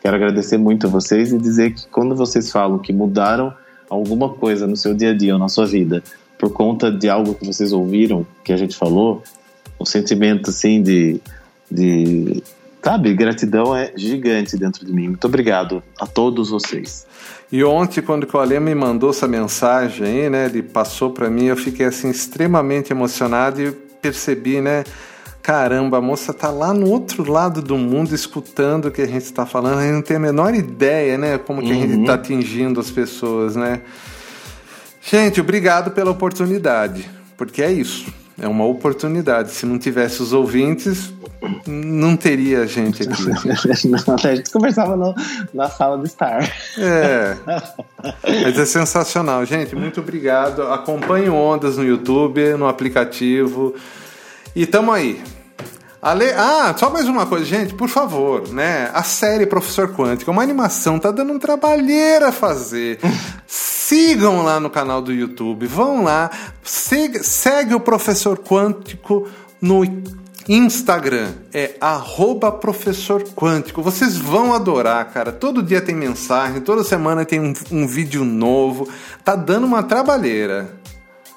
Quero 0.00 0.16
agradecer 0.16 0.58
muito 0.58 0.86
a 0.86 0.90
vocês 0.90 1.32
e 1.32 1.38
dizer 1.38 1.72
que 1.72 1.86
quando 1.88 2.14
vocês 2.14 2.52
falam 2.52 2.78
que 2.78 2.92
mudaram 2.92 3.54
alguma 3.88 4.28
coisa 4.28 4.66
no 4.66 4.76
seu 4.76 4.94
dia 4.94 5.10
a 5.10 5.14
dia 5.14 5.32
ou 5.32 5.38
na 5.38 5.48
sua 5.48 5.66
vida, 5.66 6.02
por 6.38 6.52
conta 6.52 6.90
de 6.90 7.08
algo 7.08 7.34
que 7.34 7.46
vocês 7.46 7.72
ouviram, 7.72 8.26
que 8.44 8.52
a 8.52 8.56
gente 8.56 8.76
falou, 8.76 9.22
o 9.78 9.86
sentimento 9.86 10.50
assim 10.50 10.82
de, 10.82 11.20
de 11.70 12.42
sabe, 12.84 13.14
gratidão 13.14 13.74
é 13.74 13.92
gigante 13.96 14.58
dentro 14.58 14.84
de 14.84 14.92
mim. 14.92 15.08
Muito 15.08 15.26
obrigado 15.26 15.82
a 15.98 16.06
todos 16.06 16.50
vocês. 16.50 17.06
E 17.50 17.64
ontem, 17.64 18.02
quando 18.02 18.28
o 18.30 18.38
Alê 18.38 18.60
me 18.60 18.74
mandou 18.74 19.08
essa 19.08 19.26
mensagem 19.26 20.06
aí, 20.06 20.30
né, 20.30 20.44
ele 20.44 20.62
passou 20.62 21.10
para 21.10 21.30
mim, 21.30 21.46
eu 21.46 21.56
fiquei 21.56 21.86
assim 21.86 22.10
extremamente 22.10 22.92
emocionado 22.92 23.62
e 23.62 23.72
percebi, 23.72 24.60
né, 24.60 24.84
caramba, 25.42 25.96
a 25.96 26.00
moça 26.00 26.34
tá 26.34 26.50
lá 26.50 26.74
no 26.74 26.90
outro 26.90 27.30
lado 27.30 27.62
do 27.62 27.78
mundo 27.78 28.14
escutando 28.14 28.86
o 28.86 28.90
que 28.90 29.00
a 29.00 29.06
gente 29.06 29.24
está 29.24 29.46
falando, 29.46 29.78
a 29.78 29.82
gente 29.82 29.92
não 29.92 30.02
tem 30.02 30.18
a 30.18 30.20
menor 30.20 30.54
ideia, 30.54 31.16
né, 31.16 31.38
como 31.38 31.62
que 31.62 31.72
uhum. 31.72 31.78
a 31.78 31.80
gente 31.80 32.00
está 32.00 32.12
uhum. 32.12 32.18
atingindo 32.18 32.80
as 32.80 32.90
pessoas, 32.90 33.56
né? 33.56 33.80
Gente, 35.00 35.40
obrigado 35.40 35.90
pela 35.90 36.10
oportunidade, 36.10 37.08
porque 37.36 37.62
é 37.62 37.72
isso. 37.72 38.12
É 38.38 38.48
uma 38.48 38.64
oportunidade. 38.64 39.52
Se 39.52 39.64
não 39.64 39.78
tivesse 39.78 40.22
os 40.22 40.32
ouvintes, 40.32 41.12
não 41.66 42.16
teria 42.16 42.66
gente 42.66 43.02
aqui. 43.02 43.22
não, 43.86 44.14
a 44.14 44.34
gente 44.34 44.50
conversava 44.50 44.96
no, 44.96 45.14
na 45.52 45.68
sala 45.68 45.96
do 45.96 46.04
estar. 46.04 46.42
É. 46.76 47.36
Mas 48.42 48.58
é 48.58 48.66
sensacional. 48.66 49.44
Gente, 49.44 49.76
muito 49.76 50.00
obrigado. 50.00 50.62
Acompanhe 50.62 51.28
Ondas 51.28 51.76
no 51.76 51.84
YouTube, 51.84 52.54
no 52.54 52.66
aplicativo. 52.66 53.74
E 54.54 54.66
tamo 54.66 54.90
aí. 54.92 55.22
Ale... 56.02 56.30
Ah, 56.36 56.74
só 56.76 56.90
mais 56.90 57.08
uma 57.08 57.24
coisa, 57.24 57.46
gente, 57.46 57.72
por 57.72 57.88
favor, 57.88 58.46
né? 58.48 58.90
A 58.92 59.02
série 59.02 59.46
Professor 59.46 59.88
Quântico, 59.88 60.30
uma 60.30 60.42
animação, 60.42 60.98
tá 60.98 61.10
dando 61.10 61.32
um 61.32 61.38
trabalheira 61.38 62.28
a 62.28 62.32
fazer. 62.32 62.98
Sigam 63.86 64.42
lá 64.42 64.58
no 64.58 64.70
canal 64.70 65.02
do 65.02 65.12
YouTube, 65.12 65.66
vão 65.66 66.04
lá, 66.04 66.30
segue, 66.62 67.22
segue 67.22 67.74
o 67.74 67.80
Professor 67.80 68.38
Quântico 68.38 69.28
no 69.60 69.84
Instagram, 70.48 71.34
é 71.52 71.74
arroba 71.78 72.50
Professor 72.50 73.22
Quântico. 73.22 73.82
Vocês 73.82 74.16
vão 74.16 74.54
adorar, 74.54 75.04
cara. 75.12 75.30
Todo 75.30 75.62
dia 75.62 75.82
tem 75.82 75.94
mensagem, 75.94 76.62
toda 76.62 76.82
semana 76.82 77.26
tem 77.26 77.38
um, 77.38 77.52
um 77.70 77.86
vídeo 77.86 78.24
novo. 78.24 78.88
Tá 79.22 79.36
dando 79.36 79.66
uma 79.66 79.82
trabalheira 79.82 80.72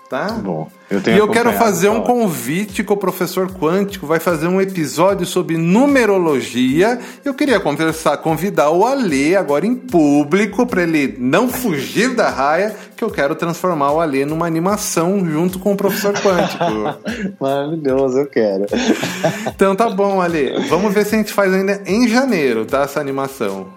tá? 0.09 0.27
Bom, 0.31 0.69
eu 0.89 1.01
tenho 1.01 1.17
e 1.17 1.19
eu 1.19 1.27
quero 1.29 1.51
fazer 1.53 1.89
um 1.89 2.01
convite 2.01 2.83
com 2.83 2.93
o 2.93 2.97
professor 2.97 3.51
Quântico, 3.51 4.07
vai 4.07 4.19
fazer 4.19 4.47
um 4.47 4.61
episódio 4.61 5.25
sobre 5.25 5.57
numerologia. 5.57 6.99
Eu 7.23 7.33
queria 7.33 7.59
conversar, 7.59 8.17
convidar 8.17 8.71
o 8.71 8.85
Alê 8.85 9.35
agora 9.35 9.65
em 9.65 9.75
público 9.75 10.65
para 10.65 10.83
ele 10.83 11.15
não 11.19 11.49
fugir 11.49 12.15
da 12.15 12.29
raia, 12.29 12.75
que 12.95 13.03
eu 13.03 13.09
quero 13.09 13.35
transformar 13.35 13.91
o 13.91 13.99
Alê 13.99 14.25
numa 14.25 14.47
animação 14.47 15.25
junto 15.25 15.59
com 15.59 15.73
o 15.73 15.77
professor 15.77 16.13
Quântico. 16.13 16.63
Maravilhoso, 17.39 18.19
eu 18.19 18.27
quero. 18.27 18.65
então 19.53 19.75
tá 19.75 19.89
bom, 19.89 20.21
Alê. 20.21 20.59
Vamos 20.67 20.93
ver 20.93 21.05
se 21.05 21.15
a 21.15 21.17
gente 21.17 21.33
faz 21.33 21.53
ainda 21.53 21.81
em 21.85 22.07
janeiro, 22.07 22.65
tá? 22.65 22.83
Essa 22.83 22.99
animação. 22.99 23.67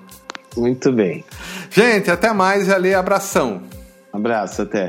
Muito 0.57 0.93
bem. 0.93 1.24
Gente, 1.70 2.11
até 2.11 2.33
mais, 2.33 2.68
Alê. 2.68 2.95
Abração. 2.95 3.62
Abraço, 4.12 4.62
até. 4.62 4.89